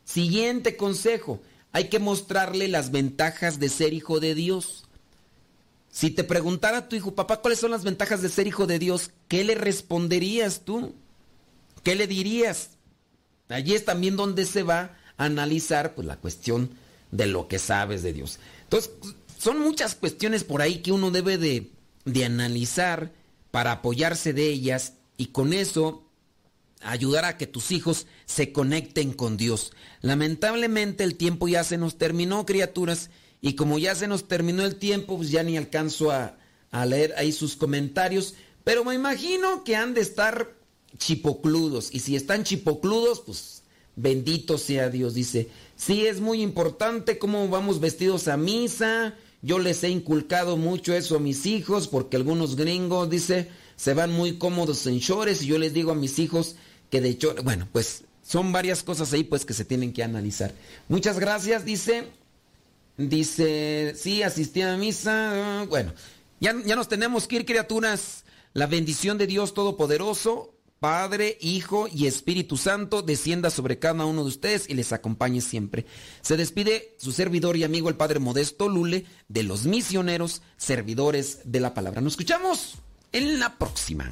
Siguiente 0.06 0.78
consejo 0.78 1.42
hay 1.72 1.90
que 1.90 1.98
mostrarle 1.98 2.68
las 2.68 2.92
ventajas 2.92 3.60
de 3.60 3.70
ser 3.70 3.94
hijo 3.94 4.20
de 4.20 4.36
Dios. 4.36 4.86
Si 5.90 6.12
te 6.12 6.24
preguntara 6.24 6.88
tu 6.88 6.96
hijo, 6.96 7.16
papá, 7.16 7.38
¿cuáles 7.38 7.60
son 7.60 7.72
las 7.72 7.84
ventajas 7.84 8.22
de 8.22 8.30
ser 8.30 8.46
hijo 8.46 8.68
de 8.68 8.78
Dios? 8.78 9.12
¿Qué 9.28 9.44
le 9.44 9.56
responderías 9.56 10.62
tú? 10.62 10.94
¿Qué 11.82 11.96
le 11.96 12.06
dirías? 12.06 12.72
Allí 13.50 13.74
es 13.74 13.86
también 13.86 14.16
donde 14.16 14.46
se 14.46 14.62
va 14.62 14.96
a 15.18 15.26
analizar 15.26 15.96
pues, 15.96 16.06
la 16.06 16.18
cuestión 16.18 16.70
de 17.12 17.26
lo 17.26 17.48
que 17.48 17.58
sabes 17.58 18.04
de 18.04 18.14
Dios. 18.14 18.40
Entonces, 18.64 18.92
son 19.40 19.60
muchas 19.60 19.96
cuestiones 19.96 20.44
por 20.44 20.62
ahí 20.62 20.84
que 20.84 20.92
uno 20.92 21.10
debe 21.10 21.40
de, 21.40 21.72
de 22.06 22.26
analizar 22.26 23.12
para 23.54 23.72
apoyarse 23.72 24.34
de 24.34 24.50
ellas 24.50 24.94
y 25.16 25.28
con 25.28 25.54
eso 25.54 26.10
ayudar 26.82 27.24
a 27.24 27.38
que 27.38 27.46
tus 27.46 27.70
hijos 27.70 28.08
se 28.26 28.52
conecten 28.52 29.14
con 29.14 29.38
Dios. 29.38 29.74
Lamentablemente 30.02 31.04
el 31.04 31.14
tiempo 31.18 31.48
ya 31.48 31.64
se 31.64 31.78
nos 31.78 32.00
terminó, 32.00 32.48
criaturas, 32.48 33.12
Y 33.42 33.54
como 33.54 33.78
ya 33.78 33.94
se 33.94 34.08
nos 34.08 34.28
terminó 34.28 34.66
el 34.66 34.78
tiempo, 34.78 35.18
pues 35.18 35.30
ya 35.30 35.44
ni 35.44 35.56
alcanzo 35.56 36.10
a, 36.10 36.36
a 36.72 36.86
leer 36.88 37.14
ahí 37.16 37.32
sus 37.32 37.56
comentarios. 37.56 38.34
Pero 38.64 38.84
me 38.84 38.96
imagino 38.96 39.64
que 39.64 39.76
han 39.76 39.94
de 39.94 40.02
estar 40.02 40.56
chipocludos. 40.98 41.94
Y 41.94 42.00
si 42.00 42.16
están 42.16 42.46
chipocludos, 42.46 43.20
pues 43.20 43.62
bendito 43.96 44.58
sea 44.58 44.90
Dios. 44.90 45.14
Dice, 45.14 45.52
sí 45.76 46.08
es 46.08 46.22
muy 46.22 46.42
importante 46.42 47.20
cómo 47.20 47.48
vamos 47.50 47.80
vestidos 47.80 48.28
a 48.28 48.36
misa. 48.36 49.14
Yo 49.44 49.60
les 49.60 49.84
he 49.84 49.90
inculcado 49.90 50.56
mucho 50.56 50.96
eso 50.96 51.18
a 51.18 51.20
mis 51.20 51.46
hijos 51.46 51.90
porque 51.90 52.16
algunos 52.16 52.56
gringos, 52.56 53.10
dice, 53.10 53.50
se 53.76 53.94
van 53.94 54.10
muy 54.12 54.38
cómodos 54.38 54.88
en 54.88 55.00
shorts 55.00 55.44
y 55.44 55.48
yo 55.48 55.58
les 55.58 55.74
digo 55.74 55.92
a 55.92 55.96
mis 55.96 56.18
hijos 56.18 56.56
que 56.90 57.02
de 57.02 57.10
hecho, 57.10 57.36
bueno, 57.44 57.68
pues 57.72 58.06
son 58.26 58.54
varias 58.54 58.84
cosas 58.84 59.12
ahí 59.12 59.26
pues 59.26 59.44
que 59.44 59.54
se 59.54 59.66
tienen 59.66 59.92
que 59.92 60.02
analizar. 60.02 60.54
Muchas 60.88 61.20
gracias, 61.20 61.66
dice. 61.66 62.08
Dice, 62.96 63.94
sí, 63.98 64.24
asistí 64.24 64.62
a 64.62 64.78
misa. 64.78 65.66
Bueno, 65.68 65.94
ya, 66.40 66.56
ya 66.66 66.76
nos 66.76 66.88
tenemos 66.88 67.28
que 67.28 67.38
ir, 67.38 67.46
criaturas. 67.46 68.24
La 68.54 68.68
bendición 68.68 69.18
de 69.18 69.28
Dios 69.28 69.54
Todopoderoso, 69.54 70.53
Padre, 70.84 71.38
Hijo 71.40 71.88
y 71.88 72.08
Espíritu 72.08 72.58
Santo 72.58 73.04
descienda 73.04 73.50
sobre 73.50 73.80
cada 73.80 74.04
uno 74.04 74.24
de 74.24 74.28
ustedes 74.28 74.70
y 74.70 74.74
les 74.74 74.92
acompañe 74.92 75.40
siempre. 75.40 75.86
Se 76.20 76.36
despide 76.36 76.94
su 76.98 77.14
servidor 77.14 77.56
y 77.56 77.64
amigo 77.64 77.88
el 77.88 77.96
Padre 77.96 78.20
Modesto 78.20 78.68
Lule 78.68 79.06
de 79.30 79.44
los 79.44 79.66
misioneros 79.66 80.42
servidores 80.58 81.40
de 81.46 81.62
la 81.62 81.74
palabra. 81.74 82.02
Nos 82.02 82.14
escuchamos 82.14 82.76
en 83.14 83.40
la 83.40 83.58
próxima. 83.58 84.12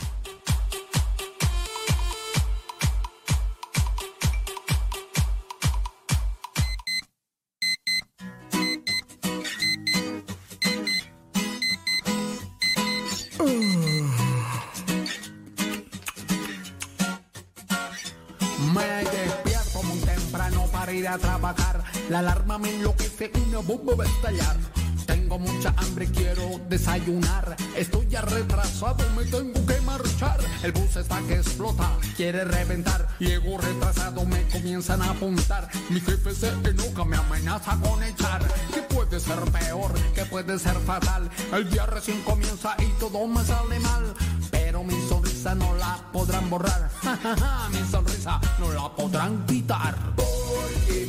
A 21.08 21.18
trabajar. 21.18 21.84
La 22.10 22.20
alarma 22.20 22.58
me 22.58 22.70
enloquece, 22.70 23.32
una 23.48 23.60
bomba 23.60 23.96
va 23.96 24.04
a 24.04 24.08
estallar. 24.08 24.58
Tengo 25.06 25.40
mucha 25.40 25.74
hambre, 25.78 26.08
quiero 26.08 26.60
desayunar. 26.70 27.56
Estoy 27.76 28.08
ya 28.08 28.22
retrasado, 28.22 29.04
me 29.16 29.26
tengo 29.26 29.66
que 29.66 29.82
marchar. 29.82 30.40
El 30.64 30.72
bus 30.72 30.96
está 30.96 31.20
que 31.28 31.36
explota, 31.36 31.90
quiere 32.16 32.44
reventar. 32.44 33.08
Llego 33.20 33.58
retrasado, 33.58 34.26
me 34.26 34.44
comienzan 34.50 35.02
a 35.02 35.12
apuntar. 35.12 35.70
Mi 35.90 36.00
jefe 36.00 36.34
se 36.34 36.50
enoja, 36.50 37.06
me 37.06 37.18
amenaza 37.18 37.78
con 37.82 38.04
echar. 38.04 38.42
¿Qué 38.74 38.82
puede 38.84 39.20
ser 39.20 39.40
peor? 39.52 39.92
¿Qué 40.14 40.26
puede 40.26 40.60
ser 40.60 40.76
fatal? 40.78 41.30
El 41.52 41.70
día 41.70 41.86
recién 41.86 42.22
comienza 42.22 42.76
y 42.80 42.88
todo 43.00 43.26
me 43.28 43.44
sale 43.44 43.80
mal. 43.80 44.14
Pero 44.52 44.84
mi 44.84 45.00
sonrisa 45.10 45.56
no 45.56 45.76
la 45.76 45.98
podrán 46.12 46.50
borrar. 46.50 46.90
mi 47.72 47.90
sonrisa 47.90 48.11
no 48.24 48.72
la 48.72 48.88
podrán 48.96 49.46
quitar. 49.48 49.96
Porque 50.16 51.08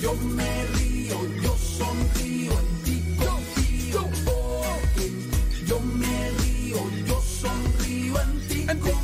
yo 0.00 0.14
me 0.14 0.64
río, 0.76 1.16
yo 1.42 1.54
sonrío 1.58 2.52
en 2.52 2.82
ti 2.84 3.16
confío. 3.18 4.08
Porque 4.24 5.12
yo 5.66 5.80
me 5.80 6.30
río, 6.40 6.78
yo 7.06 7.20
sonrío 7.20 8.20
en 8.20 8.48
ti 8.48 8.64
en 8.68 8.80
ti 8.80 8.90
confío 8.90 9.03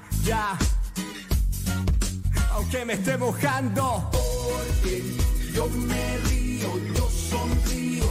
ya. 0.23 0.57
Aunque 2.51 2.85
me 2.85 2.93
esté 2.93 3.17
mojando. 3.17 4.09
Porque 4.11 5.03
yo 5.53 5.67
me 5.67 6.17
río, 6.29 6.69
yo 6.95 7.09
sonrío 7.09 8.05